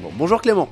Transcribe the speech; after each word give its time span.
Bon, 0.00 0.10
bonjour 0.16 0.42
Clément. 0.42 0.68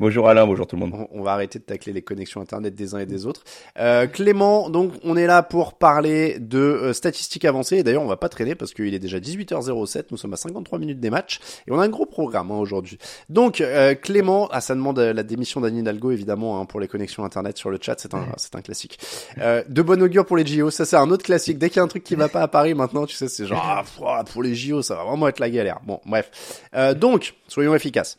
Bonjour 0.00 0.28
Alain, 0.28 0.46
bonjour 0.46 0.66
tout 0.66 0.76
le 0.76 0.86
monde. 0.86 1.06
On 1.10 1.22
va 1.22 1.32
arrêter 1.32 1.58
de 1.58 1.64
tacler 1.64 1.92
les 1.92 2.02
connexions 2.02 2.40
internet 2.40 2.74
des 2.74 2.94
uns 2.94 2.98
et 2.98 3.06
des 3.06 3.26
autres. 3.26 3.42
Euh, 3.78 4.06
Clément, 4.06 4.70
donc 4.70 4.92
on 5.02 5.16
est 5.16 5.26
là 5.26 5.42
pour 5.42 5.74
parler 5.74 6.38
de 6.38 6.58
euh, 6.58 6.92
statistiques 6.92 7.44
avancées. 7.44 7.78
Et 7.78 7.82
D'ailleurs, 7.82 8.02
on 8.02 8.08
va 8.08 8.16
pas 8.16 8.28
traîner 8.28 8.54
parce 8.54 8.72
qu'il 8.72 8.92
est 8.94 8.98
déjà 8.98 9.18
18h07. 9.18 10.06
Nous 10.10 10.16
sommes 10.16 10.32
à 10.32 10.36
53 10.36 10.78
minutes 10.78 11.00
des 11.00 11.10
matchs 11.10 11.40
et 11.66 11.72
on 11.72 11.80
a 11.80 11.84
un 11.84 11.88
gros 11.88 12.06
programme 12.06 12.50
hein, 12.50 12.56
aujourd'hui. 12.56 12.98
Donc 13.28 13.60
euh, 13.60 13.94
Clément, 13.94 14.48
ah, 14.52 14.60
ça 14.60 14.74
demande 14.74 14.98
la 14.98 15.22
démission 15.22 15.60
d'Anne 15.60 15.76
Hidalgo 15.76 16.10
évidemment 16.10 16.60
hein, 16.60 16.66
pour 16.66 16.80
les 16.80 16.88
connexions 16.88 17.24
internet 17.24 17.56
sur 17.56 17.70
le 17.70 17.78
chat. 17.80 17.96
C'est 17.98 18.14
un, 18.14 18.26
c'est 18.36 18.54
un 18.54 18.62
classique. 18.62 18.98
Euh, 19.38 19.62
de 19.68 19.82
bon 19.82 20.00
augure 20.02 20.26
pour 20.26 20.36
les 20.36 20.46
JO. 20.46 20.70
Ça 20.70 20.84
c'est 20.84 20.96
un 20.96 21.10
autre 21.10 21.24
classique. 21.24 21.58
Dès 21.58 21.68
qu'il 21.68 21.78
y 21.78 21.80
a 21.80 21.84
un 21.84 21.88
truc 21.88 22.04
qui 22.04 22.14
va 22.14 22.28
pas 22.28 22.42
à 22.42 22.48
Paris 22.48 22.74
maintenant, 22.74 23.06
tu 23.06 23.16
sais, 23.16 23.28
c'est 23.28 23.46
genre 23.46 23.84
ah, 24.06 24.24
pour 24.24 24.42
les 24.42 24.54
JO, 24.54 24.82
ça 24.82 24.96
va 24.96 25.04
vraiment 25.04 25.28
être 25.28 25.40
la 25.40 25.50
galère. 25.50 25.80
Bon, 25.84 26.00
bref. 26.06 26.62
Euh, 26.74 26.94
donc, 26.94 27.34
soyons 27.48 27.74
efficaces 27.74 28.18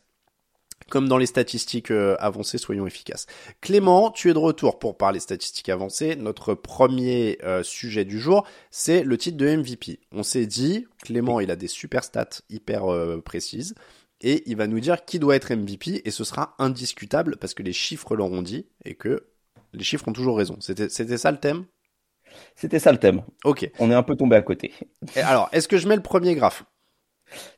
comme 0.90 1.08
dans 1.08 1.18
les 1.18 1.26
statistiques 1.26 1.92
euh, 1.92 2.16
avancées, 2.20 2.58
soyons 2.58 2.86
efficaces. 2.86 3.26
Clément, 3.62 4.12
tu 4.12 4.30
es 4.30 4.34
de 4.34 4.40
retour 4.40 4.80
pour 4.80 4.98
parler 4.98 5.20
statistiques 5.20 5.70
avancées. 5.70 6.16
Notre 6.16 6.54
premier 6.54 7.40
euh, 7.44 7.64
sujet 7.64 8.06
du 8.06 8.20
jour, 8.20 8.46
c'est 8.72 9.04
le 9.04 9.18
titre 9.18 9.38
de 9.38 9.56
MVP. 9.56 10.00
On 10.12 10.24
s'est 10.24 10.46
dit, 10.46 10.88
Clément, 11.04 11.40
il 11.40 11.50
a 11.52 11.56
des 11.56 11.68
super 11.68 12.04
stats 12.04 12.42
hyper 12.50 12.92
euh, 12.92 13.22
précises. 13.22 13.74
Et 14.22 14.44
il 14.50 14.56
va 14.56 14.68
nous 14.68 14.80
dire 14.80 15.06
qui 15.06 15.20
doit 15.20 15.36
être 15.36 15.54
MVP 15.54 16.02
et 16.06 16.12
ce 16.12 16.24
sera 16.24 16.56
indiscutable 16.58 17.36
parce 17.38 17.54
que 17.54 17.64
les 17.64 17.74
chiffres 17.74 18.16
l'auront 18.16 18.42
dit 18.42 18.66
et 18.86 18.96
que 18.96 19.28
les 19.74 19.84
chiffres 19.84 20.08
ont 20.08 20.14
toujours 20.14 20.38
raison. 20.38 20.58
C'était, 20.62 20.88
c'était 20.90 21.18
ça 21.18 21.32
le 21.32 21.38
thème? 21.38 21.66
C'était 22.56 22.80
ça 22.80 22.92
le 22.92 22.98
thème. 22.98 23.24
Ok. 23.44 23.70
On 23.80 23.92
est 23.92 23.96
un 23.96 24.04
peu 24.04 24.16
tombé 24.16 24.36
à 24.36 24.42
côté. 24.42 24.74
Et 25.16 25.20
alors, 25.20 25.50
est-ce 25.52 25.68
que 25.68 25.78
je 25.78 25.88
mets 25.88 25.96
le 25.96 26.02
premier 26.02 26.36
graphe? 26.36 26.64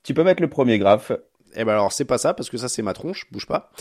Tu 0.04 0.14
peux 0.14 0.24
mettre 0.24 0.42
le 0.42 0.50
premier 0.50 0.80
graphe. 0.80 1.12
Eh 1.58 1.66
ben 1.66 1.74
alors, 1.74 1.92
c'est 1.92 2.06
pas 2.06 2.18
ça 2.18 2.34
parce 2.34 2.50
que 2.50 2.58
ça 2.58 2.70
c'est 2.70 2.82
ma 2.82 2.94
tronche, 2.94 3.26
bouge 3.32 3.46
pas. 3.48 3.72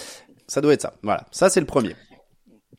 Ça 0.49 0.61
doit 0.61 0.73
être 0.73 0.83
ça. 0.83 0.95
Voilà, 1.03 1.27
ça 1.31 1.51
c'est 1.51 1.61
le 1.61 1.67
premier. 1.67 1.95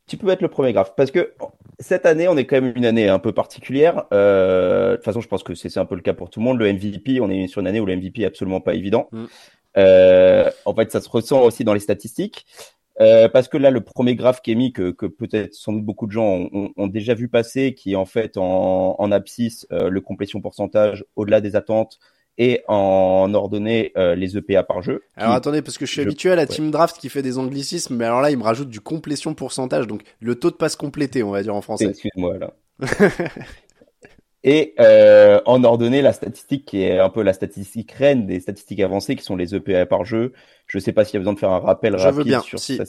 Tu 0.08 0.18
peux 0.18 0.26
mettre 0.28 0.42
le 0.42 0.48
premier 0.50 0.74
graphe 0.74 0.94
parce 0.96 1.12
que 1.12 1.34
cette 1.80 2.06
année, 2.06 2.28
on 2.28 2.38
est 2.38 2.46
quand 2.46 2.60
même 2.62 2.74
une 2.76 2.86
année 2.86 3.08
un 3.10 3.20
peu 3.20 3.34
particulière. 3.34 4.06
Euh, 4.14 4.92
de 4.92 4.96
toute 4.96 5.06
façon, 5.06 5.22
je 5.22 5.28
pense 5.28 5.44
que 5.44 5.54
c'est 5.54 5.78
un 5.78 5.86
peu 5.86 5.96
le 5.96 6.02
cas 6.02 6.14
pour 6.14 6.30
tout 6.30 6.40
le 6.40 6.46
monde. 6.46 6.58
Le 6.60 6.72
MVP, 6.72 7.20
on 7.22 7.30
est 7.30 7.48
sur 7.48 7.62
une 7.62 7.68
année 7.68 7.80
où 7.80 7.86
le 7.86 7.96
MVP 7.96 8.22
est 8.22 8.26
absolument 8.26 8.62
pas 8.62 8.74
évident. 8.74 9.10
Mm. 9.12 9.26
Euh, 9.78 10.50
en 10.66 10.74
fait, 10.74 10.92
ça 10.92 11.02
se 11.02 11.10
ressent 11.10 11.42
aussi 11.44 11.64
dans 11.64 11.74
les 11.74 11.80
statistiques. 11.80 12.46
Euh, 13.00 13.30
parce 13.30 13.48
que 13.48 13.58
là, 13.58 13.70
le 13.70 13.82
premier 13.82 14.16
graphe 14.16 14.42
qui 14.42 14.52
est 14.54 14.56
mis, 14.56 14.74
que, 14.74 14.90
que 14.90 15.06
peut-être 15.06 15.54
sans 15.54 15.72
doute 15.74 15.86
beaucoup 15.86 16.08
de 16.08 16.12
gens 16.12 16.26
ont, 16.26 16.50
ont- 16.52 16.72
ont 16.78 16.88
déjà 16.88 17.14
vu 17.14 17.28
passer, 17.28 17.76
qui 17.76 17.92
est 17.92 17.96
en 17.96 18.06
fait 18.06 18.38
en, 18.38 18.96
en 18.98 19.12
abscisse 19.12 19.68
euh, 19.72 19.90
le 19.90 20.02
complétion 20.02 20.42
pourcentage 20.42 21.06
au-delà 21.16 21.40
des 21.42 21.56
attentes 21.56 22.00
et 22.38 22.62
en 22.68 23.34
ordonnée 23.34 23.92
euh, 23.98 24.16
les 24.16 24.38
EPA 24.38 24.64
par 24.64 24.82
jeu. 24.82 25.04
Alors 25.16 25.32
qui- 25.32 25.38
attendez, 25.38 25.62
parce 25.62 25.78
que 25.78 25.86
je 25.86 25.92
suis 25.92 26.02
je- 26.04 26.08
habitué 26.08 26.32
à 26.32 26.36
la 26.36 26.44
ouais. 26.44 26.48
team 26.48 26.70
draft 26.72 26.98
qui 27.00 27.10
fait 27.10 27.22
des 27.24 27.38
anglicismes, 27.38 27.96
mais 27.96 28.06
alors 28.06 28.22
là, 28.22 28.30
il 28.32 28.38
me 28.38 28.44
rajoute 28.44 28.70
du 28.70 28.80
complétion 28.82 29.34
pourcentage, 29.34 29.88
donc 29.88 30.04
le 30.20 30.36
taux 30.36 30.52
de 30.52 30.56
passe 30.56 30.76
complété, 30.76 31.24
on 31.24 31.32
va 31.32 31.42
dire 31.44 31.56
en 31.56 31.62
français. 31.62 31.86
Excuse-moi 31.86 32.38
là. 32.38 32.54
Et 34.44 34.76
euh, 34.80 35.42
en 35.46 35.64
ordonnée, 35.64 36.02
la 36.02 36.14
statistique 36.14 36.66
qui 36.66 36.82
est 36.84 37.00
un 37.00 37.10
peu 37.10 37.22
la 37.22 37.34
statistique 37.34 37.92
reine 37.92 38.28
des 38.28 38.40
statistiques 38.40 38.80
avancées, 38.80 39.16
qui 39.16 39.24
sont 39.24 39.36
les 39.36 39.56
EPA 39.56 39.86
par 39.86 40.06
jeu. 40.06 40.32
Je 40.68 40.80
sais 40.80 40.94
pas 40.94 41.04
s'il 41.04 41.16
y 41.16 41.18
a 41.18 41.20
besoin 41.20 41.34
de 41.34 41.40
faire 41.40 41.52
un 41.52 41.60
rappel 41.60 41.98
Je 41.98 42.04
rapide 42.04 42.18
veux 42.20 42.24
bien, 42.24 42.42
sur 42.42 42.60
si. 42.60 42.78
ça. 42.78 42.84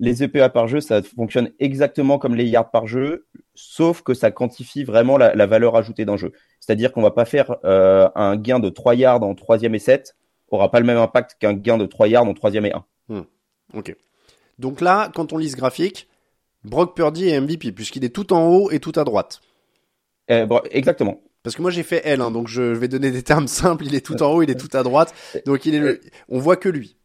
Les 0.00 0.24
EPA 0.24 0.48
par 0.48 0.66
jeu, 0.66 0.80
ça 0.80 1.02
fonctionne 1.02 1.50
exactement 1.60 2.18
comme 2.18 2.34
les 2.34 2.46
yards 2.46 2.70
par 2.70 2.86
jeu, 2.86 3.26
sauf 3.54 4.02
que 4.02 4.14
ça 4.14 4.30
quantifie 4.30 4.82
vraiment 4.82 5.18
la, 5.18 5.34
la 5.34 5.46
valeur 5.46 5.76
ajoutée 5.76 6.04
d'un 6.04 6.16
jeu. 6.16 6.32
C'est-à-dire 6.58 6.90
qu'on 6.90 7.02
va 7.02 7.10
pas 7.12 7.26
faire 7.26 7.56
euh, 7.64 8.08
un 8.14 8.36
gain 8.36 8.58
de 8.58 8.70
3 8.70 8.94
yards 8.94 9.22
en 9.22 9.34
troisième 9.34 9.74
et 9.74 9.78
7, 9.78 10.16
aura 10.50 10.70
pas 10.70 10.80
le 10.80 10.86
même 10.86 10.98
impact 10.98 11.36
qu'un 11.38 11.52
gain 11.52 11.78
de 11.78 11.86
3 11.86 12.08
yards 12.08 12.26
en 12.26 12.34
troisième 12.34 12.66
et 12.66 12.72
1. 12.72 12.84
Ok. 13.74 13.94
Donc 14.58 14.80
là, 14.80 15.10
quand 15.14 15.32
on 15.32 15.38
lit 15.38 15.50
ce 15.50 15.56
graphique, 15.56 16.08
Brock 16.64 16.94
Purdy 16.94 17.28
est 17.28 17.40
MVP, 17.40 17.72
puisqu'il 17.72 18.04
est 18.04 18.14
tout 18.14 18.32
en 18.32 18.46
haut 18.46 18.70
et 18.70 18.80
tout 18.80 18.92
à 18.96 19.04
droite. 19.04 19.40
Euh, 20.30 20.46
bon, 20.46 20.60
exactement. 20.70 21.20
Parce 21.42 21.56
que 21.56 21.62
moi 21.62 21.70
j'ai 21.70 21.82
fait 21.82 22.02
L, 22.04 22.20
hein, 22.20 22.30
donc 22.30 22.48
je, 22.48 22.74
je 22.74 22.78
vais 22.78 22.88
donner 22.88 23.10
des 23.10 23.22
termes 23.22 23.48
simples. 23.48 23.86
Il 23.86 23.94
est 23.94 24.04
tout 24.04 24.22
en 24.22 24.32
haut, 24.32 24.42
il 24.42 24.50
est 24.50 24.60
tout 24.60 24.76
à 24.76 24.82
droite, 24.82 25.14
donc 25.46 25.64
il 25.64 25.74
est 25.74 25.78
le... 25.78 26.00
on 26.28 26.38
voit 26.38 26.56
que 26.56 26.68
lui. 26.68 26.98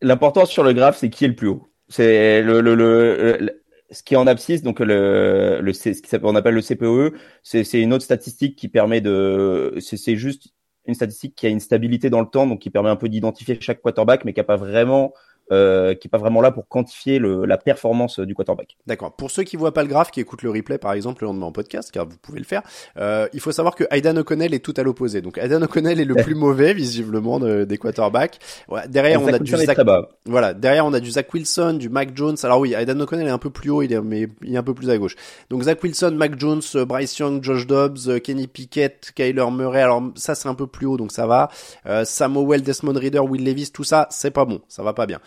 L'important 0.00 0.46
sur 0.46 0.62
le 0.62 0.72
graphe, 0.72 0.98
c'est 0.98 1.10
qui 1.10 1.24
est 1.24 1.28
le 1.28 1.36
plus 1.36 1.48
haut. 1.48 1.68
C'est 1.88 2.42
le, 2.42 2.60
le, 2.60 2.74
le, 2.74 3.62
ce 3.90 4.02
qui 4.02 4.14
est 4.14 4.16
en 4.16 4.26
abscisse, 4.26 4.62
donc 4.62 4.80
le, 4.80 5.60
le 5.62 5.72
ce 5.72 5.90
qui 5.90 6.08
s'appelle- 6.08 6.26
on 6.28 6.34
appelle 6.34 6.54
le 6.54 6.62
CPOE, 6.62 7.12
c'est 7.42 7.80
une 7.80 7.92
autre 7.92 8.04
statistique 8.04 8.56
qui 8.56 8.68
permet 8.68 9.00
de, 9.00 9.76
c'est 9.80 9.96
c'est 9.96 10.16
juste 10.16 10.48
une 10.86 10.94
statistique 10.94 11.34
qui 11.36 11.46
a 11.46 11.48
une 11.50 11.60
stabilité 11.60 12.10
dans 12.10 12.20
le 12.20 12.26
temps, 12.26 12.46
donc 12.46 12.60
qui 12.60 12.70
permet 12.70 12.90
un 12.90 12.96
peu 12.96 13.08
d'identifier 13.08 13.58
chaque 13.60 13.80
quarterback, 13.82 14.24
mais 14.24 14.32
qui 14.32 14.40
a 14.40 14.44
pas 14.44 14.56
vraiment, 14.56 15.12
euh, 15.52 15.94
qui 15.94 16.08
est 16.08 16.10
pas 16.10 16.18
vraiment 16.18 16.40
là 16.40 16.50
pour 16.50 16.68
quantifier 16.68 17.18
le, 17.18 17.44
la 17.46 17.56
performance 17.58 18.18
du 18.20 18.34
quarterback. 18.34 18.76
D'accord. 18.86 19.14
Pour 19.16 19.30
ceux 19.30 19.42
qui 19.44 19.56
voient 19.56 19.72
pas 19.72 19.82
le 19.82 19.88
graphe, 19.88 20.10
qui 20.10 20.20
écoutent 20.20 20.42
le 20.42 20.50
replay 20.50 20.78
par 20.78 20.92
exemple 20.92 21.22
le 21.22 21.28
lendemain 21.28 21.46
en 21.46 21.52
podcast, 21.52 21.90
car 21.92 22.06
vous 22.06 22.16
pouvez 22.20 22.38
le 22.38 22.44
faire, 22.44 22.62
euh, 22.98 23.28
il 23.32 23.40
faut 23.40 23.52
savoir 23.52 23.74
que 23.74 23.84
Aidan 23.90 24.16
O'Connell 24.16 24.54
est 24.54 24.64
tout 24.64 24.74
à 24.76 24.82
l'opposé. 24.82 25.20
Donc 25.22 25.38
Aidan 25.38 25.62
O'Connell 25.62 26.00
est 26.00 26.04
le 26.04 26.14
plus 26.22 26.34
mauvais 26.34 26.74
visiblement 26.74 27.38
de- 27.38 27.64
des 27.64 27.78
quarterbacks. 27.78 28.38
Ouais, 28.68 28.88
derrière 28.88 29.22
on 29.22 29.28
a 29.28 29.38
du 29.38 29.50
Zach. 29.56 29.78
Voilà, 30.24 30.54
derrière 30.54 30.84
on 30.86 30.92
a 30.92 31.00
du 31.00 31.10
Zach 31.10 31.32
Wilson, 31.32 31.74
du 31.74 31.88
Mac 31.88 32.10
Jones. 32.16 32.36
Alors 32.42 32.60
oui, 32.60 32.74
Aidan 32.74 32.98
O'Connell 33.00 33.26
est 33.26 33.30
un 33.30 33.38
peu 33.38 33.50
plus 33.50 33.70
haut, 33.70 33.82
il 33.82 33.92
est 33.92 34.00
mais 34.00 34.28
il 34.42 34.54
est 34.54 34.58
un 34.58 34.62
peu 34.62 34.74
plus 34.74 34.90
à 34.90 34.98
gauche. 34.98 35.14
Donc 35.50 35.62
Zach 35.62 35.82
Wilson, 35.82 36.12
Mac 36.16 36.38
Jones, 36.38 36.62
euh, 36.74 36.84
Bryce 36.84 37.16
Young, 37.18 37.42
Josh 37.42 37.66
Dobbs, 37.66 38.08
euh, 38.08 38.18
Kenny 38.18 38.46
Pickett, 38.46 39.12
Kyler 39.14 39.46
Murray. 39.50 39.82
Alors 39.82 40.02
ça 40.16 40.34
c'est 40.34 40.48
un 40.48 40.54
peu 40.54 40.66
plus 40.66 40.86
haut, 40.86 40.96
donc 40.96 41.12
ça 41.12 41.26
va. 41.26 41.48
Euh, 41.86 42.04
Sam 42.04 42.36
Howell, 42.36 42.62
Desmond 42.62 42.94
Reader, 42.98 43.20
Will 43.20 43.44
Levis, 43.44 43.70
tout 43.72 43.84
ça 43.84 44.06
c'est 44.10 44.30
pas 44.30 44.44
bon, 44.44 44.60
ça 44.68 44.82
va 44.82 44.92
pas 44.92 45.06
bien. 45.06 45.20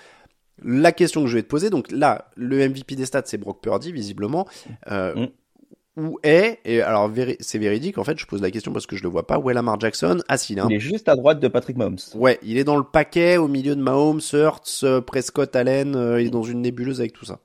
La 0.63 0.91
question 0.91 1.21
que 1.21 1.27
je 1.27 1.35
vais 1.35 1.43
te 1.43 1.47
poser, 1.47 1.69
donc 1.69 1.91
là, 1.91 2.29
le 2.35 2.67
MVP 2.67 2.95
des 2.95 3.05
stats 3.05 3.23
c'est 3.25 3.37
Brock 3.37 3.61
Purdy 3.61 3.91
visiblement. 3.91 4.47
Euh, 4.91 5.15
Mm. 5.15 5.27
Où 5.97 6.17
est 6.23 6.59
et 6.63 6.81
alors 6.81 7.11
c'est 7.41 7.57
véridique 7.57 7.97
en 7.97 8.05
fait, 8.05 8.17
je 8.17 8.25
pose 8.25 8.41
la 8.41 8.51
question 8.51 8.71
parce 8.71 8.85
que 8.85 8.95
je 8.95 9.03
le 9.03 9.09
vois 9.09 9.27
pas. 9.27 9.37
Où 9.37 9.49
est 9.49 9.53
Lamar 9.53 9.77
Jackson? 9.81 10.19
Ah 10.29 10.37
si, 10.37 10.53
il 10.53 10.59
est 10.59 10.61
un 10.61 10.69
Il 10.69 10.75
est 10.75 10.79
juste 10.79 11.09
à 11.09 11.15
droite 11.17 11.41
de 11.41 11.47
Patrick 11.49 11.75
Mahomes. 11.75 11.97
Ouais, 12.15 12.39
il 12.41 12.57
est 12.57 12.63
dans 12.63 12.77
le 12.77 12.83
paquet 12.85 13.35
au 13.35 13.49
milieu 13.49 13.75
de 13.75 13.81
Mahomes, 13.81 14.21
Hurts, 14.31 14.83
euh, 14.83 15.01
Prescott, 15.01 15.53
Allen. 15.57 15.95
euh, 15.97 16.21
il 16.21 16.27
est 16.27 16.29
dans 16.29 16.43
une 16.43 16.61
nébuleuse 16.61 17.01
avec 17.01 17.11
tout 17.11 17.25
ça. 17.25 17.39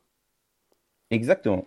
Exactement. 1.11 1.66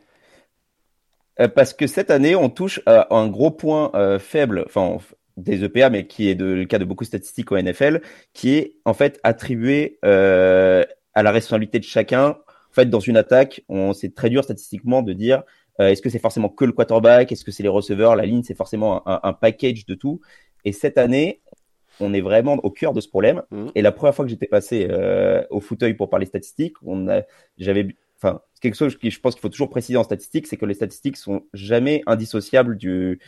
Euh, 1.42 1.48
parce 1.50 1.74
que 1.74 1.88
cette 1.88 2.10
année, 2.10 2.36
on 2.36 2.50
touche 2.50 2.80
à 2.86 3.14
un 3.16 3.28
gros 3.28 3.52
point 3.52 3.92
faible, 4.20 4.64
enfin 4.68 4.98
des 5.36 5.64
EPA, 5.64 5.90
mais 5.90 6.08
qui 6.08 6.30
est 6.30 6.36
de- 6.36 6.46
le 6.46 6.66
cas 6.66 6.80
de 6.80 6.86
beaucoup 6.86 7.04
de 7.04 7.08
statistiques 7.10 7.52
au 7.52 7.58
NFL, 7.58 8.02
qui 8.34 8.56
est 8.56 8.78
en 8.86 8.94
fait 8.94 9.20
attribué 9.24 10.00
euh, 10.06 10.84
à 11.18 11.24
la 11.24 11.32
responsabilité 11.32 11.80
de 11.80 11.84
chacun. 11.84 12.38
fait, 12.72 12.86
dans 12.86 13.00
une 13.00 13.18
attaque, 13.18 13.64
on 13.70 13.94
c'est 13.94 14.14
très 14.14 14.30
dur 14.30 14.44
statistiquement 14.44 15.02
de 15.02 15.14
dire 15.14 15.42
euh, 15.80 15.88
est-ce 15.88 16.02
que 16.04 16.12
c'est 16.12 16.20
forcément 16.20 16.48
que 16.48 16.64
le 16.64 16.74
quarterback, 16.74 17.32
est-ce 17.32 17.44
que 17.44 17.50
c'est 17.52 17.64
les 17.64 17.70
receveurs, 17.70 18.16
la 18.16 18.28
ligne, 18.28 18.44
c'est 18.44 18.56
forcément 18.56 19.08
un, 19.10 19.20
un, 19.24 19.34
package 19.34 19.88
de 19.88 19.96
tout. 19.96 20.22
Et 20.64 20.72
cette 20.72 21.00
année, 21.00 21.42
on 22.00 22.14
est 22.14 22.22
vraiment 22.22 22.54
au 22.64 22.70
cœur 22.70 22.94
de 22.94 23.02
ce 23.02 23.10
problème. 23.10 23.42
Mmh. 23.50 23.68
Et 23.74 23.82
la 23.82 23.92
première 23.92 24.14
fois 24.14 24.26
que 24.26 24.30
j'étais 24.30 24.48
passé 24.48 24.88
euh, 24.92 25.44
au 25.50 25.60
fauteuil 25.60 25.96
pour 25.96 26.08
parler 26.12 26.28
statistiques, 26.28 26.76
on 26.86 27.08
j'avais, 27.58 27.96
enfin, 28.18 28.42
quelque 28.62 28.76
chose 28.76 28.96
que 28.96 29.10
je 29.10 29.20
pense 29.20 29.34
qu'il 29.34 29.42
faut 29.42 29.50
toujours 29.50 29.72
préciser 29.72 29.98
en 29.98 30.04
statistiques, 30.04 30.46
c'est 30.46 30.58
que 30.58 30.68
les 30.68 30.76
statistiques 30.76 31.18
sont 31.18 31.42
jamais 31.54 32.04
indissociables 32.06 32.78
du 32.78 33.20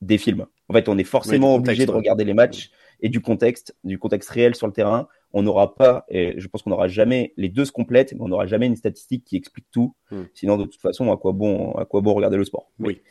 des 0.00 0.18
films. 0.18 0.46
En 0.68 0.74
fait, 0.74 0.88
on 0.88 0.96
est 0.96 1.04
forcément 1.04 1.56
obligé 1.56 1.86
de 1.86 1.90
regarder 1.90 2.24
les 2.24 2.34
matchs 2.34 2.70
et 3.00 3.08
du 3.08 3.20
contexte, 3.20 3.74
du 3.82 3.98
contexte 3.98 4.30
réel 4.30 4.54
sur 4.54 4.68
le 4.68 4.72
terrain. 4.72 5.08
On 5.38 5.42
n'aura 5.42 5.74
pas, 5.74 6.06
et 6.08 6.32
je 6.38 6.48
pense 6.48 6.62
qu'on 6.62 6.70
n'aura 6.70 6.88
jamais, 6.88 7.34
les 7.36 7.50
deux 7.50 7.66
se 7.66 7.72
complètent, 7.72 8.14
mais 8.14 8.22
on 8.22 8.28
n'aura 8.28 8.46
jamais 8.46 8.64
une 8.64 8.74
statistique 8.74 9.22
qui 9.22 9.36
explique 9.36 9.66
tout. 9.70 9.94
Hmm. 10.10 10.22
Sinon, 10.32 10.56
de 10.56 10.64
toute 10.64 10.80
façon, 10.80 11.12
à 11.12 11.18
quoi 11.18 11.32
bon, 11.32 11.72
à 11.72 11.84
quoi 11.84 12.00
bon 12.00 12.14
regarder 12.14 12.38
le 12.38 12.44
sport? 12.44 12.70
Oui. 12.78 13.02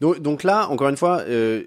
Donc, 0.00 0.20
donc 0.20 0.44
là, 0.44 0.70
encore 0.70 0.88
une 0.88 0.96
fois, 0.96 1.20
euh, 1.28 1.64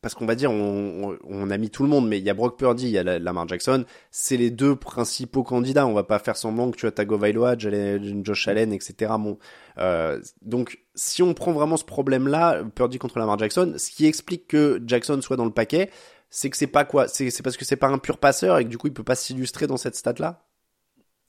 parce 0.00 0.14
qu'on 0.14 0.26
va 0.26 0.34
dire, 0.34 0.50
on, 0.50 1.16
on, 1.24 1.50
a 1.50 1.56
mis 1.56 1.70
tout 1.70 1.84
le 1.84 1.88
monde, 1.88 2.08
mais 2.08 2.18
il 2.18 2.24
y 2.24 2.30
a 2.30 2.34
Brock 2.34 2.58
Purdy, 2.58 2.86
il 2.86 2.90
y 2.90 2.98
a 2.98 3.18
Lamar 3.20 3.46
Jackson, 3.46 3.84
c'est 4.10 4.36
les 4.36 4.50
deux 4.50 4.74
principaux 4.74 5.42
candidats. 5.42 5.86
On 5.86 5.92
va 5.92 6.04
pas 6.04 6.18
faire 6.18 6.36
semblant 6.36 6.72
que 6.72 6.76
tu 6.76 6.86
as 6.86 6.90
Tagovailoa, 6.90 7.56
Josh 7.58 8.48
Allen, 8.48 8.72
etc. 8.72 9.12
Bon, 9.20 9.38
euh, 9.78 10.20
donc, 10.42 10.80
si 10.94 11.22
on 11.22 11.34
prend 11.34 11.52
vraiment 11.52 11.76
ce 11.76 11.84
problème-là, 11.84 12.64
Purdy 12.74 12.98
contre 12.98 13.18
Lamar 13.18 13.38
Jackson, 13.38 13.74
ce 13.76 13.90
qui 13.90 14.06
explique 14.06 14.46
que 14.48 14.80
Jackson 14.84 15.20
soit 15.20 15.36
dans 15.36 15.44
le 15.44 15.52
paquet, 15.52 15.90
c'est 16.30 16.50
que 16.50 16.56
c'est 16.56 16.66
pas 16.66 16.84
quoi 16.84 17.08
C'est 17.08 17.42
parce 17.42 17.56
que 17.56 17.64
c'est 17.64 17.76
pas 17.76 17.88
un 17.88 17.98
pur 17.98 18.18
passeur 18.18 18.58
et 18.58 18.64
que 18.64 18.68
du 18.68 18.78
coup 18.78 18.86
il 18.86 18.92
peut 18.92 19.04
pas 19.04 19.14
s'illustrer 19.14 19.66
dans 19.66 19.76
cette 19.76 19.94
stat-là? 19.94 20.44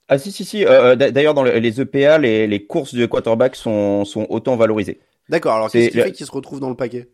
Ah 0.08 0.18
si 0.18 0.32
si 0.32 0.44
si. 0.44 0.64
Euh, 0.66 0.96
D'ailleurs 0.96 1.34
dans 1.34 1.44
les 1.44 1.80
EPA, 1.80 2.18
les, 2.18 2.46
les 2.46 2.66
courses 2.66 2.94
de 2.94 3.06
quarterback 3.06 3.54
sont, 3.54 4.04
sont 4.04 4.26
autant 4.28 4.56
valorisées. 4.56 5.00
D'accord. 5.28 5.54
Alors 5.54 5.70
qu'est-ce 5.70 5.90
qui 5.90 6.00
fait 6.00 6.12
qu'il 6.12 6.26
se 6.26 6.32
retrouve 6.32 6.60
dans 6.60 6.70
le 6.70 6.76
paquet? 6.76 7.08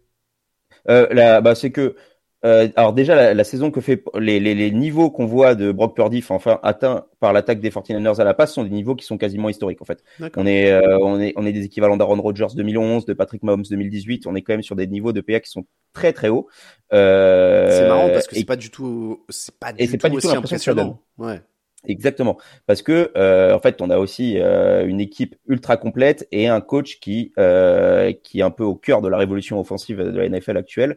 Euh, 0.89 1.41
bah, 1.41 1.55
c'est 1.55 1.71
que 1.71 1.97
euh, 2.45 2.69
alors 2.77 2.93
déjà 2.93 3.35
la, 3.35 3.45
saison 3.45 3.71
que 3.71 3.81
fait 3.81 4.05
les, 4.15 4.39
les, 4.39 4.55
les 4.55 4.71
niveaux 4.71 5.11
qu'on 5.11 5.27
voit 5.27 5.55
de 5.55 5.73
Brock 5.73 5.97
Purdy 5.97 6.23
enfin 6.29 6.61
atteints 6.63 7.07
par 7.19 7.33
l'attaque 7.33 7.61
des 7.61 7.71
49ers 7.71 8.21
à 8.21 8.25
la 8.25 8.35
passe 8.35 8.53
sont 8.53 8.63
des 8.63 8.71
niveaux 8.71 8.95
qui 8.95 9.05
sont 9.07 9.19
quasiment 9.19 9.49
historiques 9.49 9.83
en 9.83 9.87
fait. 9.87 10.05
On 10.37 10.47
est 10.47 10.71
euh, 10.71 10.99
on 11.01 11.19
est 11.19 11.33
on 11.37 11.47
est 11.47 11.53
des 11.53 11.65
équivalents 11.65 11.97
d'Aaron 11.97 12.21
Rodgers 12.21 12.55
2011, 12.55 13.07
de 13.07 13.15
Patrick 13.15 13.43
Mahomes 13.43 13.65
2018, 13.69 14.27
on 14.27 14.35
est 14.37 14.43
quand 14.43 14.53
même 14.53 14.63
sur 14.63 14.77
des 14.77 14.87
niveaux 14.87 15.13
de 15.13 15.23
PA 15.23 15.41
qui 15.41 15.51
sont 15.51 15.67
très 15.97 16.13
très 16.13 16.29
hauts. 16.29 16.47
Euh, 16.93 17.71
c'est 17.71 17.89
marrant 17.89 18.09
parce 18.11 18.27
que 18.27 18.37
c'est 18.37 18.45
pas 18.45 18.57
du 18.57 18.71
tout 18.71 19.25
c'est 19.31 19.59
pas 19.59 19.73
du 19.73 19.83
et 19.83 19.89
tout, 19.89 19.97
pas 19.97 20.11
du 20.11 20.19
tout 20.19 20.31
impressionnant. 20.31 21.01
Ouais. 21.19 21.41
Exactement, 21.89 22.37
parce 22.67 22.83
que 22.83 23.13
euh, 23.17 23.55
en 23.55 23.61
fait, 23.61 23.81
on 23.81 23.91
a 23.91 23.99
aussi 23.99 24.39
euh, 24.39 24.87
une 24.87 25.01
équipe 25.01 25.37
ultra 25.47 25.77
complète 25.77 26.27
et 26.33 26.49
un 26.49 26.61
coach 26.61 26.99
qui 26.99 27.33
euh, 27.39 28.13
qui 28.25 28.41
est 28.41 28.43
un 28.43 28.51
peu 28.51 28.65
au 28.65 28.75
cœur 28.75 29.03
de 29.03 29.09
la 29.09 29.17
révolution 29.17 29.61
offensive 29.61 29.99
de 29.99 30.19
la 30.19 30.29
NFL 30.29 30.57
actuelle 30.57 30.97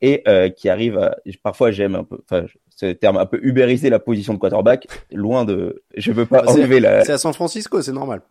et 0.00 0.22
euh, 0.26 0.48
qui 0.48 0.70
arrive. 0.70 0.96
À, 0.96 1.16
parfois, 1.42 1.72
j'aime 1.72 1.94
un 1.94 2.04
peu, 2.04 2.18
enfin, 2.24 2.46
ce 2.74 2.86
terme 2.86 3.18
un 3.18 3.26
peu 3.26 3.38
ubériser 3.42 3.90
la 3.90 3.98
position 3.98 4.32
de 4.32 4.38
quarterback. 4.38 4.86
Loin 5.12 5.44
de, 5.44 5.82
je 5.94 6.10
veux 6.10 6.26
pas 6.26 6.42
enlever 6.46 6.80
la. 6.80 7.04
C'est 7.04 7.12
à 7.12 7.18
San 7.18 7.34
Francisco, 7.34 7.82
c'est 7.82 7.92
normal. 7.92 8.22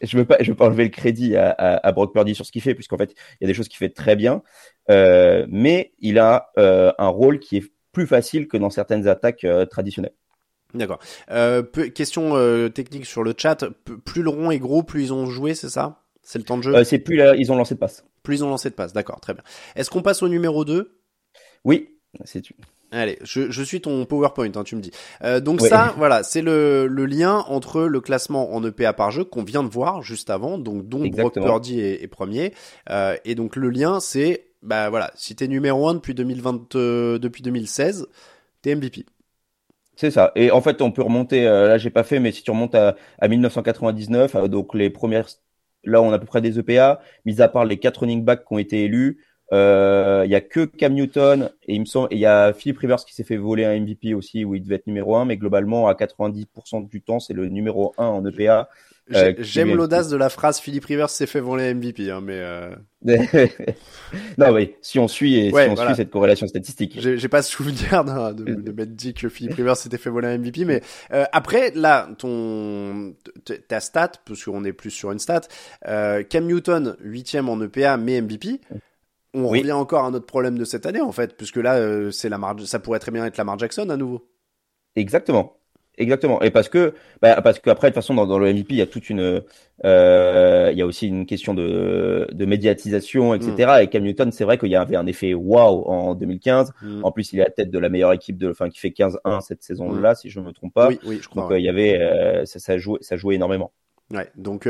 Je 0.00 0.16
veux 0.16 0.24
pas, 0.24 0.38
je 0.40 0.50
veux 0.50 0.56
pas 0.56 0.66
enlever 0.66 0.84
le 0.84 0.90
crédit 0.90 1.36
à, 1.36 1.50
à, 1.50 1.86
à 1.86 1.92
Brock 1.92 2.12
Purdy 2.12 2.34
sur 2.34 2.46
ce 2.46 2.50
qu'il 2.50 2.62
fait, 2.62 2.74
puisqu'en 2.74 2.96
fait, 2.96 3.12
il 3.12 3.36
y 3.42 3.44
a 3.44 3.46
des 3.46 3.54
choses 3.54 3.68
qu'il 3.68 3.76
fait 3.76 3.90
très 3.90 4.16
bien, 4.16 4.42
euh, 4.90 5.46
mais 5.48 5.92
il 6.00 6.18
a 6.18 6.50
un 6.56 7.08
rôle 7.08 7.38
qui 7.38 7.58
est 7.58 7.72
plus 7.92 8.06
facile 8.06 8.48
que 8.48 8.56
dans 8.56 8.70
certaines 8.70 9.08
attaques 9.08 9.46
traditionnelles. 9.70 10.12
D'accord. 10.74 10.98
Euh, 11.30 11.62
question 11.62 12.36
euh, 12.36 12.68
technique 12.68 13.06
sur 13.06 13.22
le 13.22 13.34
chat. 13.36 13.64
plus 14.04 14.22
le 14.22 14.30
rond 14.30 14.50
est 14.50 14.58
gros, 14.58 14.82
plus 14.82 15.04
ils 15.04 15.12
ont 15.12 15.26
joué, 15.26 15.54
c'est 15.54 15.68
ça? 15.68 16.02
C'est 16.22 16.38
le 16.38 16.44
temps 16.44 16.56
de 16.56 16.62
jeu? 16.62 16.74
Euh, 16.74 16.84
C'est 16.84 16.98
plus 16.98 17.16
là, 17.16 17.34
ils 17.36 17.52
ont 17.52 17.56
lancé 17.56 17.74
de 17.74 17.78
passe. 17.78 18.04
Plus 18.22 18.36
ils 18.36 18.44
ont 18.44 18.50
lancé 18.50 18.68
de 18.70 18.74
passe, 18.74 18.92
d'accord, 18.92 19.20
très 19.20 19.34
bien. 19.34 19.42
Est-ce 19.76 19.90
qu'on 19.90 20.02
passe 20.02 20.22
au 20.22 20.28
numéro 20.28 20.64
2 20.64 20.98
Oui, 21.64 21.90
c'est 22.24 22.40
tu. 22.40 22.54
Allez, 22.92 23.18
je, 23.22 23.50
je, 23.50 23.62
suis 23.64 23.80
ton 23.80 24.04
PowerPoint, 24.06 24.50
hein, 24.54 24.62
tu 24.64 24.76
me 24.76 24.80
dis. 24.80 24.92
Euh, 25.22 25.40
donc 25.40 25.60
ça, 25.60 25.92
voilà, 25.98 26.22
c'est 26.22 26.40
le, 26.40 26.86
le, 26.86 27.04
lien 27.04 27.44
entre 27.48 27.82
le 27.82 28.00
classement 28.00 28.54
en 28.54 28.64
EPA 28.64 28.92
par 28.92 29.10
jeu 29.10 29.24
qu'on 29.24 29.42
vient 29.42 29.64
de 29.64 29.68
voir 29.68 30.02
juste 30.02 30.30
avant, 30.30 30.56
donc 30.56 30.88
dont 30.88 31.04
Brock 31.08 31.34
Purdy 31.34 31.80
est, 31.80 32.02
est 32.02 32.06
premier. 32.06 32.54
Euh, 32.90 33.16
et 33.24 33.34
donc 33.34 33.56
le 33.56 33.70
lien, 33.70 33.98
c'est, 33.98 34.45
bah 34.66 34.90
voilà, 34.90 35.12
si 35.14 35.34
t'es 35.36 35.48
numéro 35.48 35.88
1 35.88 35.94
depuis 35.94 36.14
2020, 36.14 36.74
euh, 36.74 37.18
depuis 37.18 37.42
2016, 37.42 38.06
t'es 38.62 38.74
MVP. 38.74 39.06
C'est 39.96 40.10
ça. 40.10 40.32
Et 40.36 40.50
en 40.50 40.60
fait, 40.60 40.82
on 40.82 40.92
peut 40.92 41.02
remonter. 41.02 41.46
Euh, 41.46 41.68
là, 41.68 41.78
j'ai 41.78 41.90
pas 41.90 42.04
fait, 42.04 42.20
mais 42.20 42.32
si 42.32 42.42
tu 42.42 42.50
remontes 42.50 42.74
à, 42.74 42.96
à 43.18 43.28
1999, 43.28 44.34
euh, 44.34 44.48
donc 44.48 44.74
les 44.74 44.90
premières, 44.90 45.26
là, 45.84 46.02
on 46.02 46.10
a 46.12 46.16
à 46.16 46.18
peu 46.18 46.26
près 46.26 46.42
des 46.42 46.58
EPA, 46.58 47.00
mis 47.24 47.40
à 47.40 47.48
part 47.48 47.64
les 47.64 47.78
quatre 47.78 48.00
running 48.00 48.24
backs 48.24 48.44
qui 48.46 48.52
ont 48.52 48.58
été 48.58 48.84
élus. 48.84 49.24
Euh, 49.52 50.22
il 50.26 50.30
y 50.30 50.34
a 50.34 50.40
que 50.40 50.64
Cam 50.64 50.92
Newton 50.92 51.50
et 51.68 51.74
il 51.76 51.80
me 51.80 51.84
semble, 51.86 52.08
il 52.10 52.18
y 52.18 52.26
a 52.26 52.52
Philip 52.52 52.78
Rivers 52.78 53.04
qui 53.04 53.14
s'est 53.14 53.22
fait 53.24 53.36
voler 53.36 53.64
un 53.64 53.78
MVP 53.78 54.12
aussi 54.12 54.44
où 54.44 54.56
il 54.56 54.62
devait 54.62 54.74
être 54.74 54.88
numéro 54.88 55.16
1, 55.16 55.24
mais 55.24 55.36
globalement 55.36 55.86
à 55.86 55.94
90% 55.94 56.88
du 56.88 57.00
temps 57.00 57.20
c'est 57.20 57.32
le 57.32 57.48
numéro 57.48 57.94
1 57.96 58.04
en 58.06 58.26
EPA. 58.26 58.68
Euh, 59.14 59.34
j'aime 59.38 59.74
l'audace 59.74 60.08
de 60.08 60.16
la 60.16 60.28
phrase 60.28 60.58
Philippe 60.58 60.86
Rivers 60.86 61.10
s'est 61.10 61.26
fait 61.26 61.40
voler 61.40 61.74
MVP, 61.74 62.10
hein, 62.10 62.20
mais. 62.20 62.38
Euh... 62.38 62.74
non, 64.38 64.50
oui, 64.52 64.74
si 64.80 64.98
on 64.98 65.06
suit 65.06 65.36
et 65.36 65.50
si 65.50 65.54
on 65.54 65.76
suit 65.76 65.94
cette 65.94 66.10
corrélation 66.10 66.48
statistique. 66.48 66.98
J'ai 66.98 67.28
pas 67.28 67.42
souvenir 67.42 68.04
de, 68.04 68.42
de, 68.42 68.54
de 68.54 68.72
m'être 68.72 68.96
dit 68.96 69.14
que 69.14 69.28
Philippe 69.28 69.54
Rivers 69.54 69.76
s'était 69.76 69.98
fait 69.98 70.10
voler 70.10 70.36
MVP, 70.36 70.64
mais 70.64 70.82
euh, 71.12 71.24
après 71.32 71.70
là, 71.74 72.08
ton 72.18 73.14
ta 73.68 73.78
stat, 73.78 74.12
parce 74.24 74.44
qu'on 74.44 74.64
est 74.64 74.72
plus 74.72 74.90
sur 74.90 75.12
une 75.12 75.20
stat, 75.20 75.42
euh, 75.86 76.24
Cam 76.24 76.44
Newton 76.44 76.96
huitième 77.00 77.48
en 77.48 77.60
EPA 77.60 77.96
mais 77.98 78.20
MVP. 78.20 78.60
On 79.34 79.48
revient 79.48 79.72
encore 79.72 80.06
à 80.06 80.10
notre 80.10 80.26
problème 80.26 80.58
de 80.58 80.64
cette 80.64 80.86
année 80.86 81.02
en 81.02 81.12
fait, 81.12 81.36
puisque 81.36 81.56
là, 81.56 81.76
euh, 81.76 82.10
c'est 82.10 82.28
la 82.30 82.40
ça 82.64 82.78
pourrait 82.80 82.98
très 82.98 83.12
bien 83.12 83.24
être 83.24 83.36
Lamar 83.36 83.58
Jackson 83.58 83.88
à 83.90 83.96
nouveau. 83.96 84.26
Exactement. 84.96 85.58
Exactement. 85.98 86.42
Et 86.42 86.50
parce 86.50 86.68
que, 86.68 86.94
bah, 87.22 87.40
parce 87.40 87.58
qu'après, 87.58 87.88
de 87.88 87.94
toute 87.94 88.02
façon, 88.02 88.14
dans, 88.14 88.26
dans, 88.26 88.38
le 88.38 88.52
MVP, 88.52 88.74
il 88.74 88.76
y 88.76 88.82
a 88.82 88.86
toute 88.86 89.08
une, 89.08 89.42
euh, 89.84 90.68
il 90.70 90.78
y 90.78 90.82
a 90.82 90.86
aussi 90.86 91.08
une 91.08 91.24
question 91.26 91.54
de, 91.54 92.28
de 92.30 92.44
médiatisation, 92.44 93.34
etc. 93.34 93.72
Mm. 93.78 93.82
Et 93.82 93.86
Cam 93.88 94.02
Newton, 94.02 94.32
c'est 94.32 94.44
vrai 94.44 94.58
qu'il 94.58 94.70
y 94.70 94.76
avait 94.76 94.96
un 94.96 95.06
effet 95.06 95.32
waouh 95.32 95.84
en 95.84 96.14
2015. 96.14 96.72
Mm. 96.82 97.04
En 97.04 97.12
plus, 97.12 97.32
il 97.32 97.38
est 97.38 97.42
à 97.42 97.46
la 97.46 97.50
tête 97.50 97.70
de 97.70 97.78
la 97.78 97.88
meilleure 97.88 98.12
équipe 98.12 98.36
de, 98.36 98.50
enfin, 98.50 98.68
qui 98.68 98.78
fait 98.78 98.90
15-1 98.90 99.40
cette 99.40 99.62
saison-là, 99.62 100.12
mm. 100.12 100.16
si 100.16 100.30
je 100.30 100.40
ne 100.40 100.46
me 100.46 100.52
trompe 100.52 100.74
pas. 100.74 100.88
Oui, 100.88 100.98
oui, 101.06 101.18
je 101.22 101.28
crois. 101.28 101.42
Donc, 101.42 101.52
euh, 101.52 101.58
il 101.58 101.64
y 101.64 101.68
avait, 101.68 101.98
euh, 101.98 102.44
ça, 102.44 102.58
ça 102.58 102.76
jouait, 102.76 102.98
ça 103.00 103.16
jouait 103.16 103.36
énormément. 103.36 103.72
Ouais. 104.10 104.30
Donc, 104.36 104.68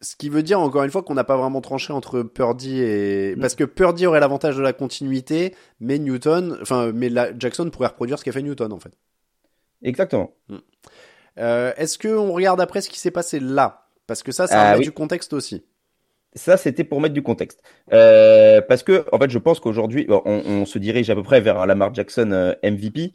ce 0.00 0.16
qui 0.16 0.28
veut 0.28 0.42
dire 0.42 0.60
encore 0.60 0.84
une 0.84 0.90
fois 0.90 1.02
qu'on 1.02 1.14
n'a 1.14 1.24
pas 1.24 1.36
vraiment 1.36 1.60
tranché 1.60 1.92
entre 1.92 2.22
Purdy 2.22 2.80
et 2.80 3.36
parce 3.40 3.54
que 3.54 3.64
Purdy 3.64 4.06
aurait 4.06 4.20
l'avantage 4.20 4.56
de 4.56 4.62
la 4.62 4.72
continuité, 4.72 5.54
mais 5.80 5.98
Newton, 5.98 6.58
enfin, 6.60 6.92
mais 6.92 7.08
la, 7.08 7.36
Jackson 7.38 7.70
pourrait 7.70 7.88
reproduire 7.88 8.18
ce 8.18 8.24
qu'a 8.24 8.32
fait 8.32 8.42
Newton 8.42 8.72
en 8.72 8.78
fait. 8.78 8.92
Exactement. 9.84 10.32
Hmm. 10.48 10.58
Euh, 11.38 11.72
Est-ce 11.76 11.98
qu'on 11.98 12.32
regarde 12.32 12.60
après 12.60 12.80
ce 12.80 12.88
qui 12.88 12.98
s'est 12.98 13.10
passé 13.10 13.38
là? 13.40 13.86
Parce 14.06 14.22
que 14.22 14.32
ça, 14.32 14.46
ça 14.46 14.70
ah, 14.72 14.78
du 14.78 14.92
contexte 14.92 15.32
aussi. 15.32 15.64
Ça, 16.36 16.56
c'était 16.56 16.84
pour 16.84 17.00
mettre 17.00 17.14
du 17.14 17.22
contexte. 17.22 17.62
Euh, 17.92 18.60
parce 18.60 18.82
que, 18.82 19.04
en 19.12 19.18
fait, 19.18 19.30
je 19.30 19.38
pense 19.38 19.60
qu'aujourd'hui, 19.60 20.06
on, 20.08 20.20
on, 20.26 20.66
se 20.66 20.78
dirige 20.78 21.08
à 21.08 21.14
peu 21.14 21.22
près 21.22 21.40
vers 21.40 21.64
Lamar 21.64 21.94
Jackson 21.94 22.30
euh, 22.32 22.54
MVP. 22.64 23.12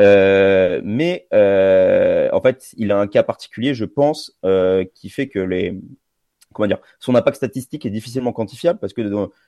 Euh, 0.00 0.80
mais, 0.82 1.26
en 1.30 2.40
fait, 2.40 2.70
il 2.78 2.90
a 2.90 2.98
un 2.98 3.06
cas 3.06 3.22
particulier, 3.22 3.74
je 3.74 3.84
pense, 3.84 4.38
qui 4.94 5.10
fait 5.10 5.28
que 5.28 5.38
les, 5.38 5.78
comment 6.52 6.66
dire, 6.66 6.78
son 6.98 7.14
impact 7.14 7.36
statistique 7.36 7.84
est 7.84 7.90
difficilement 7.90 8.32
quantifiable 8.32 8.78
parce 8.78 8.92
que 8.92 9.02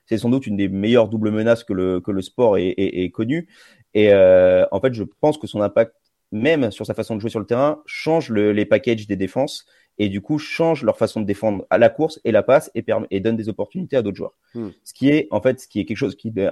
c'est 0.06 0.18
sans 0.18 0.30
doute 0.30 0.46
une 0.46 0.56
des 0.56 0.68
meilleures 0.68 1.08
doubles 1.08 1.30
menaces 1.30 1.64
que 1.64 1.72
le, 1.72 2.00
que 2.00 2.10
le 2.10 2.22
sport 2.22 2.58
ait, 2.58 2.74
ait, 2.76 3.04
ait 3.04 3.10
connu. 3.10 3.48
Et 3.94 4.12
euh, 4.12 4.66
en 4.70 4.80
fait, 4.80 4.92
je 4.92 5.04
pense 5.20 5.38
que 5.38 5.46
son 5.46 5.60
impact 5.60 5.94
même 6.34 6.70
sur 6.70 6.84
sa 6.84 6.94
façon 6.94 7.14
de 7.14 7.20
jouer 7.20 7.30
sur 7.30 7.40
le 7.40 7.46
terrain, 7.46 7.82
change 7.86 8.28
le, 8.28 8.52
les 8.52 8.66
packages 8.66 9.06
des 9.06 9.16
défenses 9.16 9.66
et 9.98 10.08
du 10.08 10.20
coup 10.20 10.38
change 10.38 10.82
leur 10.82 10.98
façon 10.98 11.20
de 11.20 11.26
défendre 11.26 11.64
à 11.70 11.78
la 11.78 11.88
course 11.88 12.20
et 12.24 12.32
la 12.32 12.42
passe 12.42 12.70
et, 12.74 13.20
donne 13.20 13.36
des 13.36 13.48
opportunités 13.48 13.96
à 13.96 14.02
d'autres 14.02 14.16
joueurs. 14.16 14.36
Hmm. 14.54 14.70
Ce 14.82 14.92
qui 14.92 15.08
est 15.10 15.28
en 15.30 15.40
fait 15.40 15.60
ce 15.60 15.68
qui 15.68 15.78
est 15.78 15.84
quelque 15.84 15.96
chose 15.96 16.16
qui 16.16 16.32
est 16.36 16.50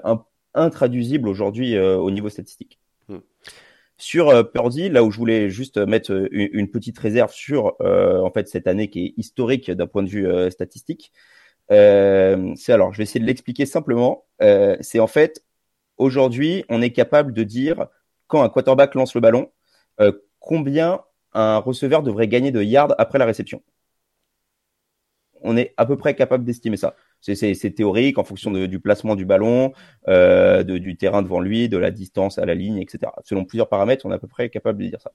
intraduisible 0.54 1.28
aujourd'hui 1.28 1.74
euh, 1.74 1.96
au 1.96 2.10
niveau 2.12 2.28
statistique. 2.28 2.78
Hmm. 3.08 3.18
Sur 3.98 4.28
euh, 4.28 4.42
Purdy, 4.44 4.88
là 4.88 5.04
où 5.04 5.10
je 5.10 5.18
voulais 5.18 5.50
juste 5.50 5.78
mettre 5.78 6.12
euh, 6.12 6.28
une, 6.30 6.48
une 6.52 6.70
petite 6.70 6.98
réserve 6.98 7.32
sur 7.32 7.74
euh, 7.80 8.20
en 8.20 8.30
fait 8.30 8.48
cette 8.48 8.68
année 8.68 8.88
qui 8.88 9.06
est 9.06 9.14
historique 9.16 9.70
d'un 9.70 9.86
point 9.86 10.02
de 10.02 10.08
vue 10.08 10.26
statistique, 10.50 11.12
c'est 11.68 12.72
alors 12.72 12.92
je 12.92 12.98
vais 12.98 13.04
essayer 13.04 13.20
de 13.20 13.26
l'expliquer 13.26 13.64
simplement. 13.64 14.24
c'est 14.80 14.98
en 14.98 15.06
fait 15.06 15.44
aujourd'hui 15.96 16.64
on 16.68 16.82
est 16.82 16.90
capable 16.90 17.32
de 17.32 17.44
dire 17.44 17.86
quand 18.26 18.42
un 18.42 18.48
quarterback 18.48 18.94
lance 18.94 19.14
le 19.14 19.20
ballon, 19.20 19.50
euh, 20.00 20.12
combien 20.40 21.00
un 21.32 21.58
receveur 21.58 22.02
devrait 22.02 22.28
gagner 22.28 22.50
de 22.50 22.62
yards 22.62 22.94
après 22.98 23.18
la 23.18 23.24
réception? 23.24 23.62
On 25.42 25.56
est 25.56 25.74
à 25.76 25.86
peu 25.86 25.96
près 25.96 26.14
capable 26.14 26.44
d'estimer 26.44 26.76
ça. 26.76 26.94
C'est 27.20 27.74
théorique 27.74 28.18
en 28.18 28.24
fonction 28.24 28.50
de, 28.50 28.66
du 28.66 28.80
placement 28.80 29.16
du 29.16 29.24
ballon, 29.24 29.72
euh, 30.08 30.62
de, 30.62 30.78
du 30.78 30.96
terrain 30.96 31.22
devant 31.22 31.40
lui, 31.40 31.68
de 31.68 31.78
la 31.78 31.90
distance 31.90 32.38
à 32.38 32.46
la 32.46 32.54
ligne, 32.54 32.78
etc. 32.78 33.12
Selon 33.24 33.44
plusieurs 33.44 33.68
paramètres, 33.68 34.06
on 34.06 34.12
est 34.12 34.14
à 34.14 34.18
peu 34.18 34.28
près 34.28 34.50
capable 34.50 34.82
de 34.82 34.88
dire 34.88 35.00
ça. 35.00 35.12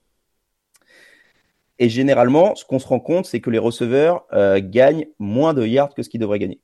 Et 1.78 1.88
généralement, 1.88 2.54
ce 2.56 2.64
qu'on 2.64 2.78
se 2.78 2.86
rend 2.86 3.00
compte, 3.00 3.26
c'est 3.26 3.40
que 3.40 3.50
les 3.50 3.58
receveurs 3.58 4.26
euh, 4.32 4.60
gagnent 4.62 5.06
moins 5.18 5.54
de 5.54 5.64
yards 5.64 5.94
que 5.94 6.02
ce 6.02 6.08
qu'ils 6.08 6.20
devraient 6.20 6.38
gagner. 6.38 6.60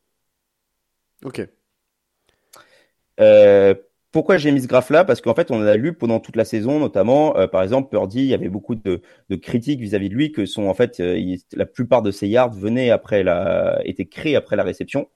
Ok. 1.24 1.46
Euh, 3.20 3.74
pourquoi 4.14 4.38
j'ai 4.38 4.50
mis 4.52 4.62
ce 4.62 4.66
graphe-là? 4.68 5.04
Parce 5.04 5.20
qu'en 5.20 5.34
fait, 5.34 5.50
on 5.50 5.60
a 5.62 5.76
lu 5.76 5.92
pendant 5.94 6.20
toute 6.20 6.36
la 6.36 6.44
saison, 6.46 6.78
notamment, 6.78 7.36
euh, 7.36 7.46
par 7.46 7.62
exemple, 7.62 7.90
Purdy, 7.90 8.20
il 8.20 8.26
y 8.26 8.34
avait 8.34 8.48
beaucoup 8.48 8.74
de, 8.76 9.02
de 9.28 9.36
critiques 9.36 9.80
vis-à-vis 9.80 10.08
de 10.08 10.14
lui 10.14 10.32
que 10.32 10.46
sont 10.46 10.64
en 10.68 10.74
fait, 10.74 11.00
euh, 11.00 11.18
il- 11.18 11.40
la 11.52 11.66
plupart 11.66 12.02
de 12.02 12.10
ses 12.10 12.28
yards 12.28 12.52
venaient 12.54 12.90
après 12.90 13.22
la, 13.24 13.80
étaient 13.84 14.06
créés 14.06 14.36
après 14.36 14.56
la 14.56 14.62
réception, 14.64 15.08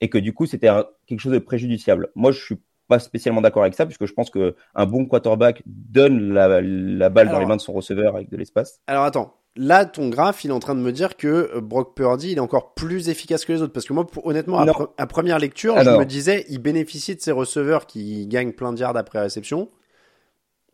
et 0.00 0.08
que 0.10 0.18
du 0.18 0.32
coup, 0.34 0.46
c'était 0.46 0.70
quelque 1.06 1.20
chose 1.20 1.32
de 1.32 1.38
préjudiciable. 1.38 2.10
Moi, 2.16 2.32
je 2.32 2.40
suis 2.44 2.56
pas 2.88 2.98
spécialement 2.98 3.40
d'accord 3.42 3.62
avec 3.62 3.74
ça, 3.74 3.86
puisque 3.86 4.06
je 4.06 4.12
pense 4.14 4.30
que 4.30 4.56
un 4.74 4.86
bon 4.86 5.06
quarterback 5.06 5.62
donne 5.66 6.32
la, 6.32 6.60
la 6.62 7.08
balle 7.10 7.30
dans 7.30 7.38
les 7.40 7.46
mains 7.46 7.56
de 7.56 7.60
son 7.60 7.72
receveur 7.72 8.16
avec 8.16 8.30
de 8.30 8.36
l'espace. 8.36 8.82
Alors 8.86 9.04
attends, 9.04 9.41
là 9.56 9.84
ton 9.84 10.08
graphe 10.08 10.44
il 10.44 10.50
est 10.50 10.54
en 10.54 10.60
train 10.60 10.74
de 10.74 10.80
me 10.80 10.92
dire 10.92 11.16
que 11.16 11.50
euh, 11.54 11.60
Brock 11.60 11.94
Purdy 11.94 12.32
il 12.32 12.36
est 12.38 12.40
encore 12.40 12.74
plus 12.74 13.08
efficace 13.08 13.44
que 13.44 13.52
les 13.52 13.60
autres 13.62 13.72
parce 13.72 13.86
que 13.86 13.92
moi 13.92 14.06
pour- 14.06 14.26
honnêtement 14.26 14.58
à, 14.58 14.64
Non. 14.64 14.72
pre- 14.72 14.90
à 14.96 15.06
première 15.06 15.38
lecture 15.38 15.78
je 15.82 15.90
me 15.90 16.04
disais 16.04 16.46
il 16.48 16.58
bénéficie 16.58 17.14
de 17.14 17.20
ses 17.20 17.32
receveurs 17.32 17.86
qui 17.86 18.26
gagnent 18.26 18.52
plein 18.52 18.72
de 18.72 18.78
yards 18.78 18.96
après 18.96 19.20
réception. 19.20 19.68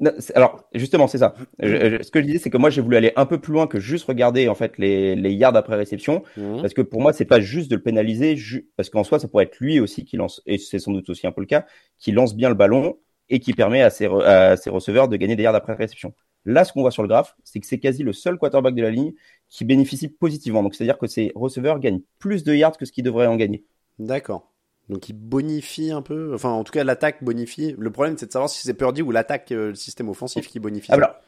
Non, 0.01 0.13
Alors, 0.37 0.63
justement, 0.75 1.09
c'est 1.09 1.19
ça. 1.19 1.35
Je- 1.59 1.97
je- 1.99 2.03
ce 2.05 2.13
que 2.13 2.21
je 2.21 2.27
disais, 2.27 2.39
c'est 2.39 2.51
que 2.51 2.57
moi, 2.57 2.71
j'ai 2.71 2.81
voulu 2.81 2.95
aller 2.97 3.13
un 3.17 3.27
peu 3.27 3.41
plus 3.41 3.53
loin 3.53 3.67
que 3.67 3.81
juste 3.81 4.05
regarder 4.05 4.47
en 4.49 4.55
fait 4.55 4.79
les, 4.79 5.17
les 5.17 5.33
yards 5.33 5.57
après 5.57 5.75
réception, 5.75 6.23
Mhm. 6.37 6.61
parce 6.61 6.73
que 6.73 6.83
pour 6.83 7.01
moi, 7.01 7.13
c'est 7.13 7.25
pas 7.25 7.41
juste 7.41 7.69
de 7.69 7.75
le 7.75 7.83
pénaliser, 7.83 8.37
ju- 8.37 8.71
parce 8.77 8.91
qu'en 8.91 9.03
soi, 9.03 9.19
ça 9.19 9.27
pourrait 9.27 9.47
être 9.47 9.59
lui 9.59 9.81
aussi 9.81 10.05
qui 10.05 10.17
lance, 10.17 10.41
et 10.47 10.57
c'est 10.57 10.79
sans 10.79 10.93
doute 10.93 11.11
aussi 11.11 11.27
un 11.27 11.33
peu 11.33 11.41
le 11.41 11.49
cas, 11.49 11.67
qui 11.99 12.13
lance 12.13 12.37
bien 12.37 12.49
le 12.49 12.55
ballon 12.55 12.97
et 13.29 13.41
qui 13.41 13.53
permet 13.55 13.83
à 13.83 13.91
ses, 13.91 14.07
re- 14.07 14.23
à 14.23 14.57
ses 14.57 14.71
receveurs 14.71 15.09
de 15.09 15.17
gagner 15.17 15.35
des 15.35 15.43
yards 15.43 15.57
après 15.57 15.75
réception. 15.75 16.15
Là, 16.51 16.65
ce 16.65 16.73
qu'on 16.73 16.81
voit 16.81 16.91
sur 16.91 17.03
le 17.03 17.09
graphe, 17.09 17.37
c'est 17.45 17.61
que 17.61 17.67
c'est 17.67 17.79
quasi 17.79 18.03
le 18.03 18.13
seul 18.15 18.39
quarterback 18.39 18.75
de 18.75 18.81
la 18.83 18.91
ligne 18.91 19.13
qui 19.49 19.65
bénéficie 19.67 20.09
positivement. 20.09 20.63
Donc, 20.63 20.75
c'est-à-dire 20.75 20.97
que 20.99 21.07
ses 21.07 21.31
receveurs 21.35 21.79
gagnent 21.79 22.01
plus 22.19 22.43
de 22.43 22.55
yards 22.55 22.79
que 22.79 22.87
ce 22.87 22.93
qu'ils 22.93 23.05
devraient 23.05 23.27
en 23.27 23.37
gagner. 23.37 23.65
D'accord. 23.99 24.51
Donc 24.89 25.07
il 25.11 25.13
bonifie 25.13 25.91
un 25.91 26.01
peu, 26.01 26.33
enfin 26.35 26.49
en 26.49 26.65
tout 26.65 26.73
cas 26.73 26.83
l'attaque 26.83 27.23
bonifie. 27.23 27.75
Le 27.79 27.91
problème 27.91 28.17
c'est 28.17 28.25
de 28.25 28.33
savoir 28.33 28.49
si 28.49 28.63
c'est 28.63 28.73
Purdy 28.73 29.03
ou 29.03 29.11
l'attaque, 29.11 29.53
euh, 29.53 29.69
le 29.69 29.75
système 29.75 30.09
offensif 30.09 30.49
qui 30.49 30.61
bonifie. 30.61 30.89
Ah, 30.91 30.97
voilà. 30.97 31.21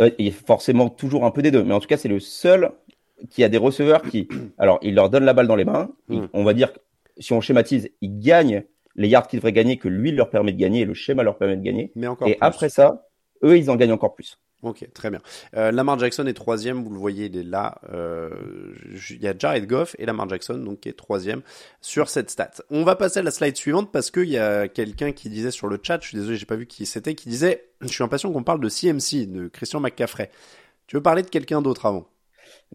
Euh, 0.00 0.10
Il 0.18 0.24
y 0.26 0.30
a 0.30 0.32
forcément 0.32 0.88
toujours 0.88 1.26
un 1.26 1.30
peu 1.30 1.42
des 1.42 1.50
deux, 1.50 1.62
mais 1.64 1.74
en 1.74 1.80
tout 1.80 1.86
cas, 1.86 1.98
c'est 1.98 2.08
le 2.08 2.18
seul 2.18 2.70
qui 3.28 3.44
a 3.44 3.50
des 3.50 3.58
receveurs 3.58 4.00
qui, 4.02 4.26
alors, 4.58 4.78
il 4.80 4.94
leur 4.94 5.10
donne 5.10 5.24
la 5.24 5.34
balle 5.34 5.46
dans 5.48 5.54
les 5.56 5.66
mains. 5.66 5.90
Il- 6.08 6.20
Mm. 6.22 6.28
on 6.32 6.44
va 6.44 6.54
dire, 6.54 6.72
si 7.18 7.34
on 7.34 7.42
schématise, 7.42 7.90
ils 8.00 8.18
gagnent 8.20 8.64
les 8.96 9.08
yards 9.08 9.28
qu'ils 9.28 9.38
devraient 9.38 9.52
gagner, 9.52 9.76
que 9.76 9.88
lui 9.88 10.10
leur 10.10 10.30
permet 10.30 10.52
de 10.52 10.58
gagner, 10.58 10.80
et 10.80 10.84
le 10.86 10.94
schéma 10.94 11.22
leur 11.22 11.36
permet 11.36 11.56
de 11.58 11.62
gagner. 11.62 11.92
Mais 11.96 12.06
encore 12.06 12.26
et 12.26 12.32
plus. 12.36 12.38
après 12.40 12.68
ça, 12.70 13.06
eux, 13.44 13.58
ils 13.58 13.70
en 13.70 13.76
gagnent 13.76 13.92
encore 13.92 14.14
plus. 14.14 14.38
Ok, 14.64 14.88
très 14.94 15.10
bien. 15.10 15.20
Euh, 15.56 15.70
Lamar 15.70 15.98
Jackson 15.98 16.26
est 16.26 16.32
troisième, 16.32 16.82
vous 16.82 16.88
le 16.88 16.98
voyez, 16.98 17.26
il 17.26 17.36
est 17.36 17.42
là. 17.42 17.78
Euh, 17.92 18.30
il 19.10 19.22
y 19.22 19.28
a 19.28 19.34
Jared 19.38 19.66
Goff 19.66 19.94
et 19.98 20.06
Lamar 20.06 20.26
Jackson, 20.26 20.54
donc 20.54 20.80
qui 20.80 20.88
est 20.88 20.94
troisième 20.94 21.42
sur 21.82 22.08
cette 22.08 22.30
stat. 22.30 22.50
On 22.70 22.82
va 22.82 22.96
passer 22.96 23.20
à 23.20 23.22
la 23.22 23.30
slide 23.30 23.56
suivante 23.58 23.92
parce 23.92 24.10
qu'il 24.10 24.30
y 24.30 24.38
a 24.38 24.66
quelqu'un 24.66 25.12
qui 25.12 25.28
disait 25.28 25.50
sur 25.50 25.68
le 25.68 25.78
chat, 25.82 25.98
je 26.00 26.08
suis 26.08 26.16
désolé, 26.16 26.38
j'ai 26.38 26.46
pas 26.46 26.56
vu 26.56 26.66
qui 26.66 26.86
c'était, 26.86 27.14
qui 27.14 27.28
disait, 27.28 27.66
je 27.82 27.88
suis 27.88 28.02
impatient 28.02 28.32
qu'on 28.32 28.42
parle 28.42 28.60
de 28.60 28.70
CMC, 28.70 29.26
de 29.26 29.48
Christian 29.48 29.80
McCaffrey. 29.80 30.30
Tu 30.86 30.96
veux 30.96 31.02
parler 31.02 31.22
de 31.22 31.28
quelqu'un 31.28 31.60
d'autre 31.60 31.84
avant? 31.84 32.08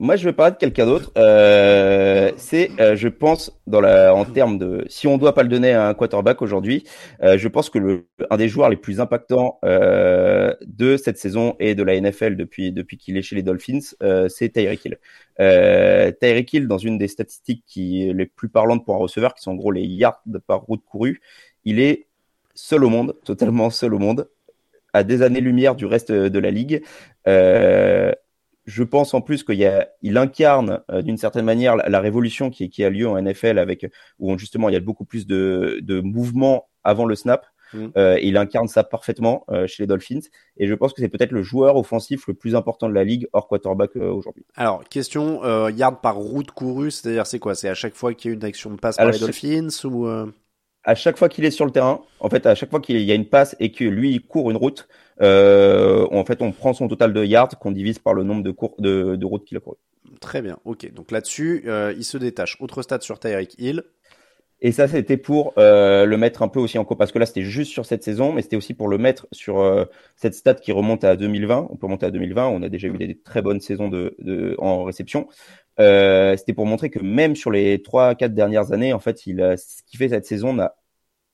Moi, 0.02 0.16
je 0.16 0.24
vais 0.24 0.32
parler 0.34 0.54
de 0.54 0.58
quelqu'un 0.58 0.86
d'autre. 0.86 1.12
Euh, 1.18 2.32
c'est, 2.38 2.72
euh, 2.80 2.96
je 2.96 3.10
pense, 3.10 3.52
dans 3.68 3.82
la, 3.82 4.16
en 4.16 4.24
termes 4.24 4.58
de, 4.58 4.86
si 4.88 5.08
on 5.08 5.18
doit 5.18 5.34
pas 5.34 5.44
le 5.44 5.50
donner 5.50 5.74
à 5.74 5.88
un 5.90 5.94
quarterback 5.94 6.42
aujourd'hui, 6.42 6.86
euh, 7.22 7.38
je 7.38 7.48
pense 7.50 7.70
que 7.70 7.80
le, 7.80 8.08
un 8.30 8.38
des 8.38 8.48
joueurs 8.48 8.70
les 8.70 8.78
plus 8.78 9.02
impactants 9.02 9.60
euh, 9.66 10.54
de 10.66 10.96
cette 10.96 11.18
saison 11.18 11.56
et 11.60 11.76
de 11.76 11.84
la 11.84 12.00
NFL 12.00 12.38
depuis 12.38 12.72
depuis 12.72 12.98
qu'il 12.98 13.18
est 13.18 13.22
chez 13.22 13.36
les 13.36 13.44
Dolphins, 13.44 13.80
euh, 14.02 14.30
c'est 14.30 14.50
Tyreek 14.50 14.86
Hill. 14.86 15.00
Euh, 15.42 16.12
Tyreek 16.12 16.54
Hill, 16.54 16.68
dans 16.70 16.78
une 16.78 16.98
des 16.98 17.10
statistiques 17.10 17.64
qui 17.68 18.10
les 18.14 18.26
plus 18.26 18.48
parlantes 18.48 18.86
pour 18.86 18.96
un 18.96 19.00
receveur, 19.00 19.34
qui 19.34 19.42
sont 19.42 19.52
en 19.52 19.56
gros 19.56 19.72
les 19.72 19.84
yards 19.84 20.24
par 20.48 20.62
route 20.62 20.84
courue, 20.86 21.22
il 21.66 21.82
est 21.82 22.08
seul 22.56 22.86
au 22.86 22.90
monde, 22.90 23.16
totalement 23.26 23.70
seul 23.70 23.94
au 23.94 24.00
monde, 24.00 24.30
à 24.94 25.04
des 25.04 25.22
années-lumière 25.22 25.76
du 25.76 25.86
reste 25.86 26.12
de 26.12 26.40
la 26.40 26.52
ligue. 26.52 26.84
Euh, 27.28 28.12
je 28.66 28.84
pense 28.84 29.14
en 29.14 29.22
plus 29.22 29.44
qu'il 29.44 29.56
y 29.56 29.66
a, 29.66 29.90
il 30.02 30.18
incarne 30.18 30.82
euh, 30.92 31.02
d'une 31.02 31.18
certaine 31.18 31.46
manière 31.46 31.76
la, 31.76 31.90
la 31.90 32.00
révolution 32.00 32.50
qui, 32.50 32.70
qui 32.70 32.84
a 32.84 32.90
lieu 32.90 33.08
en 33.08 33.20
NFL 33.22 33.58
avec 33.60 33.86
où 34.20 34.32
on- 34.32 34.38
justement 34.38 34.70
il 34.70 34.74
y 34.74 34.76
a 34.76 34.80
beaucoup 34.82 35.06
plus 35.06 35.26
de, 35.28 35.80
de 35.82 36.02
mouvements 36.02 36.70
avant 36.84 37.06
le 37.06 37.16
snap. 37.16 37.46
Mm. 37.72 37.88
Euh, 37.98 38.18
et 38.18 38.28
il 38.28 38.38
incarne 38.38 38.68
ça 38.68 38.84
parfaitement 38.84 39.46
euh, 39.52 39.68
chez 39.68 39.84
les 39.84 39.88
Dolphins. 39.88 40.22
Et 40.58 40.66
je 40.68 40.74
pense 40.74 40.92
que 40.92 41.02
c'est 41.02 41.08
peut-être 41.10 41.32
le 41.32 41.44
joueur 41.44 41.76
offensif 41.76 42.28
le 42.28 42.34
plus 42.34 42.56
important 42.56 42.90
de 42.90 42.96
la 42.96 43.04
ligue 43.04 43.28
hors 43.32 43.48
quarterback 43.48 43.92
euh, 43.96 44.12
aujourd'hui. 44.12 44.44
Alors, 44.56 44.84
question, 44.90 45.44
euh, 45.44 45.70
yard 45.70 46.02
par 46.02 46.16
route 46.16 46.50
courue, 46.50 46.90
c'est-à-dire 46.90 47.28
c'est 47.28 47.38
quoi? 47.38 47.54
C'est 47.54 47.70
à 47.70 47.76
chaque 47.76 47.94
fois 47.94 48.16
qu'il 48.16 48.32
y 48.32 48.34
a 48.34 48.38
une 48.38 48.44
action 48.44 48.72
de 48.72 48.78
passe 48.78 48.98
par 48.98 49.12
les 49.12 49.20
Dolphins 49.20 49.68
ou 49.84 50.08
euh, 50.08 50.26
À 50.84 50.96
chaque 50.96 51.18
fois 51.18 51.30
qu'il 51.30 51.46
est 51.46 51.52
sur 51.52 51.66
le 51.66 51.72
terrain, 51.72 52.02
en 52.20 52.30
fait, 52.30 52.46
à 52.48 52.56
chaque 52.56 52.70
fois 52.72 52.80
qu'il 52.80 53.00
y 53.00 53.12
a 53.12 53.16
une 53.16 53.30
passe 53.30 53.56
et 53.60 53.72
que 53.72 53.84
lui 53.84 54.12
il 54.14 54.26
court 54.26 54.50
une 54.50 54.58
route, 54.58 54.88
euh, 55.22 56.08
en 56.12 56.26
fait, 56.26 56.42
on 56.42 56.52
prend 56.52 56.74
son 56.74 56.88
total 56.88 57.14
de 57.14 57.24
yards 57.24 57.60
qu'on 57.60 57.72
divise 57.72 58.00
par 58.00 58.14
le 58.14 58.24
nombre 58.24 58.44
de, 58.44 58.52
cours, 58.52 58.76
de, 58.80 59.16
de 59.16 59.26
routes 59.26 59.46
qu'il 59.46 59.58
a 59.58 59.60
couru. 59.60 59.78
Très 60.22 60.42
bien, 60.42 60.58
ok. 60.66 60.92
Donc 60.94 61.12
là-dessus, 61.12 61.64
euh, 61.68 61.94
il 61.96 62.04
se 62.04 62.18
détache. 62.18 62.58
Autre 62.60 62.82
stat 62.82 63.02
sur 63.02 63.20
Tyreek 63.20 63.56
Hill. 63.58 63.84
Et 64.62 64.74
ça, 64.74 64.88
c'était 64.90 65.18
pour 65.18 65.54
euh, 65.58 66.06
le 66.06 66.18
mettre 66.18 66.42
un 66.42 66.50
peu 66.50 66.60
aussi 66.60 66.78
en 66.78 66.84
co 66.84 66.96
parce 66.96 67.14
que 67.14 67.20
là, 67.20 67.26
c'était 67.26 67.44
juste 67.44 67.72
sur 67.72 67.86
cette 67.86 68.04
saison, 68.04 68.34
mais 68.34 68.42
c'était 68.42 68.58
aussi 68.58 68.74
pour 68.74 68.90
le 68.90 68.98
mettre 68.98 69.26
sur 69.32 69.60
euh, 69.62 69.86
cette 70.18 70.34
stat 70.34 70.56
qui 70.56 70.74
remonte 70.74 71.06
à 71.06 71.16
2020. 71.16 71.68
On 71.70 71.78
peut 71.78 71.86
remonter 71.86 72.06
à 72.06 72.12
2020. 72.12 72.48
On 72.48 72.62
a 72.62 72.70
déjà 72.70 72.90
eu 72.90 72.98
des 72.98 73.18
très 73.18 73.42
bonnes 73.42 73.62
saisons 73.62 73.88
de, 73.88 74.16
de 74.20 74.56
en 74.58 74.84
réception. 74.84 75.30
Euh, 75.80 76.36
c'était 76.36 76.54
pour 76.54 76.66
montrer 76.66 76.90
que 76.90 77.00
même 77.00 77.38
sur 77.38 77.52
les 77.52 77.82
trois, 77.82 78.16
quatre 78.16 78.34
dernières 78.34 78.74
années, 78.74 78.92
en 78.92 79.00
fait, 79.00 79.26
il 79.26 79.38
ce 79.58 79.82
qu'il 79.88 79.98
fait 79.98 80.10
cette 80.10 80.26
saison 80.26 80.54
n'a 80.54 80.76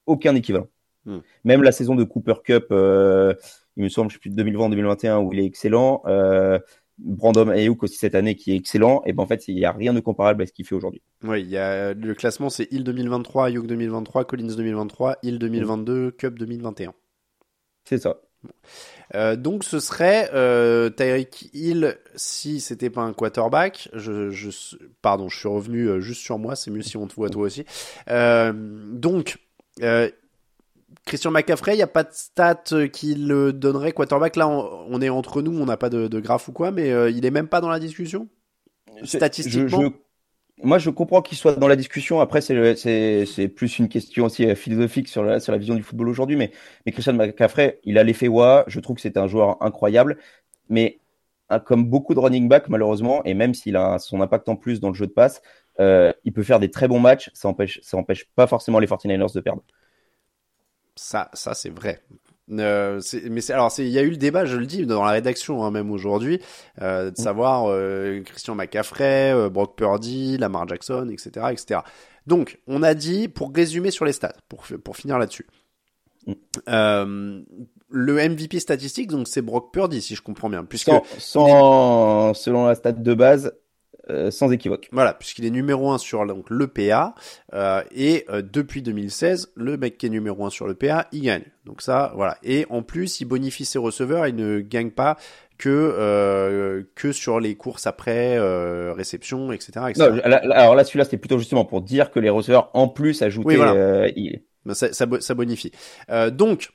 aucun 0.05 0.35
équivalent. 0.35 0.67
Hmm. 1.05 1.19
Même 1.43 1.63
la 1.63 1.71
saison 1.71 1.95
de 1.95 2.03
Cooper 2.03 2.35
Cup, 2.43 2.67
euh, 2.71 3.33
il 3.77 3.83
me 3.83 3.89
semble, 3.89 4.09
je 4.09 4.15
sais 4.15 4.19
plus 4.19 4.31
2020-2021 4.31 5.23
où 5.23 5.33
il 5.33 5.39
est 5.39 5.45
excellent. 5.45 6.01
Euh, 6.05 6.59
Brandon 6.97 7.49
Ayuk 7.49 7.83
aussi 7.83 7.97
cette 7.97 8.15
année 8.15 8.35
qui 8.35 8.53
est 8.53 8.55
excellent. 8.55 9.01
Et 9.05 9.13
ben 9.13 9.23
en 9.23 9.27
fait, 9.27 9.47
il 9.47 9.55
n'y 9.55 9.65
a 9.65 9.71
rien 9.71 9.93
de 9.93 9.99
comparable 9.99 10.43
à 10.43 10.45
ce 10.45 10.53
qu'il 10.53 10.65
fait 10.65 10.75
aujourd'hui. 10.75 11.01
Oui, 11.23 11.41
il 11.41 11.49
y 11.49 11.57
a 11.57 11.93
le 11.93 12.13
classement, 12.13 12.49
c'est 12.49 12.71
Hill 12.71 12.83
2023, 12.83 13.47
Ayuk 13.47 13.67
2023, 13.67 14.25
Collins 14.25 14.55
2023, 14.55 15.17
Hill 15.23 15.39
2022, 15.39 16.11
Cup 16.11 16.39
2021. 16.39 16.93
C'est 17.83 17.97
ça. 17.97 18.17
Euh, 19.13 19.35
donc 19.35 19.63
ce 19.63 19.79
serait 19.79 20.29
euh, 20.33 20.89
Tyreek 20.89 21.49
Hill 21.53 21.97
si 22.15 22.59
c'était 22.59 22.89
pas 22.89 23.01
un 23.01 23.13
quarterback. 23.13 23.89
Je, 23.93 24.31
je, 24.31 24.49
pardon, 25.01 25.29
je 25.29 25.37
suis 25.37 25.47
revenu 25.47 25.87
euh, 25.87 25.99
juste 25.99 26.21
sur 26.21 26.39
moi. 26.39 26.55
C'est 26.55 26.71
mieux 26.71 26.81
si 26.81 26.97
on 26.97 27.07
te 27.07 27.15
voit 27.15 27.29
toi 27.29 27.43
aussi. 27.43 27.65
Euh, 28.09 28.53
donc 28.53 29.37
Christian 31.05 31.31
McCaffrey, 31.31 31.73
il 31.73 31.77
n'y 31.77 31.83
a 31.83 31.87
pas 31.87 32.03
de 32.03 32.09
stat 32.11 32.63
qui 32.91 33.15
le 33.15 33.53
donnerait 33.53 33.91
quarterback. 33.93 34.35
Là, 34.35 34.47
on, 34.47 34.87
on 34.89 35.01
est 35.01 35.09
entre 35.09 35.41
nous, 35.41 35.51
on 35.59 35.65
n'a 35.65 35.77
pas 35.77 35.89
de, 35.89 36.07
de 36.07 36.19
graphe 36.19 36.47
ou 36.47 36.51
quoi, 36.51 36.71
mais 36.71 36.91
euh, 36.91 37.09
il 37.11 37.25
est 37.25 37.31
même 37.31 37.47
pas 37.47 37.61
dans 37.61 37.69
la 37.69 37.79
discussion? 37.79 38.27
Statistiquement? 39.03 39.59
Je- 39.61 39.67
je- 39.67 40.63
moi, 40.63 40.79
je 40.79 40.89
comprends 40.89 41.21
qu'il 41.21 41.37
soit 41.37 41.55
dans 41.55 41.67
la 41.67 41.75
discussion. 41.77 42.21
Après, 42.21 42.41
c'est 42.41 43.47
plus 43.49 43.79
une 43.79 43.89
question 43.89 44.25
aussi 44.25 44.45
euh, 44.49 44.55
philosophique 44.55 45.07
sur 45.09 45.23
la 45.23 45.39
sur 45.39 45.51
la 45.53 45.57
vision 45.59 45.75
du 45.75 45.83
football 45.83 46.09
aujourd'hui. 46.09 46.35
Mais 46.37 46.51
mais 46.85 46.91
Christian 46.93 47.13
McCaffrey, 47.13 47.79
il 47.83 47.97
a 47.97 48.03
l'effet 48.03 48.27
wa. 48.29 48.65
Je 48.67 48.79
trouve 48.79 48.95
que 48.97 49.01
c'est 49.03 49.17
un 49.17 49.27
joueur 49.27 49.61
incroyable. 49.63 50.17
Mais 50.69 50.99
comme 51.65 51.85
beaucoup 51.89 52.15
de 52.15 52.19
running 52.19 52.47
back, 52.49 52.69
malheureusement, 52.69 53.23
et 53.25 53.33
même 53.35 53.53
s'il 53.53 53.75
a 53.77 53.99
son 53.99 54.21
impact 54.21 54.49
en 54.49 54.55
plus 54.55 54.79
dans 54.81 54.89
le 54.89 54.95
jeu 54.95 55.07
de 55.07 55.11
passe, 55.13 55.41
euh, 55.79 56.13
il 56.25 56.33
peut 56.33 56.43
faire 56.43 56.59
des 56.59 56.71
très 56.71 56.87
bons 56.87 56.99
matchs. 56.99 57.29
Ça 57.33 57.47
empêche 57.49 57.79
ça 57.83 57.97
empêche 57.97 58.25
pas 58.35 58.47
forcément 58.47 58.79
les 58.79 58.87
49ers 58.87 59.33
de 59.35 59.41
perdre. 59.41 59.63
Ça, 60.95 61.29
ça 61.33 61.53
c'est 61.53 61.69
vrai. 61.69 62.01
Euh, 62.51 63.01
mais 63.29 63.51
alors 63.51 63.73
il 63.79 63.87
y 63.87 63.97
a 63.97 64.03
eu 64.03 64.11
le 64.11 64.17
débat, 64.17 64.45
je 64.45 64.55
le 64.55 64.67
dis 64.67 64.85
dans 64.85 65.03
la 65.03 65.11
rédaction 65.11 65.63
hein, 65.63 65.71
même 65.71 65.89
aujourd'hui, 65.91 66.39
euh, 66.81 67.09
de 67.09 67.17
savoir 67.17 67.65
euh, 67.67 68.21
Christian 68.21 68.53
McCaffrey, 68.53 69.33
euh, 69.33 69.49
Brock 69.49 69.75
Purdy, 69.75 70.37
Lamar 70.37 70.67
Jackson, 70.67 71.09
etc., 71.11 71.47
etc. 71.51 71.79
Donc 72.27 72.59
on 72.67 72.83
a 72.83 72.93
dit 72.93 73.27
pour 73.27 73.51
résumer 73.53 73.89
sur 73.89 74.05
les 74.05 74.13
stats, 74.13 74.35
pour 74.47 74.63
pour 74.83 74.95
finir 74.95 75.17
là-dessus. 75.17 75.47
Mm. 76.27 76.33
Euh, 76.69 77.41
le 77.89 78.29
MVP 78.29 78.59
statistique, 78.59 79.09
donc 79.09 79.27
c'est 79.27 79.41
Brock 79.41 79.73
Purdy 79.73 80.01
si 80.01 80.15
je 80.15 80.21
comprends 80.21 80.49
bien, 80.49 80.65
puisque 80.65 80.89
Sans, 80.89 81.03
sans 81.17 82.33
selon 82.35 82.65
la 82.65 82.75
stat 82.75 82.91
de 82.91 83.13
base, 83.13 83.53
euh, 84.09 84.31
sans 84.31 84.51
équivoque. 84.51 84.87
Voilà, 84.91 85.13
puisqu'il 85.13 85.45
est 85.45 85.49
numéro 85.51 85.91
1 85.91 85.97
sur 85.97 86.25
donc, 86.25 86.49
le 86.49 86.67
PA, 86.67 87.15
euh, 87.53 87.81
et 87.95 88.25
euh, 88.29 88.41
depuis 88.41 88.81
2016, 88.81 89.51
le 89.55 89.77
mec 89.77 89.97
qui 89.97 90.05
est 90.05 90.09
numéro 90.09 90.45
1 90.45 90.49
sur 90.49 90.67
le 90.67 90.73
PA, 90.75 91.07
il 91.11 91.21
gagne. 91.23 91.43
Donc 91.65 91.81
ça, 91.81 92.11
voilà. 92.15 92.37
Et 92.43 92.65
en 92.69 92.81
plus, 92.83 93.19
il 93.21 93.25
bonifie 93.25 93.65
ses 93.65 93.79
receveurs, 93.79 94.27
il 94.27 94.35
ne 94.35 94.59
gagne 94.59 94.91
pas 94.91 95.17
que 95.57 95.69
euh, 95.69 96.83
que 96.95 97.11
sur 97.13 97.39
les 97.39 97.55
courses 97.55 97.87
après 97.87 98.37
euh, 98.37 98.93
réception, 98.93 99.51
etc. 99.53 99.71
etc. 99.89 100.09
Non, 100.11 100.19
alors 100.51 100.75
là, 100.75 100.83
celui-là, 100.83 101.05
c'était 101.05 101.17
plutôt 101.17 101.37
justement 101.39 101.63
pour 101.65 101.81
dire 101.81 102.11
que 102.11 102.19
les 102.19 102.29
receveurs, 102.29 102.69
en 102.73 102.87
plus, 102.89 103.21
ajoutaient, 103.21 103.47
Oui, 103.47 103.55
voilà. 103.55 103.73
euh, 103.73 104.11
il- 104.15 104.43
Ben, 104.65 104.73
ça, 104.73 104.91
ça, 104.93 105.05
ça 105.19 105.33
bonifie. 105.35 105.71
Euh, 106.09 106.31
donc, 106.31 106.71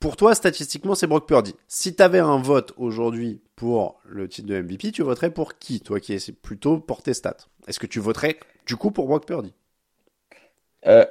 pour 0.00 0.16
toi, 0.16 0.34
statistiquement, 0.34 0.94
c'est 0.94 1.06
Brock 1.06 1.26
Purdy. 1.26 1.54
Si 1.66 1.94
tu 1.94 2.02
avais 2.02 2.20
un 2.20 2.40
vote 2.40 2.72
aujourd'hui 2.76 3.40
pour 3.56 4.00
le 4.04 4.28
titre 4.28 4.48
de 4.48 4.60
MVP, 4.60 4.92
tu 4.92 5.02
voterais 5.02 5.30
pour 5.30 5.58
qui 5.58 5.80
Toi 5.80 6.00
qui 6.00 6.12
es 6.14 6.32
plutôt 6.32 6.78
pour 6.78 7.02
tes 7.02 7.14
stats? 7.14 7.48
Est-ce 7.66 7.80
que 7.80 7.86
tu 7.86 7.98
voterais 7.98 8.38
du 8.66 8.76
coup 8.76 8.90
pour 8.90 9.06
Brock 9.06 9.26
Purdy? 9.26 9.52
Euh, 10.86 11.04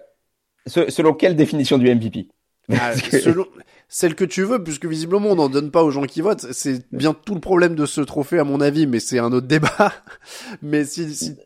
Selon 0.67 1.13
quelle 1.13 1.35
définition 1.35 1.77
du 1.77 1.93
MVP 1.93 2.29
ah, 2.69 2.93
selon 2.97 3.45
celle 3.87 4.15
que 4.15 4.25
tu 4.25 4.43
veux, 4.43 4.61
puisque 4.61 4.85
visiblement 4.85 5.29
on 5.29 5.35
n'en 5.35 5.47
donne 5.47 5.71
pas 5.71 5.83
aux 5.83 5.91
gens 5.91 6.03
qui 6.03 6.19
votent. 6.19 6.51
C'est 6.51 6.85
bien 6.91 7.13
tout 7.13 7.33
le 7.33 7.39
problème 7.39 7.75
de 7.75 7.85
ce 7.85 8.01
trophée 8.01 8.39
à 8.39 8.43
mon 8.43 8.59
avis, 8.59 8.87
mais 8.87 8.99
c'est 8.99 9.19
un 9.19 9.31
autre 9.31 9.47
débat. 9.47 9.93
mais 10.61 10.83
si, 10.83 11.15
si, 11.15 11.37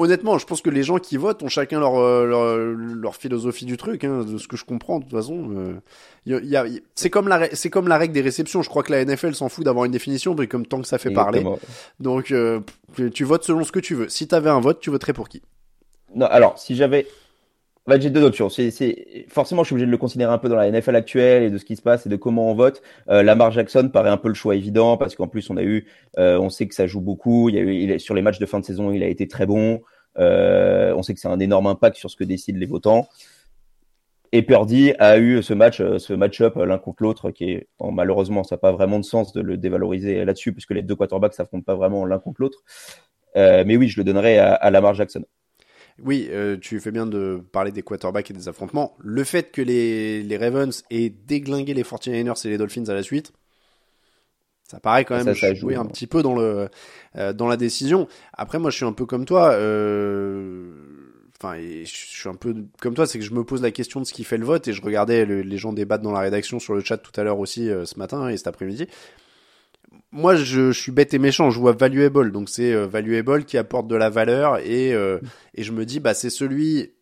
honnêtement, 0.00 0.38
je 0.38 0.46
pense 0.46 0.62
que 0.62 0.70
les 0.70 0.82
gens 0.82 0.98
qui 0.98 1.16
votent 1.16 1.42
ont 1.42 1.48
chacun 1.48 1.78
leur 1.78 1.96
euh, 1.98 2.24
leur, 2.24 2.56
leur 2.56 3.16
philosophie 3.16 3.66
du 3.66 3.76
truc, 3.76 4.02
hein, 4.04 4.24
de 4.24 4.38
ce 4.38 4.48
que 4.48 4.56
je 4.56 4.64
comprends 4.64 4.98
de 4.98 5.04
toute 5.04 5.12
façon. 5.12 5.50
Euh, 5.54 5.80
y 6.26 6.56
a, 6.56 6.64
c'est 6.94 7.10
comme 7.10 7.28
la 7.28 7.54
c'est 7.54 7.70
comme 7.70 7.86
la 7.86 7.98
règle 7.98 8.14
des 8.14 8.22
réceptions. 8.22 8.62
Je 8.62 8.68
crois 8.68 8.82
que 8.82 8.92
la 8.92 9.04
NFL 9.04 9.34
s'en 9.34 9.48
fout 9.48 9.64
d'avoir 9.64 9.84
une 9.84 9.92
définition, 9.92 10.34
mais 10.34 10.46
comme 10.46 10.66
tant 10.66 10.80
que 10.80 10.88
ça 10.88 10.98
fait 10.98 11.10
parler. 11.10 11.44
Donc 12.00 12.30
euh, 12.30 12.60
tu 13.14 13.24
votes 13.24 13.44
selon 13.44 13.62
ce 13.62 13.72
que 13.72 13.80
tu 13.80 13.94
veux. 13.94 14.08
Si 14.08 14.26
t'avais 14.26 14.50
un 14.50 14.60
vote, 14.60 14.80
tu 14.80 14.90
voterais 14.90 15.12
pour 15.12 15.28
qui? 15.28 15.42
Non, 16.14 16.26
alors 16.26 16.58
si 16.58 16.74
j'avais 16.74 17.06
bah, 17.86 17.98
j'ai 17.98 18.10
deux 18.10 18.22
options. 18.22 18.48
Forcément, 19.28 19.62
je 19.62 19.68
suis 19.68 19.74
obligé 19.74 19.86
de 19.86 19.90
le 19.90 19.96
considérer 19.96 20.32
un 20.32 20.38
peu 20.38 20.48
dans 20.48 20.56
la 20.56 20.70
NFL 20.70 20.96
actuelle 20.96 21.42
et 21.44 21.50
de 21.50 21.56
ce 21.56 21.64
qui 21.64 21.76
se 21.76 21.82
passe 21.82 22.06
et 22.06 22.08
de 22.10 22.16
comment 22.16 22.50
on 22.50 22.54
vote. 22.54 22.82
Euh, 23.08 23.22
Lamar 23.22 23.50
Jackson 23.52 23.88
paraît 23.92 24.10
un 24.10 24.18
peu 24.18 24.28
le 24.28 24.34
choix 24.34 24.54
évident 24.54 24.96
parce 24.98 25.14
qu'en 25.14 25.28
plus, 25.28 25.48
on 25.48 25.56
a 25.56 25.62
eu, 25.62 25.86
euh, 26.18 26.38
on 26.38 26.50
sait 26.50 26.68
que 26.68 26.74
ça 26.74 26.86
joue 26.86 27.00
beaucoup. 27.00 27.50
Sur 27.98 28.14
les 28.14 28.22
matchs 28.22 28.38
de 28.38 28.46
fin 28.46 28.60
de 28.60 28.64
saison, 28.64 28.92
il 28.92 29.02
a 29.02 29.08
été 29.08 29.26
très 29.28 29.46
bon. 29.46 29.80
Euh, 30.18 30.94
on 30.94 31.02
sait 31.02 31.14
que 31.14 31.20
c'est 31.20 31.28
un 31.28 31.40
énorme 31.40 31.66
impact 31.66 31.96
sur 31.96 32.10
ce 32.10 32.16
que 32.16 32.24
décident 32.24 32.58
les 32.58 32.66
votants. 32.66 33.08
Et 34.32 34.42
Purdy 34.42 34.92
a 34.98 35.18
eu 35.18 35.42
ce 35.42 35.54
match, 35.54 35.78
ce 35.78 36.12
match-up 36.12 36.54
l'un 36.56 36.78
contre 36.78 37.02
l'autre, 37.02 37.30
qui 37.32 37.50
est 37.50 37.68
malheureusement, 37.80 38.44
ça 38.44 38.54
n'a 38.54 38.60
pas 38.60 38.72
vraiment 38.72 39.00
de 39.00 39.04
sens 39.04 39.32
de 39.32 39.40
le 39.40 39.56
dévaloriser 39.56 40.24
là-dessus, 40.24 40.52
puisque 40.52 40.70
les 40.70 40.82
deux 40.82 40.94
quarterbacks 40.94 41.34
s'affrontent 41.34 41.64
pas 41.64 41.74
vraiment 41.74 42.04
l'un 42.04 42.18
contre 42.20 42.42
l'autre. 42.42 42.58
Mais 43.34 43.76
oui, 43.76 43.88
je 43.88 43.98
le 43.98 44.04
donnerais 44.04 44.38
à, 44.38 44.54
à 44.54 44.70
Lamar 44.70 44.94
Jackson. 44.94 45.24
Oui, 46.04 46.28
euh, 46.30 46.56
tu 46.56 46.80
fais 46.80 46.90
bien 46.90 47.06
de 47.06 47.42
parler 47.52 47.72
des 47.72 47.82
quarterbacks 47.82 48.30
et 48.30 48.34
des 48.34 48.48
affrontements. 48.48 48.96
Le 49.00 49.24
fait 49.24 49.52
que 49.52 49.62
les, 49.62 50.22
les 50.22 50.36
Ravens 50.36 50.82
aient 50.90 51.10
déglingué 51.10 51.74
les 51.74 51.82
49ers 51.82 52.46
et 52.46 52.50
les 52.50 52.58
Dolphins 52.58 52.84
à 52.88 52.94
la 52.94 53.02
suite, 53.02 53.32
ça 54.64 54.80
paraît 54.80 55.04
quand 55.04 55.22
même 55.22 55.34
jouer 55.54 55.74
un 55.74 55.84
petit 55.84 56.06
peu 56.06 56.22
dans 56.22 56.34
le 56.34 56.68
euh, 57.16 57.32
dans 57.32 57.48
la 57.48 57.56
décision. 57.56 58.08
Après, 58.32 58.58
moi, 58.58 58.70
je 58.70 58.76
suis 58.76 58.84
un 58.86 58.92
peu 58.92 59.04
comme 59.04 59.24
toi. 59.24 59.50
Euh, 59.50 60.72
enfin, 61.42 61.56
je 61.58 61.84
suis 61.84 62.28
un 62.28 62.34
peu 62.34 62.54
comme 62.80 62.94
toi, 62.94 63.06
c'est 63.06 63.18
que 63.18 63.24
je 63.24 63.34
me 63.34 63.42
pose 63.42 63.62
la 63.62 63.72
question 63.72 64.00
de 64.00 64.06
ce 64.06 64.12
qui 64.12 64.24
fait 64.24 64.38
le 64.38 64.44
vote 64.44 64.68
et 64.68 64.72
je 64.72 64.82
regardais 64.82 65.26
les 65.26 65.58
gens 65.58 65.72
débattre 65.72 66.04
dans 66.04 66.12
la 66.12 66.20
rédaction 66.20 66.60
sur 66.60 66.74
le 66.74 66.82
chat 66.82 66.98
tout 66.98 67.18
à 67.20 67.24
l'heure 67.24 67.40
aussi 67.40 67.66
ce 67.66 67.98
matin 67.98 68.28
et 68.28 68.36
cet 68.36 68.46
après-midi 68.46 68.86
moi, 70.12 70.34
je, 70.36 70.72
suis 70.72 70.92
bête 70.92 71.14
et 71.14 71.18
méchant. 71.18 71.50
Je 71.50 71.58
vois 71.58 71.72
valuable, 71.72 72.32
donc 72.32 72.48
c'est 72.48 72.72
euh, 72.72 72.86
valuable 72.86 73.44
qui 73.44 73.58
apporte 73.58 73.86
de 73.86 73.96
la 73.96 74.10
valeur 74.10 74.58
et 74.58 74.92
euh, 74.92 75.18
et 75.54 75.62
je 75.62 75.72
me 75.72 75.84
dis 75.84 76.00
bah 76.00 76.14
c'est 76.14 76.30
celui 76.30 76.92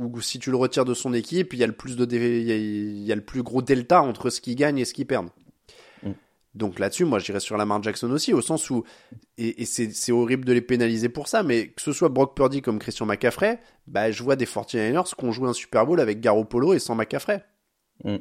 où 0.00 0.20
si 0.20 0.38
tu 0.38 0.50
le 0.50 0.56
retires 0.56 0.84
de 0.84 0.94
son 0.94 1.14
équipe, 1.14 1.52
il 1.52 1.58
y 1.58 1.64
a 1.64 1.66
le 1.66 1.72
plus 1.72 1.96
de 1.96 2.04
il 2.16 3.04
y, 3.04 3.12
a, 3.12 3.14
le 3.14 3.24
plus 3.24 3.42
gros 3.42 3.62
delta 3.62 4.02
entre 4.02 4.30
ce 4.30 4.40
qu'il 4.40 4.56
gagne 4.56 4.78
et 4.78 4.84
ce 4.84 4.92
qu'il 4.92 5.06
perd. 5.06 5.28
Mm. 6.02 6.10
Donc 6.54 6.80
là-dessus, 6.80 7.04
moi, 7.04 7.20
j'irais 7.20 7.38
sur 7.38 7.56
Lamar 7.56 7.80
Jackson 7.80 8.10
aussi, 8.10 8.32
au 8.32 8.40
sens 8.40 8.70
où, 8.70 8.82
et, 9.38 9.62
et 9.62 9.64
c'est 9.64 10.12
horrible 10.12 10.44
de 10.44 10.52
les 10.52 10.60
pénaliser 10.60 11.08
pour 11.08 11.28
ça, 11.28 11.44
mais 11.44 11.68
que 11.68 11.80
ce 11.80 11.92
soit 11.92 12.08
Brock 12.08 12.36
Purdy 12.36 12.60
comme 12.60 12.80
Christian 12.80 13.06
McCaffrey, 13.06 13.60
bah, 13.86 14.10
je 14.10 14.20
vois 14.24 14.34
des 14.34 14.46
49ers 14.46 15.14
qui 15.14 15.24
ont 15.24 15.30
joué 15.30 15.48
un 15.48 15.52
Super 15.52 15.86
Bowl 15.86 16.00
avec 16.00 16.20
Garoppolo 16.20 16.74
et 16.74 16.80
sans 16.80 16.96
McCaffrey. 16.96 17.44
Mm 18.02 18.16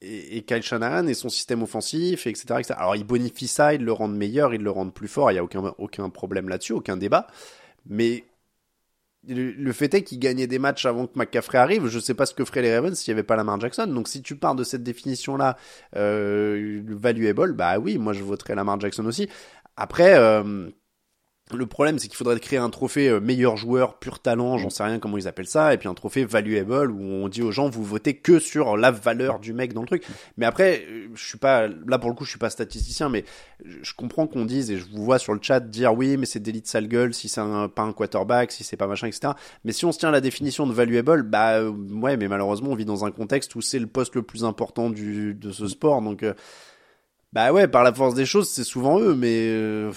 et, 0.00 0.42
Kyle 0.42 0.62
Shanahan 0.62 1.06
et 1.06 1.14
son 1.14 1.28
système 1.28 1.62
offensif, 1.62 2.26
etc., 2.26 2.44
etc. 2.58 2.74
Alors, 2.76 2.96
ils 2.96 3.04
bonifient 3.04 3.48
ça, 3.48 3.74
ils 3.74 3.84
le 3.84 3.92
rendent 3.92 4.16
meilleur, 4.16 4.54
ils 4.54 4.62
le 4.62 4.70
rendent 4.70 4.94
plus 4.94 5.08
fort, 5.08 5.30
il 5.30 5.34
n'y 5.34 5.40
a 5.40 5.44
aucun, 5.44 5.74
aucun 5.78 6.10
problème 6.10 6.48
là-dessus, 6.48 6.72
aucun 6.72 6.96
débat. 6.96 7.26
Mais 7.86 8.24
le, 9.28 9.72
fait 9.72 9.92
est 9.94 10.02
qu'il 10.02 10.18
gagnait 10.18 10.46
des 10.46 10.58
matchs 10.58 10.86
avant 10.86 11.06
que 11.06 11.18
McCaffrey 11.18 11.58
arrive. 11.58 11.86
Je 11.88 11.98
sais 11.98 12.14
pas 12.14 12.26
ce 12.26 12.34
que 12.34 12.44
feraient 12.44 12.62
les 12.62 12.74
Ravens 12.74 12.96
s'il 12.96 13.12
n'y 13.12 13.18
avait 13.18 13.26
pas 13.26 13.36
Lamar 13.36 13.60
Jackson. 13.60 13.86
Donc, 13.86 14.08
si 14.08 14.22
tu 14.22 14.36
pars 14.36 14.54
de 14.54 14.64
cette 14.64 14.82
définition-là, 14.82 15.56
euh, 15.96 16.82
valuable, 16.86 17.52
bah 17.54 17.78
oui, 17.78 17.98
moi 17.98 18.12
je 18.12 18.22
voterais 18.22 18.54
Lamar 18.54 18.78
Jackson 18.80 19.04
aussi. 19.06 19.28
Après, 19.76 20.14
euh, 20.14 20.70
le 21.54 21.66
problème, 21.66 21.98
c'est 21.98 22.08
qu'il 22.08 22.16
faudrait 22.16 22.40
créer 22.40 22.58
un 22.58 22.70
trophée 22.70 23.08
euh, 23.08 23.20
meilleur 23.20 23.56
joueur, 23.56 23.98
pur 23.98 24.18
talent, 24.18 24.58
j'en 24.58 24.68
sais 24.68 24.82
rien 24.82 24.98
comment 24.98 25.16
ils 25.16 25.28
appellent 25.28 25.46
ça, 25.46 25.72
et 25.72 25.78
puis 25.78 25.88
un 25.88 25.94
trophée 25.94 26.24
valuable 26.24 26.90
où 26.90 27.00
on 27.00 27.28
dit 27.28 27.42
aux 27.42 27.52
gens 27.52 27.68
vous 27.68 27.84
votez 27.84 28.14
que 28.14 28.40
sur 28.40 28.76
la 28.76 28.90
valeur 28.90 29.38
du 29.38 29.52
mec 29.52 29.72
dans 29.72 29.82
le 29.82 29.86
truc. 29.86 30.04
Mais 30.38 30.46
après, 30.46 30.84
euh, 30.88 31.08
je 31.14 31.24
suis 31.24 31.38
pas 31.38 31.68
là 31.68 31.98
pour 32.00 32.10
le 32.10 32.16
coup, 32.16 32.24
je 32.24 32.30
suis 32.30 32.38
pas 32.38 32.50
statisticien, 32.50 33.08
mais 33.08 33.24
je 33.64 33.92
comprends 33.94 34.26
qu'on 34.26 34.44
dise 34.44 34.72
et 34.72 34.78
je 34.78 34.86
vous 34.90 35.04
vois 35.04 35.20
sur 35.20 35.34
le 35.34 35.40
chat 35.40 35.60
dire 35.60 35.94
oui, 35.94 36.16
mais 36.16 36.26
c'est 36.26 36.40
délit 36.40 36.62
de 36.62 36.66
sale 36.66 36.88
gueule 36.88 37.14
si 37.14 37.28
c'est 37.28 37.40
pas 37.74 37.82
un 37.82 37.92
quarterback, 37.92 38.50
si 38.50 38.64
c'est 38.64 38.76
pas 38.76 38.88
machin, 38.88 39.06
etc. 39.06 39.34
Mais 39.64 39.70
si 39.70 39.84
on 39.84 39.92
se 39.92 39.98
tient 39.98 40.08
à 40.08 40.12
la 40.12 40.20
définition 40.20 40.66
de 40.66 40.72
valuable, 40.72 41.22
bah 41.22 41.58
euh, 41.58 41.70
ouais, 41.70 42.16
mais 42.16 42.26
malheureusement 42.26 42.70
on 42.70 42.74
vit 42.74 42.84
dans 42.84 43.04
un 43.04 43.12
contexte 43.12 43.54
où 43.54 43.60
c'est 43.60 43.78
le 43.78 43.86
poste 43.86 44.16
le 44.16 44.22
plus 44.22 44.44
important 44.44 44.90
du 44.90 45.34
de 45.34 45.52
ce 45.52 45.68
sport, 45.68 46.02
donc 46.02 46.24
bah 47.32 47.52
ouais, 47.52 47.68
par 47.68 47.84
la 47.84 47.92
force 47.92 48.14
des 48.14 48.26
choses, 48.26 48.48
c'est 48.48 48.64
souvent 48.64 48.98
eux, 48.98 49.14
mais 49.14 49.92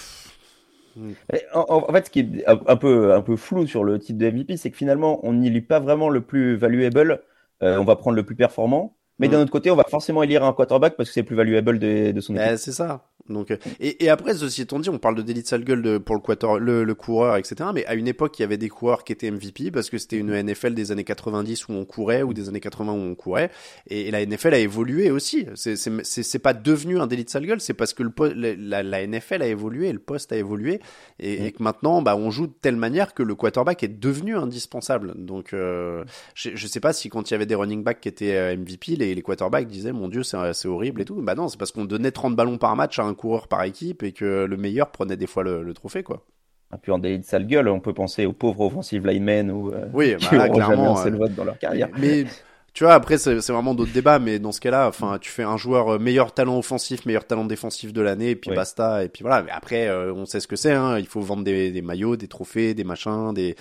en, 1.53 1.93
fait, 1.93 2.05
ce 2.05 2.11
qui 2.11 2.19
est 2.19 2.45
un 2.47 2.75
peu, 2.75 3.13
un 3.13 3.21
peu 3.21 3.35
flou 3.35 3.67
sur 3.67 3.83
le 3.83 3.99
titre 3.99 4.19
de 4.19 4.29
MVP, 4.29 4.57
c'est 4.57 4.71
que 4.71 4.77
finalement, 4.77 5.19
on 5.23 5.33
n'y 5.33 5.49
lit 5.49 5.61
pas 5.61 5.79
vraiment 5.79 6.09
le 6.09 6.21
plus 6.21 6.55
valuable. 6.55 7.21
Euh, 7.61 7.77
on 7.77 7.83
va 7.83 7.95
prendre 7.95 8.15
le 8.15 8.23
plus 8.23 8.35
performant. 8.35 8.97
Mais 9.19 9.27
d'un 9.27 9.41
autre 9.41 9.51
côté, 9.51 9.69
on 9.69 9.75
va 9.75 9.83
forcément 9.89 10.23
élire 10.23 10.43
un 10.43 10.53
quarterback 10.53 10.95
parce 10.95 11.09
que 11.09 11.13
c'est 11.13 11.23
plus 11.23 11.35
valuable 11.35 11.79
de, 11.79 12.11
de 12.11 12.21
son 12.21 12.35
équipe. 12.35 12.57
c'est 12.57 12.71
ça. 12.71 13.03
Donc, 13.29 13.51
euh, 13.51 13.57
et, 13.79 14.03
et 14.03 14.09
après, 14.09 14.33
ceci 14.33 14.61
étant 14.61 14.79
dit, 14.79 14.89
on 14.89 14.97
parle 14.97 15.15
de 15.15 15.21
délit 15.21 15.43
de 15.43 15.47
sale 15.47 15.63
gueule 15.63 15.81
de, 15.81 15.97
pour 15.97 16.15
le, 16.15 16.21
quator, 16.21 16.59
le, 16.59 16.83
le, 16.83 16.95
coureur, 16.95 17.37
etc. 17.37 17.69
Mais 17.73 17.85
à 17.85 17.93
une 17.93 18.07
époque, 18.07 18.37
il 18.39 18.41
y 18.41 18.45
avait 18.45 18.57
des 18.57 18.69
coureurs 18.69 19.03
qui 19.03 19.13
étaient 19.13 19.29
MVP 19.29 19.71
parce 19.71 19.89
que 19.89 19.97
c'était 19.97 20.17
une 20.17 20.31
NFL 20.41 20.73
des 20.73 20.91
années 20.91 21.03
90 21.03 21.67
où 21.67 21.73
on 21.73 21.85
courait 21.85 22.23
ou 22.23 22.33
des 22.33 22.49
années 22.49 22.59
80 22.59 22.91
où 22.91 22.95
on 22.95 23.15
courait. 23.15 23.51
Et, 23.87 24.09
la 24.09 24.25
NFL 24.25 24.55
a 24.55 24.57
évolué 24.57 25.11
aussi. 25.11 25.45
C'est 25.55 26.39
pas 26.39 26.53
devenu 26.53 26.99
un 26.99 27.07
délit 27.07 27.23
de 27.23 27.29
sale 27.29 27.45
gueule, 27.45 27.61
c'est 27.61 27.75
parce 27.75 27.93
que 27.93 28.03
le, 28.03 28.11
la, 28.55 28.81
la, 28.81 29.07
NFL 29.07 29.43
a 29.43 29.47
évolué, 29.47 29.91
le 29.93 29.99
poste 29.99 30.31
a 30.31 30.35
évolué 30.35 30.79
et, 31.19 31.45
et, 31.45 31.51
que 31.51 31.61
maintenant, 31.61 32.01
bah, 32.01 32.15
on 32.15 32.31
joue 32.31 32.47
de 32.47 32.53
telle 32.59 32.75
manière 32.75 33.13
que 33.13 33.21
le 33.21 33.35
quarterback 33.35 33.83
est 33.83 33.99
devenu 33.99 34.35
indispensable. 34.35 35.13
Donc, 35.15 35.53
euh, 35.53 36.03
je, 36.33 36.51
je 36.55 36.67
sais 36.67 36.79
pas 36.79 36.93
si 36.93 37.09
quand 37.09 37.29
il 37.29 37.33
y 37.33 37.35
avait 37.35 37.45
des 37.45 37.55
running 37.55 37.83
backs 37.83 38.01
qui 38.01 38.09
étaient 38.09 38.35
euh, 38.35 38.57
MVP, 38.57 38.95
les, 38.95 39.08
les 39.15 39.21
quarterbacks 39.21 39.67
disaient, 39.67 39.91
mon 39.91 40.07
dieu, 40.07 40.23
c'est 40.23 40.67
horrible 40.67 41.01
et 41.01 41.05
tout. 41.05 41.21
Bah 41.21 41.35
non, 41.35 41.47
c'est 41.47 41.57
parce 41.57 41.71
qu'on 41.71 41.85
donnait 41.85 42.11
30 42.11 42.35
ballons 42.35 42.57
par 42.57 42.75
match 42.75 42.99
à 42.99 43.03
un 43.03 43.13
coureur 43.13 43.47
par 43.47 43.63
équipe 43.63 44.03
et 44.03 44.11
que 44.11 44.45
le 44.45 44.57
meilleur 44.57 44.91
prenait 44.91 45.17
des 45.17 45.27
fois 45.27 45.43
le, 45.43 45.73
trophée, 45.73 46.03
quoi. 46.03 46.25
Et 46.73 46.77
puis 46.77 46.91
en 46.91 46.99
délit 46.99 47.19
de 47.19 47.25
sale 47.25 47.47
gueule, 47.47 47.67
on 47.67 47.79
peut 47.79 47.93
penser 47.93 48.27
aux 48.27 48.33
pauvres 48.33 48.61
offensive 48.61 49.07
linemen 49.07 49.49
ou 49.49 49.71
euh, 49.71 49.87
oui, 49.91 50.15
bah 50.31 50.49
clairement, 50.49 51.03
le 51.03 51.17
vote 51.17 51.33
dans 51.33 51.43
leur 51.43 51.57
carrière. 51.57 51.89
Mais 51.97 52.25
tu 52.73 52.83
vois, 52.83 52.93
après 52.93 53.17
c'est 53.17 53.33
vraiment 53.33 53.73
d'autres 53.73 53.91
débats, 53.91 54.19
mais 54.19 54.37
dans 54.37 54.51
ce 54.51 54.61
cas-là, 54.61 54.87
enfin, 54.87 55.17
tu 55.19 55.31
fais 55.31 55.41
un 55.41 55.57
joueur 55.57 55.95
euh, 55.95 55.99
meilleur 55.99 56.31
talent 56.31 56.59
offensif, 56.59 57.07
meilleur 57.07 57.25
talent 57.25 57.45
défensif 57.45 57.91
de 57.91 58.01
l'année, 58.01 58.31
et 58.31 58.35
puis 58.35 58.53
basta, 58.53 59.03
et 59.03 59.09
puis 59.09 59.23
voilà. 59.23 59.41
Mais 59.41 59.51
après, 59.51 59.87
euh, 59.87 60.13
on 60.13 60.25
sait 60.25 60.39
ce 60.39 60.47
que 60.47 60.55
c'est. 60.55 60.73
Hein, 60.73 60.99
il 60.99 61.07
faut 61.07 61.21
vendre 61.21 61.43
des, 61.43 61.81
maillots, 61.81 62.17
des 62.17 62.27
trophées, 62.27 62.75
des 62.75 62.83
machins, 62.83 63.33
des, 63.33 63.55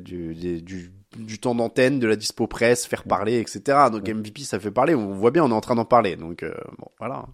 du, 0.00 0.62
du 0.62 0.92
du 1.16 1.40
temps 1.40 1.56
d'antenne, 1.56 1.98
de 1.98 2.06
la 2.06 2.14
dispo 2.14 2.46
presse, 2.46 2.86
faire 2.86 3.02
parler, 3.02 3.40
etc. 3.40 3.78
Donc 3.92 4.08
MVP, 4.08 4.42
ça 4.42 4.60
fait 4.60 4.70
parler. 4.70 4.94
On 4.94 5.12
voit 5.12 5.32
bien, 5.32 5.42
on 5.44 5.50
est 5.50 5.54
en 5.54 5.60
train 5.60 5.74
d'en 5.74 5.84
parler. 5.84 6.14
Donc 6.14 6.44
euh, 6.44 6.52
bon, 6.78 6.86
voilà. 7.00 7.24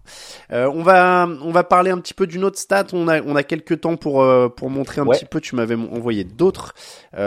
Euh, 0.51 0.69
on 0.73 0.81
va 0.81 1.27
on 1.43 1.51
va 1.51 1.63
parler 1.63 1.91
un 1.91 1.99
petit 1.99 2.15
peu 2.15 2.25
d'une 2.25 2.43
autre 2.43 2.57
stat. 2.57 2.87
On 2.93 3.07
a 3.07 3.21
on 3.21 3.35
a 3.35 3.43
quelques 3.43 3.81
temps 3.81 3.95
pour 3.95 4.23
euh, 4.23 4.49
pour 4.49 4.71
montrer 4.71 5.01
un 5.01 5.05
petit 5.05 5.25
peu. 5.25 5.39
Tu 5.39 5.55
m'avais 5.55 5.75
envoyé 5.75 6.23
d'autres 6.23 6.73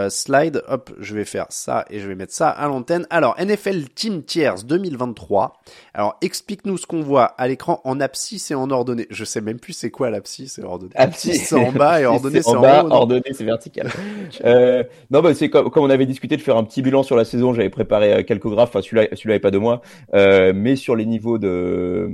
slides. 0.09 0.63
Hop, 0.69 0.91
je 0.99 1.15
vais 1.15 1.25
faire 1.25 1.47
ça 1.51 1.85
et 1.89 2.01
je 2.01 2.09
vais 2.09 2.17
mettre 2.17 2.33
ça 2.33 2.49
à 2.49 2.67
l'antenne. 2.67 3.07
Alors 3.11 3.37
NFL 3.41 3.89
Team 3.95 4.25
Tiers 4.25 4.65
2023. 4.65 5.61
Alors 5.95 6.17
explique-nous 6.21 6.79
ce 6.79 6.87
qu'on 6.87 7.03
voit 7.03 7.27
à 7.27 7.47
l'écran 7.47 7.81
en 7.85 8.01
abscisse 8.01 8.51
et 8.51 8.57
en 8.57 8.71
ordonnée. 8.71 9.07
Je 9.11 9.25
sais 9.25 9.41
même 9.41 9.61
plus 9.61 9.73
c'est 9.73 9.91
quoi 9.91 10.11
l'abscisse 10.11 10.59
et 10.59 10.65
ordonnée. 10.65 10.93
Abscisse 10.97 11.49
c'est 11.49 11.55
en 11.55 11.71
bas 11.71 12.01
et 12.01 12.07
ordonnée 12.07 12.43
c'est 12.43 12.57
en, 12.57 12.61
bas. 12.61 12.85
Ordonnée 12.85 13.23
c'est 13.33 13.45
vertical. 13.45 13.89
non 15.11 15.23
bah 15.23 15.33
c'est 15.35 15.49
comme 15.49 15.71
comme 15.71 15.85
on 15.85 15.91
avait 15.91 16.07
discuté 16.07 16.40
faire 16.41 16.57
un 16.57 16.65
petit 16.65 16.83
bilan 16.83 17.03
sur 17.03 17.17
la 17.17 17.25
saison. 17.25 17.55
J'avais 17.55 17.71
préparé 17.71 18.13
euh, 18.13 18.23
quelques 18.23 18.49
graphes. 18.49 18.71
Enfin, 18.71 18.83
celui-là, 18.83 19.09
celui-là 19.13 19.37
est 19.37 19.41
pas 19.41 19.51
de 19.51 19.59
moi, 19.59 19.81
euh, 20.15 20.53
mais 20.55 20.77
sur 20.77 20.97
les 20.97 21.07
niveaux 21.07 21.39
de 21.39 22.11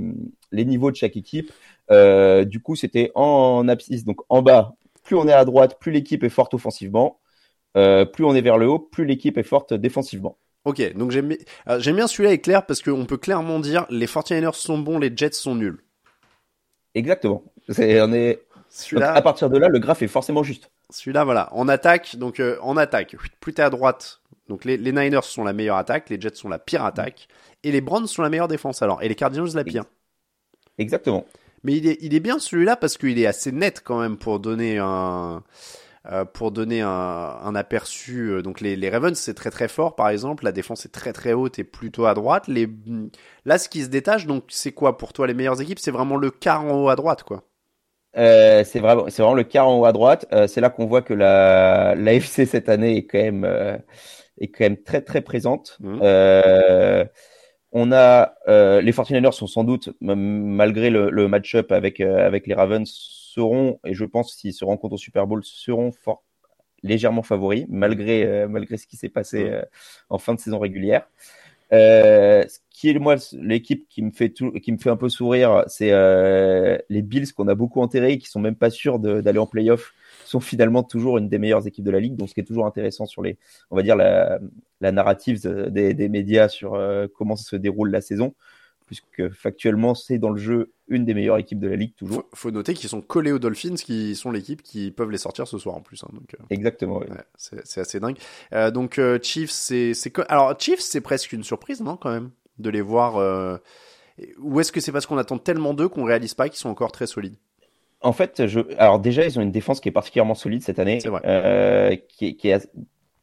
les 0.51 0.65
niveaux 0.65 0.91
de 0.91 0.95
chaque 0.95 1.17
équipe. 1.17 1.51
Euh, 1.91 2.45
du 2.45 2.61
coup, 2.61 2.75
c'était 2.75 3.11
en 3.15 3.67
abscisse, 3.67 4.05
donc 4.05 4.21
en 4.29 4.41
bas. 4.41 4.75
Plus 5.03 5.15
on 5.15 5.27
est 5.27 5.33
à 5.33 5.45
droite, 5.45 5.77
plus 5.79 5.91
l'équipe 5.91 6.23
est 6.23 6.29
forte 6.29 6.53
offensivement. 6.53 7.19
plus 7.73 8.25
on 8.25 8.35
est 8.35 8.41
vers 8.41 8.57
le 8.57 8.67
haut, 8.67 8.79
plus 8.79 9.05
l'équipe 9.05 9.37
est 9.37 9.43
forte 9.43 9.73
défensivement. 9.73 10.37
Ok, 10.65 10.81
donc 10.95 11.11
j'aime 11.11 11.33
j'aime 11.77 11.95
bien 11.95 12.07
celui-là 12.07 12.33
est 12.33 12.39
clair 12.39 12.65
parce 12.65 12.81
qu'on 12.81 13.05
peut 13.05 13.17
clairement 13.17 13.59
dire 13.59 13.85
les 13.89 14.05
49ers 14.05 14.53
sont 14.53 14.77
bons, 14.77 14.99
les 14.99 15.11
Jets 15.15 15.31
sont 15.31 15.55
nuls. 15.55 15.79
Exactement. 16.93 17.43
C'est, 17.69 18.01
on 18.01 18.11
est 18.11 18.39
à 19.01 19.21
partir 19.21 19.49
de 19.49 19.57
là, 19.57 19.67
le 19.69 19.79
graphe 19.79 20.01
est 20.01 20.07
forcément 20.07 20.43
juste. 20.43 20.69
Celui-là, 20.89 21.23
voilà, 21.23 21.49
en 21.53 21.67
attaque, 21.67 22.15
donc 22.15 22.41
en 22.61 22.77
attaque, 22.77 23.15
plus 23.39 23.53
t'es 23.53 23.61
à 23.61 23.69
droite, 23.69 24.21
Donc 24.49 24.65
les, 24.65 24.77
les 24.77 24.91
Niners 24.91 25.23
sont 25.23 25.43
la 25.43 25.53
meilleure 25.53 25.77
attaque, 25.77 26.09
les 26.09 26.19
Jets 26.19 26.35
sont 26.35 26.49
la 26.49 26.59
pire 26.59 26.83
attaque, 26.85 27.27
et 27.63 27.71
les 27.71 27.81
Browns 27.81 28.07
sont 28.07 28.21
la 28.21 28.29
meilleure 28.29 28.47
défense 28.47 28.81
alors, 28.81 29.01
et 29.03 29.09
les 29.09 29.15
Cardinals 29.15 29.53
la 29.55 29.63
pire. 29.63 29.83
Exactement. 30.77 31.25
Mais 31.63 31.75
il 31.75 31.87
est, 31.87 31.97
il 32.01 32.13
est 32.13 32.19
bien 32.19 32.39
celui-là 32.39 32.75
parce 32.75 32.97
qu'il 32.97 33.19
est 33.19 33.25
assez 33.25 33.51
net 33.51 33.81
quand 33.83 33.99
même 33.99 34.17
pour 34.17 34.39
donner 34.39 34.77
un, 34.77 35.43
euh, 36.05 36.23
pour 36.23 36.51
donner 36.51 36.81
un, 36.81 36.89
un 36.89 37.55
aperçu. 37.55 38.29
euh, 38.29 38.41
Donc 38.43 38.61
les, 38.61 38.75
les 38.75 38.89
Ravens 38.89 39.17
c'est 39.17 39.33
très 39.33 39.51
très 39.51 39.67
fort 39.67 39.95
par 39.95 40.09
exemple, 40.09 40.45
la 40.45 40.51
défense 40.51 40.85
est 40.85 40.91
très 40.91 41.13
très 41.13 41.33
haute 41.33 41.59
et 41.59 41.63
plutôt 41.63 42.05
à 42.05 42.13
droite. 42.13 42.47
Les, 42.47 42.69
là 43.45 43.57
ce 43.57 43.69
qui 43.69 43.83
se 43.83 43.89
détache 43.89 44.27
donc 44.27 44.45
c'est 44.49 44.71
quoi 44.71 44.97
pour 44.97 45.13
toi 45.13 45.27
les 45.27 45.33
meilleures 45.33 45.61
équipes? 45.61 45.79
C'est 45.79 45.91
vraiment 45.91 46.17
le 46.17 46.31
quart 46.31 46.63
en 46.63 46.83
haut 46.83 46.89
à 46.89 46.95
droite 46.95 47.23
quoi. 47.23 47.43
Euh, 48.17 48.63
c'est 48.63 48.79
vraiment, 48.79 49.05
c'est 49.09 49.21
vraiment 49.21 49.35
le 49.35 49.43
quart 49.43 49.67
en 49.67 49.79
haut 49.79 49.85
à 49.85 49.91
droite. 49.93 50.25
Euh, 50.33 50.47
c'est 50.47 50.61
là 50.61 50.69
qu'on 50.69 50.85
voit 50.87 51.01
que 51.01 51.13
la 51.13 51.95
l'AFC 51.95 52.45
cette 52.45 52.69
année 52.69 52.97
est 52.97 53.05
quand 53.05 53.19
même 53.19 53.43
euh, 53.45 53.77
est 54.39 54.47
quand 54.49 54.63
même 54.65 54.81
très 54.81 55.01
très 55.01 55.21
présente. 55.21 55.77
Mhm. 55.81 55.99
Euh, 56.03 57.05
on 57.71 57.91
a 57.91 58.35
euh, 58.47 58.81
les 58.81 58.93
49ers 58.93 59.33
sont 59.33 59.47
sans 59.47 59.63
doute 59.63 59.89
malgré 60.01 60.89
le, 60.89 61.09
le 61.09 61.27
match-up 61.27 61.71
avec 61.71 61.99
avec 62.01 62.47
les 62.47 62.53
Ravens 62.55 62.89
seront 62.89 63.79
et 63.85 63.93
je 63.93 64.05
pense 64.05 64.35
s'ils 64.35 64.53
se 64.53 64.65
rencontrent 64.65 64.95
au 64.95 64.97
Super 64.97 65.27
Bowl 65.27 65.41
seront 65.43 65.91
fort 65.91 66.23
légèrement 66.83 67.23
favoris 67.23 67.65
malgré 67.69 68.47
malgré 68.47 68.77
ce 68.77 68.87
qui 68.87 68.97
s'est 68.97 69.09
passé 69.09 69.45
euh, 69.49 69.61
en 70.09 70.17
fin 70.17 70.33
de 70.35 70.39
saison 70.39 70.59
régulière. 70.59 71.07
Euh, 71.73 72.45
ce 72.47 72.59
qui 72.69 72.89
est 72.89 72.99
moi 72.99 73.15
l'équipe 73.33 73.87
qui 73.89 74.01
me 74.01 74.11
fait 74.11 74.29
tout, 74.29 74.51
qui 74.51 74.71
me 74.71 74.77
fait 74.77 74.89
un 74.89 74.95
peu 74.95 75.09
sourire, 75.09 75.63
c'est 75.67 75.91
euh, 75.91 76.77
les 76.89 77.01
Bills 77.01 77.33
qu'on 77.33 77.47
a 77.47 77.55
beaucoup 77.55 77.81
enterrés, 77.81 78.17
qui 78.17 78.29
sont 78.29 78.39
même 78.39 78.55
pas 78.55 78.69
sûrs 78.69 78.99
d'aller 78.99 79.39
en 79.39 79.47
playoff, 79.47 79.93
sont 80.25 80.39
finalement 80.39 80.83
toujours 80.83 81.17
une 81.17 81.27
des 81.29 81.39
meilleures 81.39 81.67
équipes 81.67 81.85
de 81.85 81.91
la 81.91 81.99
ligue. 81.99 82.15
Donc 82.15 82.29
ce 82.29 82.33
qui 82.33 82.39
est 82.39 82.45
toujours 82.45 82.65
intéressant 82.65 83.05
sur 83.05 83.21
les, 83.21 83.37
on 83.71 83.75
va 83.75 83.83
dire 83.83 83.95
la, 83.95 84.39
narrative 84.79 85.41
des, 85.69 85.93
des 85.93 86.09
médias 86.09 86.47
sur 86.47 86.75
euh, 86.75 87.07
comment 87.13 87.35
se 87.35 87.55
déroule 87.55 87.91
la 87.91 88.01
saison, 88.01 88.33
puisque 88.87 89.29
factuellement 89.33 89.93
c'est 89.93 90.17
dans 90.17 90.31
le 90.31 90.37
jeu 90.37 90.71
une 90.87 91.05
des 91.05 91.13
meilleures 91.13 91.37
équipes 91.37 91.59
de 91.59 91.67
la 91.67 91.75
ligue 91.75 91.93
toujours. 91.95 92.23
Faut, 92.23 92.27
faut 92.33 92.51
noter 92.51 92.73
qu'ils 92.73 92.89
sont 92.89 93.01
collés 93.01 93.31
aux 93.31 93.37
Dolphins 93.39 93.75
qui 93.75 94.15
sont 94.15 94.31
l'équipe 94.31 94.63
qui 94.63 94.89
peuvent 94.89 95.11
les 95.11 95.19
sortir 95.19 95.47
ce 95.47 95.59
soir 95.59 95.75
en 95.75 95.81
plus. 95.81 96.03
hein, 96.03 96.09
donc, 96.13 96.33
euh, 96.33 96.43
Exactement. 96.49 96.97
oui. 96.99 97.07
ouais, 97.11 97.59
c'est 97.63 97.81
assez 97.81 97.99
dingue. 97.99 98.17
Euh, 98.53 98.71
donc 98.71 98.97
euh, 98.97 99.19
Chiefs 99.21 99.51
c'est 99.51 99.93
alors 100.29 100.55
Chiefs 100.59 100.79
c'est 100.79 101.01
presque 101.01 101.33
une 101.33 101.43
surprise 101.43 101.81
non 101.81 101.97
quand 101.97 102.09
même 102.11 102.31
de 102.57 102.69
les 102.71 102.81
voir. 102.81 103.59
Ou 104.39 104.59
est-ce 104.59 104.71
que 104.71 104.79
c'est 104.79 104.91
parce 104.91 105.05
qu'on 105.05 105.17
attend 105.19 105.37
tellement 105.37 105.75
d'eux 105.75 105.89
qu'on 105.89 106.03
réalise 106.03 106.33
pas 106.33 106.49
qu'ils 106.49 106.57
sont 106.57 106.69
encore 106.69 106.91
très 106.91 107.05
solides? 107.05 107.35
En 108.01 108.13
fait, 108.13 108.47
je... 108.47 108.61
alors 108.77 108.99
déjà, 108.99 109.25
ils 109.25 109.37
ont 109.37 109.41
une 109.43 109.51
défense 109.51 109.79
qui 109.79 109.89
est 109.89 109.91
particulièrement 109.91 110.33
solide 110.35 110.61
cette 110.63 110.79
année. 110.79 110.99
C'est 110.99 111.09
vrai. 111.09 112.03
Qui 112.09 112.27
est, 112.27 112.33
qui 112.35 112.47
est 112.49 112.53
as- 112.53 112.67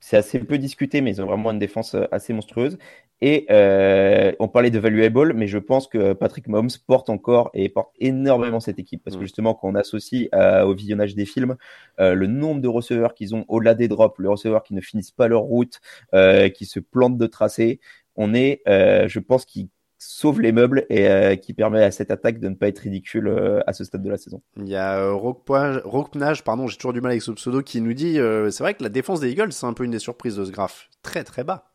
c'est 0.05 0.17
assez 0.19 0.39
peu 0.39 0.59
discuté, 0.59 1.01
mais 1.01 1.11
ils 1.13 1.23
ont 1.23 1.27
vraiment 1.27 1.51
une 1.51 1.59
défense 1.59 1.95
euh, 1.95 2.05
assez 2.13 2.33
monstrueuse. 2.35 2.79
Et 3.21 3.47
euh, 3.51 4.33
on 4.39 4.49
parlait 4.49 4.71
de 4.71 4.79
valuable, 4.79 5.33
mais 5.35 5.47
je 5.47 5.57
pense 5.59 5.87
que 5.89 6.13
Patrick 6.13 6.47
Mahomes 6.49 6.69
porte 6.87 7.09
encore 7.09 7.51
et 7.55 7.69
porte 7.71 7.91
énormément 7.99 8.61
cette 8.61 8.79
équipe 8.79 9.03
parce 9.03 9.17
que 9.17 9.23
Mm. 9.23 9.25
justement, 9.25 9.55
quand 9.55 9.69
on 9.69 9.75
associe 9.77 10.29
à- 10.33 10.67
au 10.67 10.75
visionnage 10.75 11.15
des 11.15 11.25
films 11.25 11.57
euh, 12.01 12.15
le 12.15 12.27
nombre 12.27 12.61
de 12.61 12.69
receveurs 12.69 13.15
qu'ils 13.15 13.35
ont 13.35 13.45
au-delà 13.49 13.75
des 13.75 13.89
drops, 13.89 14.19
les 14.21 14.29
receveurs 14.29 14.63
qui 14.63 14.75
ne 14.75 14.81
finissent 14.83 15.13
pas 15.13 15.29
leur 15.29 15.43
route, 15.43 15.81
euh, 16.15 16.49
qui 16.51 16.67
se 16.67 16.81
plantent 16.81 17.17
de 17.19 17.27
tracé, 17.27 17.81
on 18.17 18.35
est, 18.35 18.61
euh, 18.69 19.09
je 19.09 19.21
pense, 19.21 19.45
qui 19.47 19.71
sauve 20.07 20.41
les 20.41 20.53
meubles 20.53 20.85
et 20.91 21.09
euh, 21.09 21.37
qui 21.37 21.55
permet 21.55 21.83
à 21.83 21.91
cette 21.91 22.11
attaque 22.11 22.39
de 22.39 22.49
ne 22.49 22.55
pas 22.55 22.69
être 22.69 22.81
ridicule 22.81 23.29
euh, 23.29 23.61
à 23.67 23.73
ce 23.73 23.85
stade 23.85 24.03
de 24.03 24.11
la 24.11 24.19
saison. 24.19 24.43
Il 24.57 24.69
y 24.69 24.77
a 24.77 24.99
euh, 24.99 25.13
Roquenage, 25.15 26.45
pardon, 26.45 26.67
j'ai 26.67 26.77
toujours 26.77 26.93
du 26.93 27.01
mal 27.01 27.13
avec 27.13 27.23
ce 27.23 27.31
pseudo, 27.33 27.63
qui 27.63 27.81
nous 27.81 27.95
dit 27.95 28.19
euh, 28.19 28.51
c'est 28.51 28.63
vrai 28.63 28.75
que 28.75 28.83
la 28.83 28.91
défense 28.91 29.21
des 29.21 29.31
Eagles, 29.31 29.53
c'est 29.53 29.67
un 29.67 29.73
peu 29.73 29.85
une 29.85 29.91
des 29.93 29.99
surprises 29.99 30.37
de 30.37 30.45
ce 30.45 30.51
graphe. 30.51 30.89
Très 31.03 31.25
très 31.25 31.45
bas. 31.45 31.71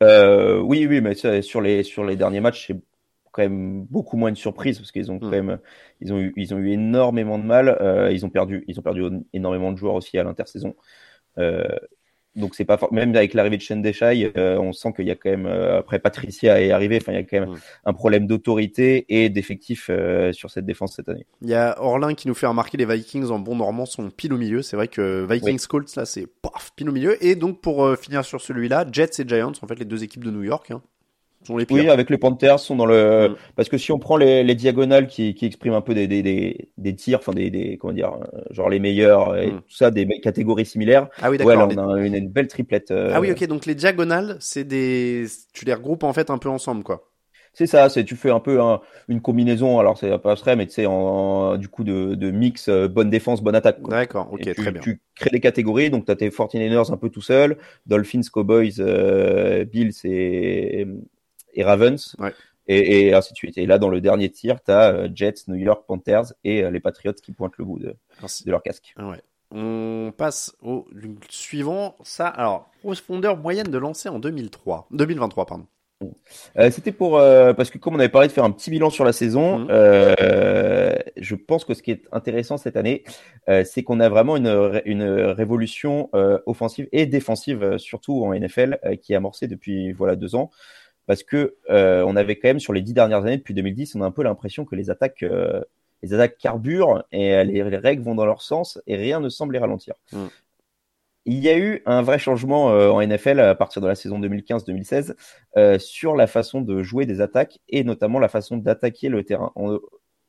Oui, 0.00 0.86
oui, 0.86 1.00
mais 1.00 1.14
sur 1.14 1.60
les 1.60 1.82
sur 1.82 2.04
les 2.04 2.16
derniers 2.16 2.40
matchs, 2.40 2.66
c'est 2.68 2.76
quand 3.32 3.42
même 3.42 3.84
beaucoup 3.84 4.16
moins 4.16 4.32
de 4.32 4.36
surprises 4.36 4.78
parce 4.78 4.92
qu'ils 4.92 5.10
ont 5.10 5.18
quand 5.18 5.28
Mm. 5.28 5.30
même 5.30 5.58
ils 6.00 6.12
ont 6.12 6.18
eu 6.18 6.32
ils 6.36 6.54
ont 6.54 6.58
eu 6.58 6.70
énormément 6.72 7.38
de 7.38 7.44
mal. 7.44 7.76
Ils 8.12 8.24
ont 8.26 8.30
perdu 8.30 8.64
ils 8.68 8.78
ont 8.78 8.82
perdu 8.82 9.02
énormément 9.32 9.72
de 9.72 9.76
joueurs 9.78 9.94
aussi 9.94 10.18
à 10.18 10.22
l'intersaison. 10.24 10.74
Donc 12.38 12.54
c'est 12.54 12.64
pas 12.64 12.78
for- 12.78 12.92
même 12.92 13.14
avec 13.14 13.34
l'arrivée 13.34 13.56
de 13.56 13.62
Chen 13.62 13.82
Deshaï, 13.82 14.30
euh, 14.36 14.58
on 14.58 14.72
sent 14.72 14.92
qu'il 14.94 15.06
y 15.06 15.10
a 15.10 15.14
quand 15.14 15.28
même 15.30 15.46
euh, 15.46 15.78
après 15.80 15.98
Patricia 15.98 16.60
est 16.62 16.70
arrivé, 16.70 16.96
enfin 17.00 17.12
il 17.12 17.16
y 17.16 17.18
a 17.18 17.22
quand 17.24 17.40
même 17.40 17.50
Mm. 17.50 17.58
un 17.86 17.92
problème 17.92 18.26
d'autorité 18.26 19.04
et 19.08 19.28
d'effectifs 19.28 19.88
euh, 19.90 20.32
sur 20.32 20.50
cette 20.50 20.64
défense 20.64 20.94
cette 20.96 21.08
année. 21.08 21.26
Il 21.42 21.48
y 21.48 21.54
a 21.54 21.76
Orlin 21.82 22.14
qui 22.14 22.28
nous 22.28 22.34
fait 22.34 22.46
remarquer 22.46 22.76
les 22.78 22.86
Vikings 22.86 23.28
en 23.30 23.38
bon 23.38 23.56
normand 23.56 23.86
sont 23.86 24.08
pile 24.10 24.32
au 24.32 24.38
milieu. 24.38 24.62
C'est 24.62 24.76
vrai 24.76 24.88
que 24.88 25.26
Vikings 25.30 25.66
Colts 25.66 25.94
là 25.96 26.06
c'est 26.06 26.26
paf 26.26 26.72
pile 26.76 26.88
au 26.88 26.92
milieu. 26.92 27.22
Et 27.24 27.34
donc 27.34 27.60
pour 27.60 27.84
euh, 27.84 27.96
finir 27.96 28.24
sur 28.24 28.40
celui-là, 28.40 28.86
Jets 28.90 29.20
et 29.20 29.28
Giants 29.28 29.52
en 29.60 29.66
fait 29.66 29.78
les 29.78 29.84
deux 29.84 30.04
équipes 30.04 30.24
de 30.24 30.30
New 30.30 30.42
York 30.44 30.70
hein, 30.70 30.80
sont 31.46 31.56
les 31.56 31.66
pires. 31.66 31.76
Oui, 31.76 31.88
avec 31.88 32.10
les 32.10 32.18
Panthers 32.18 32.58
sont 32.60 32.76
dans 32.76 32.86
le 32.86 33.30
Mm. 33.30 33.36
parce 33.56 33.68
que 33.68 33.78
si 33.78 33.92
on 33.92 33.98
prend 33.98 34.16
les, 34.16 34.42
les 34.44 34.54
diagonales 34.54 35.06
qui, 35.06 35.34
qui 35.34 35.46
expriment 35.46 35.74
un 35.74 35.80
peu 35.80 35.94
des, 35.94 36.06
des, 36.06 36.22
des, 36.22 36.70
des 36.76 36.94
tirs, 36.94 37.18
enfin 37.18 37.32
des, 37.32 37.50
des 37.50 37.76
comment 37.78 37.92
dire, 37.92 38.12
euh, 38.14 38.42
genre 38.50 38.68
les 38.68 38.78
meilleurs 38.80 39.36
et 39.36 39.48
Mm. 39.52 39.60
tout 39.60 39.74
ça, 39.74 39.90
des 39.90 40.06
catégories 40.20 40.66
similaires. 40.66 41.08
Ah 41.20 41.30
oui 41.30 41.38
Ouais, 41.38 41.54
d'accord. 41.56 41.68
là, 41.68 41.74
les- 41.74 41.78
on 41.78 41.94
a 41.94 42.00
une, 42.00 42.14
une 42.14 42.28
belle 42.28 42.48
triplette. 42.48 42.90
euh, 42.90 43.12
Ah 43.14 43.20
oui 43.20 43.30
ok 43.30 43.44
donc 43.46 43.66
les 43.66 43.74
diagonales 43.74 44.36
c'est 44.40 44.64
des 44.64 45.26
tu 45.52 45.64
les 45.64 45.74
regroupes 45.74 46.04
en 46.04 46.12
fait 46.12 46.30
un 46.30 46.38
peu 46.38 46.48
ensemble 46.48 46.82
quoi. 46.82 47.04
C'est 47.54 47.66
ça, 47.66 47.88
c'est 47.88 48.04
tu 48.04 48.14
fais 48.14 48.30
un 48.30 48.40
peu 48.40 48.60
un- 48.60 48.80
une 49.08 49.20
combinaison. 49.20 49.78
Alors 49.80 49.98
c'est 49.98 50.16
pas 50.18 50.34
vrai, 50.34 50.54
mais 50.54 50.66
tu 50.66 50.72
sais 50.74 50.86
en, 50.86 51.56
du 51.56 51.68
coup 51.68 51.82
de, 51.82 52.14
de 52.14 52.30
mix 52.30 52.68
euh, 52.68 52.88
bonne 52.88 53.10
défense, 53.10 53.42
bonne 53.42 53.54
attaque. 53.56 53.82
quoi. 53.82 53.94
D'accord 53.94 54.32
ok 54.32 54.42
tu, 54.42 54.54
très 54.54 54.70
bien. 54.70 54.80
tu 54.82 55.00
crées 55.16 55.30
des 55.30 55.40
catégories, 55.40 55.90
donc 55.90 56.04
tu 56.06 56.12
as 56.12 56.16
tes 56.16 56.30
49ers 56.30 56.92
un 56.92 56.96
peu 56.96 57.08
tout 57.10 57.22
seul, 57.22 57.56
Dolphins, 57.86 58.20
Cowboys, 58.32 58.74
euh, 58.80 59.64
Bills 59.64 59.92
et, 60.04 60.86
et 61.54 61.64
Ravens, 61.64 62.14
Ouais. 62.18 62.32
et, 62.66 63.06
et 63.08 63.14
ainsi 63.14 63.32
de 63.32 63.36
suite. 63.36 63.58
Et 63.58 63.66
là, 63.66 63.78
dans 63.78 63.88
le 63.88 64.00
dernier 64.00 64.30
tir, 64.30 64.62
tu 64.64 64.70
as 64.70 65.08
Jets, 65.14 65.44
New 65.48 65.56
York, 65.56 65.84
Panthers 65.86 66.32
et 66.44 66.62
euh, 66.64 66.70
les 66.70 66.80
Patriots 66.80 67.12
qui 67.14 67.32
pointent 67.32 67.56
le 67.58 67.64
bout 67.64 67.78
de, 67.78 67.94
leur 68.46 68.62
casque. 68.62 68.94
Ah 68.96 69.08
Ouais. 69.08 69.20
On 69.50 70.12
passe 70.14 70.54
au 70.60 70.86
suivant. 71.30 71.96
Ça, 72.02 72.26
alors, 72.28 72.70
profondeur 72.82 73.38
moyenne 73.38 73.68
de 73.70 73.78
lancer 73.78 74.10
en 74.10 74.18
2003. 74.18 74.88
2023, 74.90 75.46
pardon. 75.46 75.66
Euh, 76.58 76.70
C'était 76.70 76.92
pour 76.92 77.18
euh, 77.18 77.54
parce 77.54 77.70
que 77.70 77.78
comme 77.78 77.96
on 77.96 77.98
avait 77.98 78.08
parlé 78.08 78.28
de 78.28 78.32
faire 78.32 78.44
un 78.44 78.52
petit 78.52 78.70
bilan 78.70 78.88
sur 78.90 79.04
la 79.04 79.12
saison, 79.12 79.66
euh, 79.70 80.94
je 81.16 81.34
pense 81.34 81.64
que 81.64 81.74
ce 81.74 81.82
qui 81.82 81.90
est 81.90 82.02
intéressant 82.12 82.56
cette 82.56 82.76
année, 82.76 83.02
euh, 83.48 83.64
c'est 83.64 83.82
qu'on 83.82 83.98
a 84.00 84.08
vraiment 84.08 84.36
une, 84.36 84.80
une 84.84 85.02
révolution 85.02 86.08
euh, 86.14 86.38
offensive 86.46 86.86
et 86.92 87.06
défensive, 87.06 87.62
euh, 87.64 87.78
surtout 87.78 88.24
en 88.24 88.32
NFL, 88.34 88.78
euh, 88.84 88.94
qui 88.96 89.12
est 89.12 89.16
amorcée 89.16 89.48
depuis 89.48 89.90
voilà 89.92 90.14
deux 90.14 90.34
ans. 90.36 90.50
Parce 91.08 91.24
que 91.24 91.56
euh, 91.70 92.04
on 92.06 92.14
avait 92.14 92.36
quand 92.36 92.48
même 92.48 92.60
sur 92.60 92.72
les 92.72 92.82
dix 92.82 92.94
dernières 92.94 93.24
années, 93.24 93.38
depuis 93.38 93.54
2010, 93.54 93.96
on 93.96 94.02
a 94.02 94.06
un 94.06 94.12
peu 94.12 94.22
l'impression 94.22 94.64
que 94.64 94.76
les 94.76 94.90
attaques, 94.90 95.24
euh, 95.24 95.60
les 96.04 96.14
attaques 96.14 96.38
carburent 96.38 97.02
et 97.10 97.42
les, 97.44 97.64
les 97.64 97.76
règles 97.78 98.04
vont 98.04 98.14
dans 98.14 98.26
leur 98.26 98.42
sens 98.42 98.80
et 98.86 98.94
rien 98.94 99.18
ne 99.18 99.28
semble 99.28 99.54
les 99.54 99.58
ralentir. 99.58 99.94
Mhm. 100.12 100.28
Il 101.30 101.40
y 101.40 101.50
a 101.50 101.58
eu 101.58 101.82
un 101.84 102.00
vrai 102.00 102.18
changement 102.18 102.70
euh, 102.70 102.88
en 102.88 103.06
NFL 103.06 103.38
à 103.40 103.54
partir 103.54 103.82
de 103.82 103.86
la 103.86 103.94
saison 103.94 104.18
2015-2016 104.18 105.14
euh, 105.58 105.78
sur 105.78 106.16
la 106.16 106.26
façon 106.26 106.62
de 106.62 106.82
jouer 106.82 107.04
des 107.04 107.20
attaques 107.20 107.58
et 107.68 107.84
notamment 107.84 108.18
la 108.18 108.28
façon 108.28 108.56
d'attaquer 108.56 109.10
le 109.10 109.22
terrain. 109.24 109.52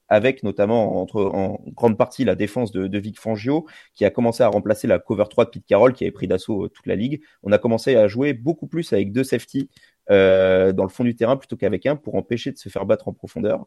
Avec 0.10 0.44
notamment 0.44 1.02
entre, 1.02 1.24
en 1.24 1.62
grande 1.68 1.98
partie 1.98 2.26
la 2.26 2.36
défense 2.36 2.74
de, 2.74 2.88
de 2.88 3.00
Vic 3.00 3.18
Fangio, 3.18 3.66
qui 3.94 4.04
a 4.04 4.10
commencé 4.10 4.44
à 4.44 4.50
remplacer 4.50 4.88
la 4.88 5.00
cover 5.00 5.24
3 5.30 5.46
de 5.46 5.50
Pete 5.52 5.66
Carroll, 5.68 5.94
qui 5.94 6.04
avait 6.04 6.12
pris 6.12 6.28
d'assaut 6.28 6.68
toute 6.68 6.86
la 6.86 6.96
ligue. 6.96 7.22
On 7.44 7.54
a 7.54 7.58
commencé 7.60 7.96
à 7.96 8.10
jouer 8.10 8.34
beaucoup 8.34 8.68
plus 8.68 8.92
avec 8.92 9.14
deux 9.14 9.24
safety 9.24 9.70
euh, 10.12 10.72
dans 10.72 10.84
le 10.84 10.90
fond 10.90 11.04
du 11.04 11.16
terrain 11.16 11.38
plutôt 11.38 11.56
qu'avec 11.58 11.86
un 11.86 11.96
pour 11.96 12.16
empêcher 12.16 12.52
de 12.52 12.58
se 12.58 12.70
faire 12.70 12.86
battre 12.86 13.08
en 13.08 13.14
profondeur. 13.14 13.66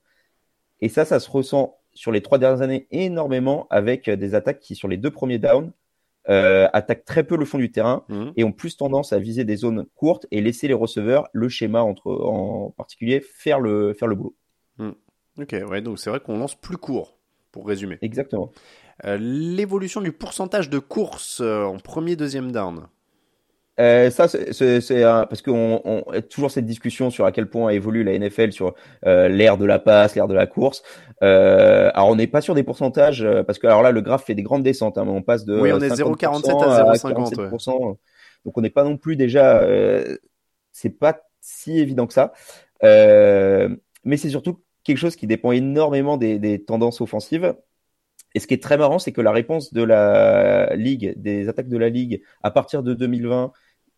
Et 0.81 0.89
ça, 0.89 1.05
ça 1.05 1.21
se 1.21 1.31
ressent 1.31 1.79
sur 1.95 2.11
les 2.11 2.23
trois 2.23 2.39
dernières 2.39 2.63
années 2.63 2.87
énormément 2.91 3.67
avec 3.71 4.09
des 4.11 4.35
attaques 4.35 4.59
qui, 4.61 4.75
sur 4.75 4.89
les 4.89 4.97
deux 4.97 5.11
premiers 5.11 5.39
downs, 5.39 5.73
euh, 6.29 6.69
attaquent 6.73 7.05
très 7.05 7.25
peu 7.25 7.37
le 7.37 7.45
fond 7.45 7.59
du 7.59 7.71
terrain 7.73 8.05
Mhm. 8.09 8.33
et 8.37 8.45
ont 8.45 8.53
plus 8.53 8.77
tendance 8.77 9.13
à 9.13 9.19
viser 9.19 9.45
des 9.45 9.57
zones 9.57 9.87
courtes 9.97 10.27
et 10.31 10.41
laisser 10.41 10.69
les 10.69 10.75
receveurs, 10.75 11.29
le 11.33 11.49
schéma 11.49 11.83
entre, 11.83 12.13
en 12.13 12.71
particulier, 12.77 13.21
faire 13.21 13.61
le, 13.61 13.93
faire 13.95 14.09
le 14.09 14.15
boulot. 14.17 14.35
Ok, 15.39 15.55
ouais, 15.69 15.81
donc 15.81 15.99
c'est 15.99 16.11
vrai 16.11 16.21
qu'on 16.21 16.37
lance 16.39 16.55
plus 16.55 16.77
court, 16.77 17.17
pour 17.53 17.67
résumer. 17.67 17.99
Exactement. 18.03 18.53
Euh, 19.05 19.17
L'évolution 19.19 20.01
du 20.01 20.13
pourcentage 20.13 20.69
de 20.69 20.79
courses 20.79 21.41
en 21.41 21.79
premier, 21.79 22.17
deuxième 22.17 22.53
down. 22.53 22.87
Euh, 23.83 24.11
ça, 24.11 24.29
c'est 24.29 25.03
un- 25.03 25.27
parce 25.27 25.43
qu'on 25.43 25.81
on, 25.85 26.03
a 26.13 26.23
toujours 26.23 26.51
cette 26.51 26.67
discussion 26.67 27.11
sur 27.11 27.25
à 27.27 27.33
quel 27.33 27.49
point 27.49 27.71
évolue 27.71 28.05
la 28.05 28.13
NFL 28.13 28.53
sur 28.53 28.75
euh, 29.07 29.29
l'ère 29.29 29.59
de 29.59 29.65
la 29.65 29.79
passe, 29.81 30.15
l'ère 30.15 30.29
de 30.29 30.35
la 30.35 30.47
course. 30.47 30.83
Euh, 31.23 31.91
alors, 31.95 32.09
on 32.11 32.15
n'est 32.17 32.29
pas 32.29 32.41
sur 32.41 32.55
des 32.55 32.63
pourcentages 32.63 33.23
euh, 33.23 33.43
parce 33.43 33.59
que 33.59 33.67
alors 33.67 33.83
là, 33.83 33.91
le 33.91 34.01
graphe 34.01 34.25
fait 34.25 34.35
des 34.35 34.43
grandes 34.43 34.63
descentes. 34.63 34.99
hein, 34.99 35.05
mais 35.05 35.11
on 35.11 35.23
passe 35.23 35.45
de 35.45 35.59
Oui, 35.59 35.73
on 35.73 35.81
est 35.81 35.89
50% 35.89 36.43
0,47 36.43 36.63
à 36.65 36.93
0,50, 36.95 37.35
47%. 37.51 37.97
Donc, 38.45 38.57
on 38.57 38.61
n'est 38.61 38.71
pas 38.71 38.85
non 38.85 38.97
plus 38.97 39.17
déjà. 39.17 39.63
Euh, 39.63 40.17
c'est 40.71 40.91
pas 40.91 41.21
si 41.41 41.79
évident 41.79 42.07
que 42.07 42.15
ça. 42.15 42.33
Euh, 42.85 43.69
mais 44.05 44.17
c'est 44.17 44.31
surtout 44.31 44.63
quelque 44.85 44.99
chose 44.99 45.17
qui 45.17 45.27
dépend 45.27 45.53
énormément 45.53 46.17
des, 46.17 46.39
des 46.39 46.63
tendances 46.63 47.01
offensives. 47.01 47.55
Et 48.35 48.41
ce 48.41 48.47
qui 48.47 48.55
est 48.55 48.63
très 48.63 48.77
marrant, 48.79 48.99
c'est 48.99 49.13
que 49.13 49.21
la 49.21 49.33
réponse 49.33 49.73
de 49.75 49.83
la 49.83 50.75
ligue, 50.75 51.15
des 51.17 51.49
attaques 51.49 51.69
de 51.69 51.77
la 51.77 51.89
ligue, 51.89 52.23
à 52.43 52.51
partir 52.51 52.83
de 52.83 52.95
2020, 52.95 53.53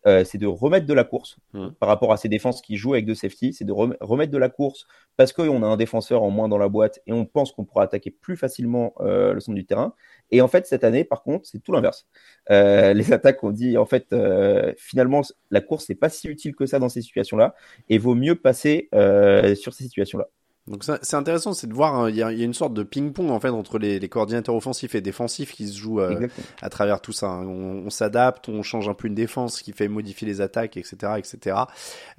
euh, 0.07 0.23
c'est 0.23 0.37
de 0.37 0.47
remettre 0.47 0.85
de 0.85 0.93
la 0.93 1.03
course 1.03 1.37
Mhm. 1.53 1.73
par 1.79 1.89
rapport 1.89 2.11
à 2.13 2.17
ces 2.17 2.29
défenses 2.29 2.61
qui 2.61 2.77
jouent 2.77 2.93
avec 2.93 3.05
deux 3.05 3.15
safety. 3.15 3.53
C'est 3.53 3.65
de 3.65 3.71
rem- 3.73 3.95
remettre 4.01 4.31
de 4.31 4.37
la 4.37 4.49
course 4.49 4.85
parce 5.17 5.33
qu'on 5.33 5.63
a 5.63 5.65
un 5.67 5.77
défenseur 5.77 6.23
en 6.23 6.29
moins 6.29 6.47
dans 6.49 6.57
la 6.57 6.67
boîte 6.69 6.99
et 7.07 7.13
on 7.13 7.25
pense 7.25 7.51
qu'on 7.51 7.65
pourra 7.65 7.83
attaquer 7.83 8.11
plus 8.11 8.37
facilement 8.37 8.93
euh, 8.99 9.33
le 9.33 9.39
centre 9.39 9.55
du 9.55 9.65
terrain. 9.65 9.93
Et 10.31 10.41
en 10.41 10.47
fait, 10.47 10.65
cette 10.67 10.83
année, 10.83 11.03
par 11.03 11.23
contre, 11.23 11.45
c'est 11.47 11.59
tout 11.59 11.71
l'inverse. 11.71 12.07
Euh, 12.51 12.93
les 12.93 13.11
attaques 13.13 13.43
ont 13.43 13.51
dit, 13.51 13.77
en 13.77 13.85
fait, 13.85 14.07
euh, 14.13 14.73
finalement, 14.77 15.21
la 15.51 15.61
course 15.61 15.89
n'est 15.89 15.95
pas 15.95 16.09
si 16.09 16.27
utile 16.27 16.55
que 16.55 16.65
ça 16.65 16.79
dans 16.79 16.89
ces 16.89 17.01
situations-là 17.01 17.55
et 17.89 17.97
vaut 17.97 18.15
mieux 18.15 18.35
passer 18.35 18.89
euh, 18.93 19.55
sur 19.55 19.73
ces 19.73 19.83
situations-là. 19.85 20.27
Donc 20.67 20.83
c'est 20.83 21.15
intéressant, 21.15 21.53
c'est 21.53 21.67
de 21.67 21.73
voir, 21.75 21.93
hein, 21.93 22.09
il 22.09 22.15
y, 22.15 22.23
a, 22.23 22.31
il 22.31 22.39
y 22.39 22.41
a 22.41 22.45
une 22.45 22.55
sorte 22.55 22.73
de 22.73 22.81
ping-pong 22.81 23.29
en 23.29 23.39
fait 23.39 23.49
entre 23.49 23.77
les, 23.77 23.99
les 23.99 24.09
coordinateurs 24.09 24.55
offensifs 24.55 24.95
et 24.95 25.01
défensifs 25.01 25.51
qui 25.53 25.67
se 25.67 25.77
jouent 25.77 25.99
euh, 25.99 26.27
à 26.59 26.69
travers 26.69 27.01
tout 27.01 27.11
ça. 27.11 27.27
hein. 27.27 27.45
On, 27.45 27.85
on 27.85 27.89
s'adapte, 27.91 28.49
on 28.49 28.63
change 28.63 28.89
un 28.89 28.95
peu 28.95 29.07
une 29.07 29.13
défense, 29.13 29.61
qui 29.61 29.73
fait 29.73 29.87
modifier 29.87 30.27
les 30.27 30.41
attaques, 30.41 30.75
etc., 30.75 30.97
etc. 31.17 31.57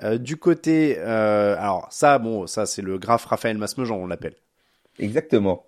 Euh, 0.04 0.16
du 0.16 0.36
côté, 0.36 0.94
euh, 0.98 1.56
alors 1.58 1.88
ça, 1.90 2.18
bon, 2.20 2.46
ça 2.46 2.66
c'est 2.66 2.82
le 2.82 2.98
graphe 2.98 3.24
Raphaël 3.24 3.58
Masmejean, 3.58 3.96
on 3.96 4.06
l'appelle. 4.06 4.36
Exactement. 5.00 5.66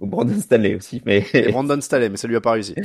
Ou 0.00 0.06
Brandon 0.06 0.38
Stanley 0.40 0.76
aussi, 0.76 1.02
mais 1.04 1.26
Et 1.34 1.50
Brandon 1.50 1.80
Staley, 1.80 2.08
mais 2.08 2.16
ça 2.16 2.28
lui 2.28 2.36
a 2.36 2.40
pas 2.40 2.52
réussi. 2.52 2.76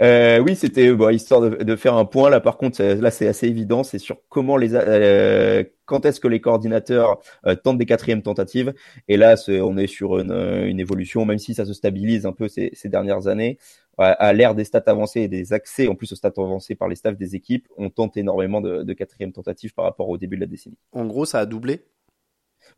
Euh, 0.00 0.38
oui, 0.38 0.56
c'était 0.56 0.92
bon, 0.92 1.10
histoire 1.10 1.40
de, 1.40 1.76
faire 1.76 1.94
un 1.94 2.04
point. 2.04 2.30
Là, 2.30 2.40
par 2.40 2.56
contre, 2.56 2.82
là, 2.82 3.10
c'est 3.10 3.28
assez 3.28 3.46
évident. 3.46 3.82
C'est 3.82 3.98
sur 3.98 4.16
comment 4.28 4.56
les, 4.56 4.74
euh, 4.74 5.64
quand 5.84 6.06
est-ce 6.06 6.20
que 6.20 6.28
les 6.28 6.40
coordinateurs 6.40 7.20
euh, 7.46 7.54
tentent 7.54 7.78
des 7.78 7.86
quatrièmes 7.86 8.22
tentatives. 8.22 8.72
Et 9.08 9.16
là, 9.16 9.34
on 9.48 9.76
est 9.76 9.86
sur 9.86 10.18
une, 10.18 10.80
évolution, 10.80 11.24
même 11.24 11.38
si 11.38 11.54
ça 11.54 11.66
se 11.66 11.74
stabilise 11.74 12.26
un 12.26 12.32
peu 12.32 12.48
ces, 12.48 12.72
dernières 12.84 13.26
années. 13.26 13.58
À, 13.98 14.32
l'ère 14.32 14.54
des 14.54 14.64
stats 14.64 14.82
avancées 14.86 15.20
et 15.20 15.28
des 15.28 15.52
accès, 15.52 15.86
en 15.86 15.94
plus 15.94 16.10
aux 16.12 16.16
stats 16.16 16.32
avancés 16.38 16.74
par 16.74 16.88
les 16.88 16.96
staffs 16.96 17.18
des 17.18 17.36
équipes, 17.36 17.68
on 17.76 17.90
tente 17.90 18.16
énormément 18.16 18.60
de 18.60 18.92
quatrièmes 18.94 19.32
tentatives 19.32 19.74
par 19.74 19.84
rapport 19.84 20.08
au 20.08 20.16
début 20.16 20.36
de 20.36 20.40
la 20.40 20.46
décennie. 20.46 20.78
En 20.92 21.04
gros, 21.04 21.26
ça 21.26 21.40
a 21.40 21.46
doublé. 21.46 21.82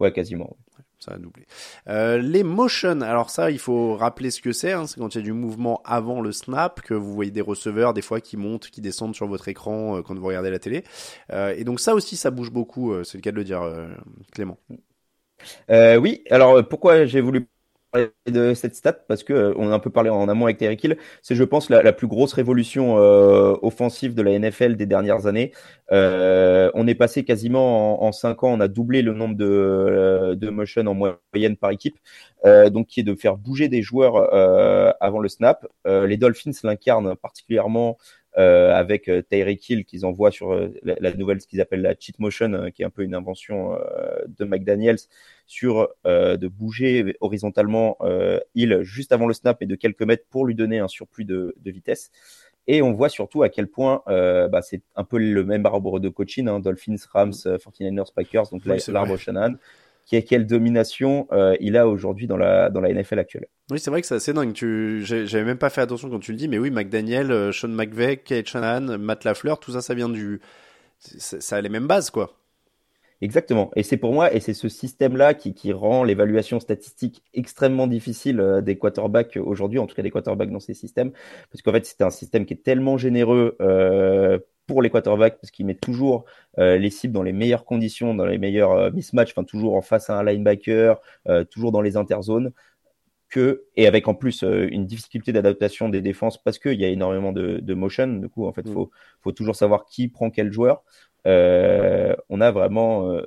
Ouais, 0.01 0.12
quasiment. 0.12 0.57
Ça 0.99 1.12
a 1.12 1.18
doublé. 1.18 1.44
Euh, 1.88 2.16
les 2.18 2.42
motion, 2.42 3.03
alors 3.03 3.29
ça, 3.29 3.51
il 3.51 3.59
faut 3.59 3.94
rappeler 3.94 4.31
ce 4.31 4.40
que 4.40 4.53
c'est. 4.53 4.73
Hein, 4.73 4.87
c'est 4.87 4.99
quand 4.99 5.14
il 5.14 5.18
y 5.18 5.20
a 5.20 5.25
du 5.25 5.33
mouvement 5.33 5.83
avant 5.85 6.20
le 6.23 6.33
snap, 6.33 6.81
que 6.81 6.94
vous 6.94 7.12
voyez 7.12 7.31
des 7.31 7.42
receveurs 7.42 7.92
des 7.92 8.01
fois 8.01 8.20
qui 8.20 8.37
montent, 8.38 8.68
qui 8.70 8.81
descendent 8.81 9.14
sur 9.14 9.27
votre 9.27 9.49
écran 9.49 9.99
euh, 9.99 10.03
quand 10.03 10.18
vous 10.18 10.27
regardez 10.27 10.51
la 10.51 10.59
télé. 10.59 10.83
Euh, 11.33 11.55
et 11.57 11.64
donc 11.64 11.81
ça 11.81 11.94
aussi, 11.94 12.16
ça 12.16 12.31
bouge 12.31 12.51
beaucoup. 12.51 12.92
euh, 12.92 13.05
c'est 13.05 13.18
le 13.18 13.23
cas 13.23 13.33
de 13.33 13.37
le 13.37 13.44
dire, 13.44 13.61
euh, 13.62 13.88
Clément. 14.33 14.59
Euh, 15.70 15.97
oui, 15.97 16.23
alors 16.31 16.66
pourquoi 16.68 17.05
j'ai 17.07 17.20
voulu 17.20 17.49
de 18.26 18.54
cette 18.54 18.74
stat 18.74 18.92
Parce 18.92 19.22
que 19.22 19.33
euh, 19.33 19.54
on 19.57 19.70
a 19.70 19.74
un 19.74 19.78
peu 19.78 19.90
parlé 19.90 20.11
en 20.11 20.28
amont 20.28 20.46
avec 20.46 20.59
Terry 20.59 20.76
Hill. 20.83 20.96
C'est, 21.22 21.35
je 21.35 21.44
pense, 21.44 21.70
la, 21.70 21.92
plus 21.92 22.07
grosse 22.07 22.33
révolution 22.33 22.98
euh, 22.98 23.54
offensive 23.62 24.14
de 24.14 24.22
la 24.22 24.38
NFL 24.38 24.76
des 24.76 24.87
dernières 24.87 25.26
années. 25.26 25.52
Euh, 25.92 26.70
on 26.74 26.87
est 26.87 26.94
passé 26.94 27.24
quasiment 27.24 28.04
en, 28.04 28.12
cinq 28.12 28.44
ans, 28.44 28.52
on 28.52 28.61
a 28.61 28.68
doublé 28.68 29.02
le 29.02 29.12
nombre 29.12 29.37
de, 29.37 30.35
de 30.35 30.50
motion 30.50 30.87
en 30.87 30.94
moyenne 30.94 31.57
par 31.57 31.70
équipe, 31.70 31.96
donc 32.44 32.87
qui 32.87 33.00
est 33.00 33.04
de 33.04 33.14
faire 33.14 33.37
bouger 33.37 33.68
des 33.68 33.83
joueurs 33.83 34.33
avant 35.00 35.18
le 35.18 35.28
snap. 35.28 35.66
Les 35.85 36.16
Dolphins 36.16 36.52
l'incarnent 36.62 37.16
particulièrement 37.16 37.96
avec 38.37 39.09
euh, 39.09 39.23
Tyreek 39.23 39.68
Hill 39.70 39.85
qu'ils 39.85 40.05
envoient 40.05 40.31
sur 40.31 40.53
euh, 40.53 40.68
la, 40.83 40.97
la 41.01 41.14
nouvelle, 41.14 41.40
ce 41.40 41.47
qu'ils 41.47 41.61
appellent 41.61 41.83
la 41.83 41.94
cheat 41.99 42.18
motion, 42.18 42.53
euh, 42.53 42.70
qui 42.70 42.83
est 42.83 42.85
un 42.85 42.90
peu 42.90 43.03
une 43.03 43.14
invention 43.14 43.75
euh, 43.75 44.25
de 44.38 44.44
McDaniels, 44.44 44.99
sur 45.47 45.88
euh, 46.07 46.37
de 46.37 46.49
bouger 46.49 47.16
horizontalement 47.20 47.97
euh, 48.01 48.40
Hill 48.55 48.81
juste 48.83 49.12
avant 49.12 49.27
le 49.27 49.35
snap 49.35 49.61
et 49.62 49.66
de 49.66 49.75
quelques 49.77 50.03
mètres 50.03 50.25
pour 50.31 50.47
lui 50.47 50.55
donner 50.55 50.79
un 50.79 50.88
surplus 50.88 51.25
de, 51.25 51.55
de 51.62 51.70
vitesse. 51.70 52.11
Et 52.66 52.81
on 52.81 52.92
voit 52.92 53.11
surtout 53.11 53.42
à 53.42 53.51
quel 53.51 53.66
point 53.68 54.03
euh, 54.09 54.49
bah, 54.49 54.62
c'est 54.62 54.81
un 54.97 55.05
peu 55.05 55.18
le 55.18 55.44
même 55.44 55.66
arbre 55.66 56.01
de 56.01 56.09
coaching, 56.09 56.49
hein, 56.49 56.61
Dolphins, 56.61 56.97
Rams, 57.12 57.35
euh, 57.47 57.59
49ers, 57.59 58.12
Packers, 58.14 58.49
donc 58.51 58.62
Oui, 58.64 58.79
l'arbre. 58.88 59.18
Shanahan, 59.18 59.55
qui 60.05 60.17
est 60.17 60.23
quelle 60.23 60.47
domination 60.47 61.27
euh, 61.33 61.57
il 61.61 61.77
a 61.77 61.88
aujourd'hui 61.88 62.27
dans 62.27 62.37
la, 62.37 62.71
dans 62.71 62.81
la 62.81 62.93
NFL 62.93 63.19
actuelle. 63.19 63.47
Oui, 63.71 63.79
c'est 63.79 63.90
vrai 63.90 64.01
que 64.01 64.07
c'est 64.07 64.17
assez 64.17 64.33
dingue. 64.33 64.53
Tu, 64.53 65.03
j'avais 65.05 65.45
même 65.45 65.59
pas 65.59 65.71
fait 65.71 65.81
attention 65.81 66.11
quand 66.11 66.21
tu 66.21 66.33
le 66.33 66.38
dis, 66.38 66.49
mais 66.49 66.59
oui, 66.59 66.71
McDaniel, 66.71 67.31
euh, 67.31 67.53
Sean 67.53 67.69
McVay, 67.69 68.19
Kate 68.19 68.47
Shanahan, 68.47 68.99
Matt 68.99 69.25
Lafleur, 69.25 69.59
tout 69.59 69.73
ça, 69.73 69.81
ça 69.81 69.95
vient 69.95 70.09
du, 70.09 70.40
ça, 70.99 71.40
ça 71.40 71.57
a 71.57 71.61
les 71.61 71.69
mêmes 71.69 71.87
bases, 71.87 72.11
quoi. 72.11 72.37
Exactement. 73.21 73.71
Et 73.75 73.83
c'est 73.83 73.97
pour 73.97 74.12
moi, 74.12 74.35
et 74.35 74.40
c'est 74.40 74.53
ce 74.53 74.69
système-là 74.69 75.33
qui, 75.33 75.55
qui 75.55 75.73
rend 75.73 76.05
l'évaluation 76.05 76.61
statistique 76.61 77.23
extrêmement 77.33 77.87
difficile 77.87 78.38
euh, 78.40 78.61
des 78.61 78.77
quarterbacks 78.77 79.38
aujourd'hui, 79.43 79.79
en 79.79 79.87
tout 79.87 79.95
cas 79.95 80.03
des 80.03 80.11
quarterbacks 80.11 80.51
dans 80.51 80.61
ces 80.61 80.75
systèmes, 80.75 81.12
parce 81.51 81.62
qu'en 81.62 81.73
fait, 81.73 81.87
c'est 81.87 82.03
un 82.03 82.11
système 82.11 82.45
qui 82.45 82.53
est 82.55 82.62
tellement 82.62 82.99
généreux 82.99 83.57
euh, 83.62 84.38
pour 84.66 84.83
les 84.83 84.90
quarterbacks, 84.90 85.38
parce 85.40 85.50
qu'il 85.50 85.66
met 85.66 85.74
toujours 85.74 86.24
euh, 86.59 86.79
les 86.79 86.90
cibles 86.90 87.12
dans 87.14 87.22
les 87.22 87.33
meilleures 87.33 87.64
conditions, 87.64 88.14
dans 88.14 88.27
les 88.27 88.38
meilleurs 88.38 88.72
euh, 88.72 88.90
mismatchs, 88.90 89.33
enfin 89.33 89.44
toujours 89.44 89.74
en 89.77 89.83
face 89.83 90.11
à 90.11 90.18
un 90.18 90.24
linebacker, 90.24 91.00
euh, 91.29 91.44
toujours 91.44 91.72
dans 91.72 91.83
les 91.83 91.96
interzones, 91.96 92.53
que 93.29 93.64
et 93.77 93.87
avec 93.87 94.09
en 94.09 94.14
plus 94.14 94.42
euh, 94.44 94.68
une 94.70 94.87
difficulté 94.87 95.33
d'adaptation 95.33 95.88
des 95.88 96.00
défenses 96.00 96.42
parce 96.42 96.59
qu'il 96.59 96.81
y 96.81 96.85
a 96.85 96.88
énormément 96.88 97.33
de, 97.33 97.59
de 97.59 97.74
motion. 97.74 98.07
Du 98.07 98.29
coup, 98.29 98.46
en 98.46 98.53
fait, 98.53 98.66
Mm. 98.66 98.72
faut 98.72 98.90
faut 99.22 99.33
toujours 99.33 99.57
savoir 99.57 99.85
qui 99.87 100.09
prend 100.09 100.31
quel 100.31 100.53
joueur. 100.53 100.83
On 101.27 102.40
a 102.40 102.50
vraiment, 102.50 103.18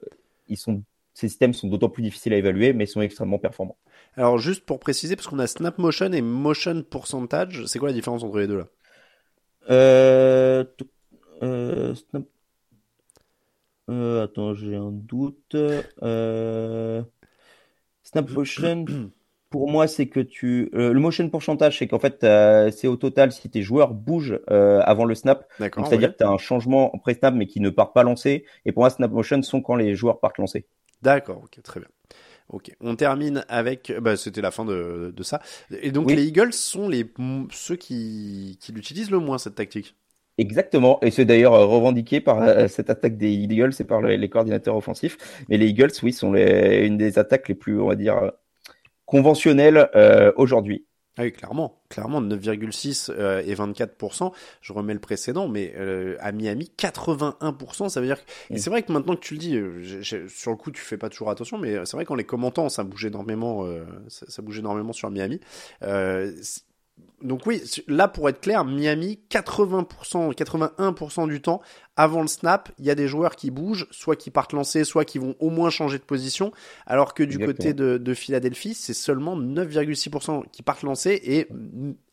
ils 0.48 0.58
sont, 0.58 0.84
ces 1.14 1.30
systèmes 1.30 1.54
sont 1.54 1.68
d'autant 1.68 1.90
plus 1.90 2.04
difficiles 2.04 2.34
à 2.34 2.38
évaluer, 2.38 2.74
mais 2.74 2.86
sont 2.86 3.02
extrêmement 3.02 3.40
performants. 3.40 3.78
Alors, 4.16 4.38
juste 4.38 4.66
pour 4.66 4.80
préciser, 4.80 5.16
parce 5.16 5.28
qu'on 5.28 5.40
a 5.40 5.48
snap 5.48 5.78
motion 5.78 6.12
et 6.12 6.22
motion 6.22 6.84
percentage, 6.84 7.66
c'est 7.66 7.80
quoi 7.80 7.90
la 7.90 7.94
différence 7.94 8.24
entre 8.24 8.40
les 8.40 8.48
deux, 8.48 8.58
là? 8.58 8.68
Euh, 9.70 10.64
euh, 11.44 11.96
snap- 11.96 12.28
euh, 13.90 14.24
attends, 14.24 14.54
j'ai 14.54 14.76
un 14.76 14.92
doute. 14.92 15.56
Euh, 15.56 17.04
snap 18.04 18.30
motion, 18.32 18.88
pour 19.50 19.70
moi, 19.70 19.88
c'est 19.88 20.08
que 20.10 20.20
tu, 20.20 20.70
le 20.74 20.94
motion 21.00 21.30
pourcentage, 21.30 21.78
c'est 21.80 21.88
qu'en 21.88 22.00
fait, 22.00 22.20
c'est 22.72 22.88
au 22.88 22.98
total 22.98 23.32
si 23.32 23.50
tes 23.50 23.62
joueurs 23.64 23.94
bougent 23.94 24.40
avant 24.48 25.06
le 25.06 25.16
snap. 25.16 25.48
C'est-à-dire 25.86 26.12
oui. 26.12 26.14
que 26.14 26.18
tu 26.18 26.24
as 26.24 26.30
un 26.30 26.38
changement 26.38 26.96
en 26.96 27.00
pré-snap, 27.00 27.34
mais 27.36 27.48
qui 27.48 27.60
ne 27.62 27.70
part 27.70 27.94
pas 27.94 28.04
lancé. 28.04 28.46
Et 28.66 28.72
pour 28.72 28.82
moi, 28.84 28.90
snap 28.90 29.12
motion 29.12 29.42
sont 29.44 29.62
quand 29.62 29.76
les 29.76 29.96
joueurs 29.96 30.20
partent 30.20 30.38
lancés. 30.40 30.68
D'accord, 31.02 31.44
ok, 31.44 31.62
très 31.62 31.80
bien. 31.80 31.90
Ok, 32.50 32.72
on 32.82 32.96
termine 32.96 33.46
avec, 33.50 33.92
bah, 34.02 34.18
c'était 34.18 34.42
la 34.42 34.52
fin 34.52 34.66
de, 34.66 35.14
de 35.16 35.24
ça. 35.24 35.42
Et 35.72 35.92
donc 35.92 36.12
Oui. 36.12 36.16
les 36.16 36.26
Eagles 36.26 36.54
sont 36.54 36.90
les 36.90 37.12
ceux 37.52 37.76
qui, 37.78 38.58
qui 38.62 38.72
l'utilisent 38.74 39.12
le 39.12 39.20
moins 39.20 39.38
cette 39.40 39.56
tactique? 39.56 39.96
Exactement, 40.40 41.00
et 41.02 41.10
c'est 41.10 41.26
d'ailleurs 41.26 41.54
euh, 41.56 41.66
revendiqué 41.66 42.22
par 42.22 42.42
euh, 42.44 42.68
cette 42.68 42.92
attaque 42.92 43.18
des 43.18 43.32
Eagles 43.32 43.72
et 43.80 43.84
par 43.84 44.02
les, 44.04 44.30
coordinateurs 44.30 44.76
offensifs. 44.76 45.18
Mais 45.50 45.58
les 45.58 45.68
Eagles, 45.68 45.90
oui, 46.04 46.14
sont 46.14 46.32
les, 46.32 46.86
une 46.86 46.96
des 46.98 47.18
attaques 47.18 47.50
les 47.50 47.56
plus, 47.56 47.80
on 47.82 47.88
va 47.88 47.96
dire, 47.96 48.18
euh, 48.18 48.30
conventionnelles 49.06 49.90
euh, 49.96 50.32
aujourd'hui. 50.38 50.86
Ah 51.20 51.24
oui, 51.24 51.32
clairement, 51.32 51.82
clairement 51.90 52.22
9,6 52.22 53.10
euh, 53.10 53.42
et 53.44 53.56
24%. 53.56 54.34
Je 54.62 54.74
remets 54.74 54.94
le 54.94 55.00
précédent, 55.00 55.48
mais 55.48 55.74
euh, 55.78 56.16
à 56.20 56.32
Miami 56.32 56.72
81%, 56.78 57.90
ça 57.90 58.02
veut 58.02 58.06
dire. 58.06 58.24
Que... 58.24 58.54
Et 58.54 58.58
Mm. 58.58 58.58
c'est 58.60 58.70
vrai 58.70 58.84
que 58.84 58.92
maintenant 58.92 59.16
que 59.16 59.22
tu 59.22 59.34
le 59.34 59.40
dis, 59.40 59.56
euh, 59.58 59.82
j'ai- 59.82 60.04
j'ai- 60.04 60.28
sur 60.30 60.52
le 60.52 60.58
coup 60.58 60.70
tu 60.72 60.82
fais 60.82 60.98
pas 60.98 61.10
toujours 61.10 61.32
attention, 61.32 61.58
mais 61.58 61.84
c'est 61.86 61.98
vrai 61.98 62.06
qu'en 62.06 62.14
les 62.16 62.24
commentant, 62.26 62.70
ça 62.70 62.84
bouge 62.84 63.06
énormément, 63.06 63.66
euh, 63.66 63.84
ça, 64.10 64.28
ça 64.30 64.42
bouge 64.44 64.60
énormément 64.60 64.94
sur 64.94 65.10
Miami. 65.10 65.40
Donc 67.24 67.48
oui, 67.48 67.64
là 67.88 68.08
pour 68.08 68.30
être 68.30 68.40
clair, 68.42 68.64
Miami 68.64 69.20
80%, 69.32 70.34
81% 70.36 71.28
du 71.28 71.42
temps 71.42 71.62
avant 71.96 72.22
le 72.22 72.28
snap, 72.28 72.72
il 72.78 72.86
y 72.86 72.92
a 72.92 72.96
des 72.96 73.08
joueurs 73.08 73.36
qui 73.36 73.50
bougent, 73.50 73.88
soit 73.90 74.16
qui 74.16 74.30
partent 74.30 74.54
lancer, 74.54 74.84
soit 74.84 75.04
qui 75.04 75.18
vont 75.18 75.36
au 75.40 75.50
moins 75.50 75.72
changer 75.72 75.98
de 75.98 76.04
position, 76.04 76.52
alors 76.86 77.16
que 77.16 77.24
du 77.24 77.38
Exactement. 77.38 77.54
côté 77.58 77.74
de, 77.74 77.98
de 77.98 78.14
Philadelphie, 78.14 78.76
c'est 78.76 78.94
seulement 78.94 79.36
9,6% 79.36 80.44
qui 80.52 80.62
partent 80.62 80.84
lancer 80.84 81.20
et 81.24 81.48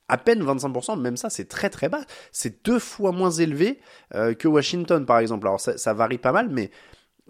à 0.08 0.16
peine 0.18 0.42
25%, 0.42 0.98
même 1.00 1.16
ça 1.18 1.28
c'est 1.28 1.48
très 1.48 1.68
très 1.68 1.88
bas. 1.90 2.00
C'est 2.32 2.64
deux 2.64 2.78
fois 2.78 3.12
moins 3.12 3.30
élevé 3.30 3.80
euh, 4.14 4.32
que 4.34 4.48
Washington 4.48 5.04
par 5.04 5.18
exemple. 5.18 5.46
Alors 5.46 5.60
ça, 5.60 5.76
ça 5.76 5.92
varie 5.92 6.18
pas 6.18 6.32
mal, 6.32 6.48
mais 6.48 6.70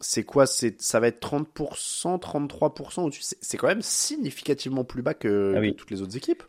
c'est 0.01 0.25
quoi? 0.25 0.47
C'est 0.47 0.81
Ça 0.81 1.01
va 1.01 1.09
être 1.09 1.21
30%, 1.21 2.21
33% 2.21 3.01
au-dessus. 3.03 3.23
C'est 3.23 3.39
c'est 3.41 3.57
quand 3.57 3.69
même 3.69 3.83
significativement 3.83 4.85
plus 4.85 5.03
bas 5.03 5.15
que, 5.15 5.55
Ah 5.57 5.61
oui. 5.61 5.73
que 5.73 5.77
toutes 5.77 5.91
les 5.91 6.03
autres 6.03 6.17
équipes. 6.17 6.43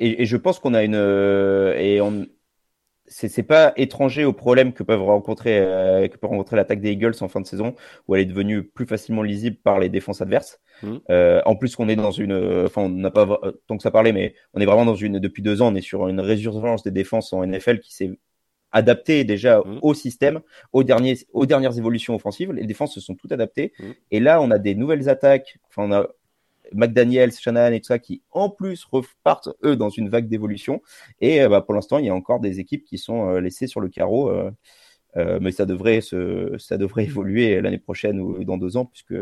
Et, 0.00 0.22
et 0.22 0.26
je 0.26 0.36
pense 0.36 0.58
qu'on 0.58 0.74
a 0.74 0.84
une 0.84 0.94
euh, 0.94 1.74
et 1.76 2.00
on 2.00 2.26
c'est 3.10 3.28
c'est 3.28 3.42
pas 3.42 3.72
étranger 3.76 4.24
aux 4.26 4.34
problèmes 4.34 4.72
que 4.74 4.82
peuvent 4.82 5.02
rencontrer 5.02 5.58
euh, 5.60 6.08
que 6.08 6.16
peut 6.18 6.26
rencontrer 6.26 6.56
l'attaque 6.56 6.80
des 6.82 6.92
Eagles 6.92 7.14
en 7.22 7.28
fin 7.28 7.40
de 7.40 7.46
saison 7.46 7.74
où 8.06 8.14
elle 8.14 8.22
est 8.22 8.26
devenue 8.26 8.64
plus 8.64 8.86
facilement 8.86 9.22
lisible 9.22 9.56
par 9.64 9.78
les 9.78 9.88
défenses 9.88 10.20
adverses. 10.20 10.60
Mhm. 10.82 11.00
Euh, 11.10 11.40
en 11.46 11.56
plus 11.56 11.74
qu'on 11.74 11.88
est 11.88 11.96
dans 11.96 12.10
une 12.10 12.34
enfin 12.66 12.82
on 12.82 12.88
n'a 12.90 13.10
pas 13.10 13.26
tant 13.66 13.76
que 13.78 13.82
ça 13.82 13.90
parlait 13.90 14.12
mais 14.12 14.34
on 14.54 14.60
est 14.60 14.66
vraiment 14.66 14.84
dans 14.84 14.94
une 14.94 15.18
depuis 15.20 15.42
deux 15.42 15.62
ans 15.62 15.72
on 15.72 15.74
est 15.74 15.80
sur 15.80 16.06
une 16.08 16.20
résurgence 16.20 16.82
des 16.82 16.90
défenses 16.90 17.32
en 17.32 17.42
NFL 17.44 17.80
qui 17.80 17.94
s'est 17.94 18.10
adapté 18.72 19.24
déjà 19.24 19.60
Mhm. 19.64 19.78
au 19.82 19.94
système, 19.94 20.40
aux 20.74 20.84
derniers 20.84 21.16
aux 21.32 21.46
dernières 21.46 21.78
évolutions 21.78 22.14
offensives. 22.14 22.52
Les 22.52 22.66
défenses 22.66 22.94
se 22.94 23.00
sont 23.00 23.14
toutes 23.14 23.32
adaptées 23.32 23.72
Mhm. 23.80 23.94
et 24.10 24.20
là 24.20 24.42
on 24.42 24.50
a 24.50 24.58
des 24.58 24.74
nouvelles 24.74 25.08
attaques. 25.08 25.58
Enfin 25.70 25.84
on 25.88 25.92
a 25.92 26.06
McDaniels, 26.72 27.32
Shanahan 27.32 27.72
et 27.72 27.80
tout 27.80 27.86
ça 27.86 27.98
qui 27.98 28.22
en 28.30 28.50
plus 28.50 28.84
repartent 28.84 29.50
eux 29.64 29.76
dans 29.76 29.90
une 29.90 30.08
vague 30.08 30.28
d'évolution. 30.28 30.82
Et 31.20 31.46
bah, 31.48 31.60
pour 31.60 31.74
l'instant, 31.74 31.98
il 31.98 32.06
y 32.06 32.08
a 32.08 32.14
encore 32.14 32.40
des 32.40 32.60
équipes 32.60 32.84
qui 32.84 32.98
sont 32.98 33.38
laissées 33.38 33.66
sur 33.66 33.80
le 33.80 33.88
carreau. 33.88 34.32
mais 35.16 35.52
ça 35.52 35.66
devrait, 35.66 36.00
ça 36.00 36.76
évoluer 36.98 37.60
l'année 37.60 37.78
prochaine 37.78 38.20
ou 38.20 38.44
dans 38.44 38.58
deux 38.58 38.76
ans, 38.76 38.86
puisque, 38.86 39.14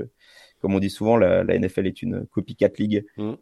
comme 0.60 0.74
on 0.74 0.78
dit 0.78 0.90
souvent, 0.90 1.16
la, 1.16 1.44
NFL 1.44 1.86
est 1.86 2.02
une 2.02 2.26
copycat 2.26 2.70
league. 2.78 3.06
Mmh. 3.16 3.34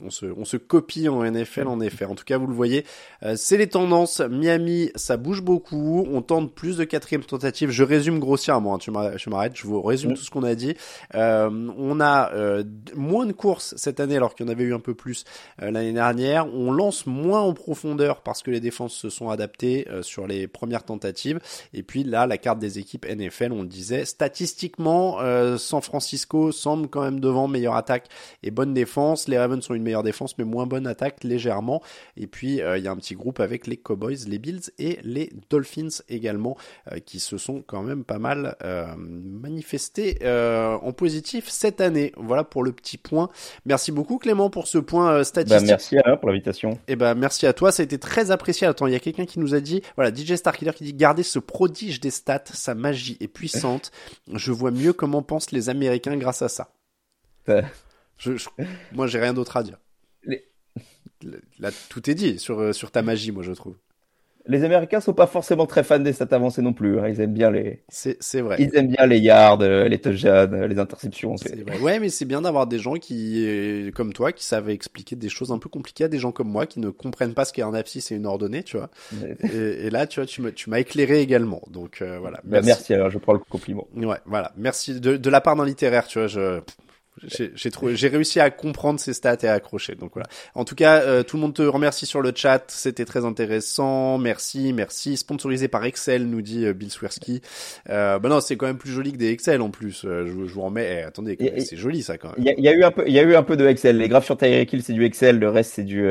On 0.00 0.10
se, 0.10 0.56
copie 0.56 1.08
en 1.08 1.24
NFL 1.24 1.66
en 1.66 1.80
effet. 1.80 2.04
En 2.04 2.14
tout 2.14 2.24
cas, 2.24 2.38
vous 2.38 2.46
le 2.46 2.54
voyez, 2.54 2.84
euh, 3.22 3.34
c'est 3.36 3.56
les 3.56 3.68
tendances. 3.68 4.20
Miami, 4.20 4.90
ça 4.94 5.16
bouge 5.16 5.42
beaucoup. 5.42 6.06
On 6.10 6.22
tente 6.22 6.54
plus 6.54 6.76
de 6.76 6.84
quatrième 6.84 7.24
tentative. 7.24 7.70
Je 7.70 7.82
résume 7.82 8.18
grossièrement. 8.18 8.74
Hein, 8.74 8.78
tu 8.78 8.90
m'arrêtes. 8.90 9.56
Je 9.56 9.66
vous 9.66 9.82
résume 9.82 10.14
tout 10.14 10.22
ce 10.22 10.30
qu'on 10.30 10.44
a 10.44 10.54
dit. 10.54 10.74
Euh, 11.14 11.50
on 11.76 12.00
a 12.00 12.32
euh, 12.32 12.62
moins 12.94 13.26
de 13.26 13.32
courses 13.32 13.74
cette 13.76 14.00
année 14.00 14.16
alors 14.16 14.34
qu'il 14.34 14.46
y 14.46 14.48
en 14.48 14.52
avait 14.52 14.64
eu 14.64 14.74
un 14.74 14.80
peu 14.80 14.94
plus 14.94 15.24
l'année 15.58 15.92
dernière. 15.92 16.46
On 16.54 16.70
lance 16.70 17.06
moins 17.06 17.40
en 17.40 17.52
profondeur 17.52 18.22
parce 18.22 18.42
que 18.42 18.50
les 18.50 18.60
défenses 18.60 18.94
se 18.94 19.10
sont 19.10 19.30
adaptées 19.30 19.86
sur 20.02 20.26
les 20.26 20.46
premières 20.46 20.84
tentatives. 20.84 21.40
Et 21.72 21.82
puis 21.82 22.04
là, 22.04 22.26
la 22.26 22.38
carte 22.38 22.58
des 22.58 22.78
équipes 22.78 23.06
NFL, 23.06 23.52
on 23.52 23.62
le 23.62 23.68
disait, 23.68 24.04
statistiquement, 24.04 25.18
San 25.58 25.82
Francisco 25.82 26.52
semble 26.52 26.88
quand 26.88 27.02
même 27.02 27.20
devant 27.20 27.48
meilleure 27.48 27.76
attaque 27.76 28.08
et 28.42 28.50
bonne 28.50 28.74
défense. 28.74 29.28
Les 29.28 29.38
Ravens 29.38 29.64
sont 29.64 29.74
une 29.74 29.87
meilleure 29.88 30.02
défense, 30.02 30.36
mais 30.36 30.44
moins 30.44 30.66
bonne 30.66 30.86
attaque 30.86 31.24
légèrement. 31.24 31.82
Et 32.16 32.26
puis 32.26 32.60
euh, 32.60 32.76
il 32.76 32.84
y 32.84 32.88
a 32.88 32.90
un 32.90 32.96
petit 32.96 33.14
groupe 33.14 33.40
avec 33.40 33.66
les 33.66 33.76
Cowboys, 33.76 34.18
les 34.26 34.38
Bills 34.38 34.70
et 34.78 34.98
les 35.02 35.32
Dolphins 35.48 36.02
également, 36.08 36.56
euh, 36.92 36.98
qui 36.98 37.20
se 37.20 37.38
sont 37.38 37.62
quand 37.66 37.82
même 37.82 38.04
pas 38.04 38.18
mal 38.18 38.56
euh, 38.62 38.86
manifestés 38.96 40.18
en 40.28 40.92
positif 40.92 41.48
cette 41.48 41.80
année. 41.80 42.12
Voilà 42.16 42.44
pour 42.44 42.62
le 42.62 42.72
petit 42.72 42.98
point. 42.98 43.30
Merci 43.64 43.92
beaucoup 43.92 44.18
Clément 44.18 44.50
pour 44.50 44.66
ce 44.66 44.78
point 44.78 45.24
statistique. 45.24 45.60
Bah, 45.60 45.66
merci 45.66 45.98
Alain 45.98 46.16
pour 46.16 46.28
l'invitation. 46.28 46.72
Et 46.72 46.92
eh 46.92 46.96
ben 46.96 47.14
merci 47.14 47.46
à 47.46 47.52
toi, 47.52 47.72
ça 47.72 47.82
a 47.82 47.84
été 47.84 47.98
très 47.98 48.30
apprécié. 48.30 48.66
Attends, 48.66 48.86
il 48.86 48.92
y 48.92 48.96
a 48.96 49.00
quelqu'un 49.00 49.26
qui 49.26 49.40
nous 49.40 49.54
a 49.54 49.60
dit, 49.60 49.82
voilà, 49.96 50.14
DJ 50.14 50.34
Starkiller 50.34 50.72
qui 50.72 50.84
dit 50.84 50.94
gardez 50.94 51.22
ce 51.22 51.38
prodige 51.38 52.00
des 52.00 52.10
stats, 52.10 52.44
sa 52.52 52.74
magie 52.74 53.16
est 53.20 53.28
puissante. 53.28 53.90
Je 54.32 54.52
vois 54.52 54.70
mieux 54.70 54.92
comment 54.92 55.22
pensent 55.22 55.50
les 55.50 55.68
Américains 55.68 56.16
grâce 56.16 56.42
à 56.42 56.48
ça. 56.48 56.68
Je, 58.18 58.32
moi, 58.92 59.06
j'ai 59.06 59.18
rien 59.18 59.32
d'autre 59.32 59.56
à 59.56 59.62
dire. 59.62 59.78
Là, 61.58 61.70
tout 61.88 62.08
est 62.08 62.14
dit 62.14 62.38
sur, 62.38 62.60
euh, 62.60 62.72
sur 62.72 62.90
ta 62.90 63.02
magie, 63.02 63.32
moi, 63.32 63.42
je 63.42 63.52
trouve. 63.52 63.76
Les 64.46 64.64
Américains 64.64 65.00
sont 65.00 65.12
pas 65.12 65.26
forcément 65.26 65.66
très 65.66 65.84
fans 65.84 65.98
des 65.98 66.14
stats 66.14 66.28
avancées 66.30 66.62
non 66.62 66.72
plus. 66.72 66.98
Hein. 66.98 67.08
Ils 67.08 67.20
aiment 67.20 67.34
bien 67.34 67.50
les. 67.50 67.82
C'est 67.88 68.40
vrai. 68.40 68.56
Ils 68.58 68.74
aiment 68.76 68.88
bien 68.88 69.04
les 69.04 69.18
yards, 69.18 69.60
euh, 69.60 69.88
les 69.88 69.98
touchdowns, 69.98 70.54
euh, 70.54 70.66
les 70.66 70.78
interceptions. 70.78 71.34
Vrai. 71.34 71.78
Ouais, 71.80 72.00
mais 72.00 72.08
c'est 72.08 72.24
bien 72.24 72.40
d'avoir 72.40 72.66
des 72.66 72.78
gens 72.78 72.94
qui, 72.94 73.90
comme 73.94 74.14
toi, 74.14 74.32
qui 74.32 74.46
savent 74.46 74.70
expliquer 74.70 75.16
des 75.16 75.28
choses 75.28 75.52
un 75.52 75.58
peu 75.58 75.68
compliquées 75.68 76.04
à 76.04 76.08
des 76.08 76.18
gens 76.18 76.32
comme 76.32 76.48
moi 76.48 76.64
qui 76.64 76.80
ne 76.80 76.88
comprennent 76.88 77.34
pas 77.34 77.44
ce 77.44 77.52
qu'est 77.52 77.62
un 77.62 77.74
abscisse 77.74 78.10
et 78.10 78.14
une 78.14 78.24
ordonnée, 78.24 78.62
tu 78.62 78.78
vois. 78.78 78.88
et, 79.52 79.90
là, 79.90 80.06
tu 80.06 80.20
vois, 80.20 80.26
tu 80.26 80.70
m'as 80.70 80.78
éclairé 80.78 81.20
également. 81.20 81.60
Donc 81.70 82.02
voilà. 82.02 82.38
Bah, 82.44 82.60
merci. 82.62 82.68
merci 82.68 82.94
alors, 82.94 83.10
je 83.10 83.18
prends 83.18 83.34
le 83.34 83.40
compliment. 83.40 83.86
Ouais, 83.94 84.16
voilà. 84.24 84.52
Merci 84.56 84.98
de, 84.98 85.18
de 85.18 85.30
la 85.30 85.42
part 85.42 85.56
d'un 85.56 85.66
littéraire, 85.66 86.06
tu 86.06 86.20
vois. 86.20 86.28
Je 86.28 86.60
j'ai 87.26 87.70
trouvé, 87.70 87.96
j'ai 87.96 88.08
réussi 88.08 88.40
à 88.40 88.50
comprendre 88.50 89.00
ces 89.00 89.12
stats 89.12 89.38
et 89.42 89.46
à 89.46 89.54
accrocher. 89.54 89.94
Donc 89.94 90.12
voilà. 90.14 90.28
En 90.54 90.64
tout 90.64 90.74
cas, 90.74 91.02
euh, 91.02 91.22
tout 91.22 91.36
le 91.36 91.42
monde 91.42 91.54
te 91.54 91.62
remercie 91.62 92.06
sur 92.06 92.20
le 92.20 92.32
chat. 92.34 92.64
C'était 92.68 93.04
très 93.04 93.24
intéressant. 93.24 94.18
Merci, 94.18 94.72
merci. 94.72 95.16
Sponsorisé 95.16 95.68
par 95.68 95.84
Excel, 95.84 96.28
nous 96.28 96.42
dit 96.42 96.64
euh, 96.64 96.72
Bill 96.72 96.90
Swirsky. 96.90 97.40
Euh, 97.88 98.18
bah 98.18 98.28
non, 98.28 98.40
c'est 98.40 98.56
quand 98.56 98.66
même 98.66 98.78
plus 98.78 98.92
joli 98.92 99.12
que 99.12 99.18
des 99.18 99.30
Excel 99.30 99.60
en 99.60 99.70
plus. 99.70 100.04
Euh, 100.04 100.26
je, 100.26 100.46
je, 100.46 100.52
vous 100.52 100.62
remets. 100.62 100.98
Eh, 101.00 101.02
attendez, 101.02 101.36
c'est 101.58 101.76
joli 101.76 102.02
ça 102.02 102.18
quand 102.18 102.28
même. 102.36 102.54
Il 102.56 102.64
y, 102.64 102.68
a 102.68 102.72
eu 102.72 102.82
un 102.82 102.90
peu, 102.90 103.04
il 103.06 103.12
y 103.12 103.18
a 103.18 103.22
eu 103.22 103.34
un 103.34 103.42
peu 103.42 103.56
de 103.56 103.66
Excel. 103.66 103.98
Les 103.98 104.08
graphes 104.08 104.26
sur 104.26 104.36
Tyreek 104.36 104.72
Hill, 104.72 104.82
c'est 104.82 104.92
du 104.92 105.04
Excel. 105.04 105.38
Le 105.38 105.48
reste, 105.48 105.72
c'est 105.74 105.84
du, 105.84 106.10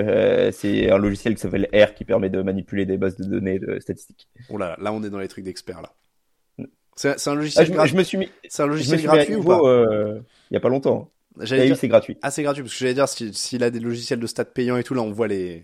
c'est 0.52 0.91
un 0.91 0.98
logiciel 0.98 1.36
qui 1.36 1.41
s'appelle 1.41 1.67
R 1.74 1.93
qui 1.93 2.06
permet 2.06 2.30
de 2.30 2.41
manipuler 2.41 2.86
des 2.86 2.98
bases 2.98 3.17
de 3.17 3.26
données 3.26 3.60
de 3.60 3.80
statistiques. 3.80 4.28
Oh 4.50 4.58
là, 4.58 4.76
là, 4.80 4.93
on 4.93 5.04
est 5.04 5.10
dans 5.10 5.20
les 5.20 5.28
trucs 5.28 5.46
d'experts 5.46 5.82
là. 5.82 5.93
C'est 6.97 7.27
un 7.27 7.36
logiciel 7.36 7.71
ah, 7.77 7.86
je, 7.86 7.95
me 7.95 8.03
suis 8.03 8.17
mis. 8.17 8.29
C'est 8.49 8.63
un 8.63 8.67
logiciel 8.67 9.01
gratuit 9.01 9.36
ou 9.36 9.43
pas 9.43 9.60
euh, 9.62 10.19
Il 10.49 10.55
y 10.55 10.57
a 10.57 10.60
pas 10.60 10.69
longtemps. 10.69 11.10
Dire... 11.39 11.77
c'est 11.77 11.88
gratuit. 11.88 12.17
Ah, 12.23 12.31
c'est 12.31 12.41
gratuit 12.43 12.63
parce 12.63 12.73
que 12.73 12.79
j'allais 12.79 12.95
dire 12.95 13.07
s'il 13.07 13.63
a 13.63 13.69
des 13.69 13.79
logiciels 13.79 14.19
de 14.19 14.27
stats 14.27 14.45
payants 14.45 14.77
et 14.77 14.83
tout 14.83 14.93
là, 14.93 15.01
on 15.01 15.12
voit 15.12 15.27
les. 15.27 15.63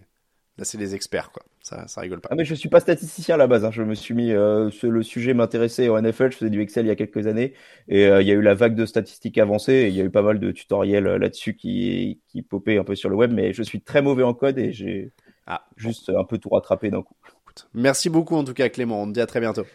Là, 0.59 0.65
c'est 0.65 0.77
les 0.77 0.93
experts 0.93 1.31
quoi. 1.31 1.41
Ça, 1.63 1.87
ça 1.87 2.01
rigole 2.01 2.21
pas. 2.21 2.29
Ah 2.31 2.35
mais 2.35 2.45
je 2.45 2.53
suis 2.53 2.69
pas 2.69 2.79
statisticien 2.79 3.35
à 3.35 3.37
la 3.39 3.47
base. 3.47 3.65
Hein. 3.65 3.71
Je 3.71 3.81
me 3.81 3.95
suis 3.95 4.13
mis. 4.13 4.31
Euh, 4.31 4.69
le 4.83 5.01
sujet 5.01 5.33
m'intéressait 5.33 5.87
au 5.87 5.99
NFL. 5.99 6.31
Je 6.31 6.37
faisais 6.37 6.51
du 6.51 6.61
Excel 6.61 6.85
il 6.85 6.89
y 6.89 6.91
a 6.91 6.95
quelques 6.95 7.25
années 7.25 7.53
et 7.87 8.05
euh, 8.05 8.21
il 8.21 8.27
y 8.27 8.31
a 8.31 8.35
eu 8.35 8.41
la 8.41 8.53
vague 8.53 8.75
de 8.75 8.85
statistiques 8.85 9.39
avancées. 9.39 9.73
Et 9.73 9.87
il 9.87 9.95
y 9.95 10.01
a 10.01 10.03
eu 10.03 10.11
pas 10.11 10.21
mal 10.21 10.39
de 10.39 10.51
tutoriels 10.51 11.07
euh, 11.07 11.17
là-dessus 11.17 11.55
qui 11.55 12.21
qui 12.27 12.43
popaient 12.43 12.77
un 12.77 12.83
peu 12.83 12.93
sur 12.93 13.09
le 13.09 13.15
web. 13.15 13.31
Mais 13.31 13.53
je 13.53 13.63
suis 13.63 13.81
très 13.81 14.03
mauvais 14.03 14.23
en 14.23 14.35
code 14.35 14.59
et 14.59 14.71
j'ai 14.71 15.11
ah, 15.47 15.65
juste 15.75 16.11
un 16.15 16.23
peu 16.23 16.37
tout 16.37 16.49
rattrapé 16.49 16.91
d'un 16.91 17.01
coup. 17.01 17.15
Merci 17.73 18.09
beaucoup 18.09 18.35
en 18.35 18.43
tout 18.43 18.53
cas 18.53 18.69
Clément. 18.69 19.01
On 19.01 19.07
te 19.07 19.13
dit 19.13 19.21
à 19.21 19.25
très 19.25 19.39
bientôt. 19.39 19.65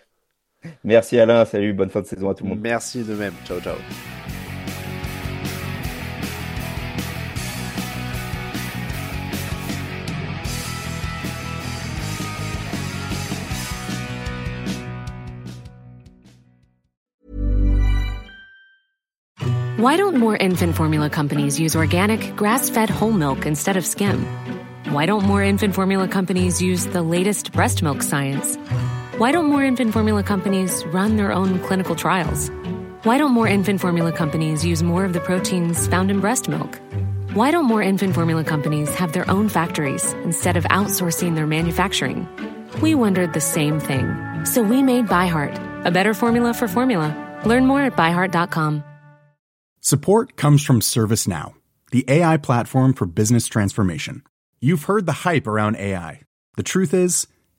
Merci 0.84 1.18
Alain, 1.18 1.44
salut, 1.44 1.72
bonne 1.72 1.90
fin 1.90 2.00
de 2.00 2.06
saison 2.06 2.30
à 2.30 2.34
tout 2.34 2.44
le 2.44 2.50
monde. 2.50 2.60
Merci 2.60 3.02
de 3.02 3.14
même, 3.14 3.32
ciao 3.46 3.60
ciao. 3.60 3.76
Why 19.78 19.96
don't 19.96 20.16
more 20.16 20.36
infant 20.36 20.74
formula 20.74 21.08
companies 21.08 21.60
use 21.60 21.76
organic, 21.76 22.34
grass-fed 22.34 22.90
whole 22.90 23.12
milk 23.12 23.46
instead 23.46 23.76
of 23.76 23.86
skim? 23.86 24.26
Why 24.90 25.06
don't 25.06 25.22
more 25.22 25.40
infant 25.40 25.72
formula 25.72 26.08
companies 26.08 26.60
use 26.60 26.86
the 26.86 27.00
latest 27.00 27.52
breast 27.52 27.80
milk 27.80 28.02
science? 28.02 28.58
Why 29.18 29.32
don't 29.32 29.46
more 29.46 29.64
infant 29.64 29.92
formula 29.92 30.22
companies 30.22 30.84
run 30.94 31.16
their 31.16 31.32
own 31.32 31.58
clinical 31.66 31.96
trials? 31.96 32.52
Why 33.02 33.18
don't 33.18 33.32
more 33.32 33.48
infant 33.48 33.80
formula 33.80 34.12
companies 34.12 34.64
use 34.64 34.80
more 34.80 35.04
of 35.04 35.12
the 35.12 35.18
proteins 35.18 35.88
found 35.88 36.12
in 36.12 36.20
breast 36.20 36.48
milk? 36.48 36.78
Why 37.34 37.50
don't 37.50 37.64
more 37.64 37.82
infant 37.82 38.14
formula 38.14 38.44
companies 38.44 38.94
have 38.94 39.14
their 39.14 39.28
own 39.28 39.48
factories 39.48 40.12
instead 40.22 40.56
of 40.56 40.62
outsourcing 40.66 41.34
their 41.34 41.48
manufacturing? 41.48 42.28
We 42.80 42.94
wondered 42.94 43.32
the 43.32 43.40
same 43.40 43.80
thing. 43.80 44.06
So 44.44 44.62
we 44.62 44.84
made 44.84 45.06
ByHeart, 45.06 45.84
a 45.84 45.90
better 45.90 46.14
formula 46.14 46.54
for 46.54 46.68
formula. 46.68 47.10
Learn 47.44 47.66
more 47.66 47.82
at 47.82 47.96
byheart.com. 47.96 48.84
Support 49.80 50.36
comes 50.36 50.62
from 50.62 50.78
ServiceNow, 50.78 51.54
the 51.90 52.04
AI 52.06 52.36
platform 52.36 52.92
for 52.92 53.06
business 53.06 53.48
transformation. 53.48 54.22
You've 54.60 54.84
heard 54.84 55.06
the 55.06 55.26
hype 55.26 55.48
around 55.48 55.74
AI. 55.74 56.20
The 56.54 56.62
truth 56.62 56.94
is, 56.94 57.26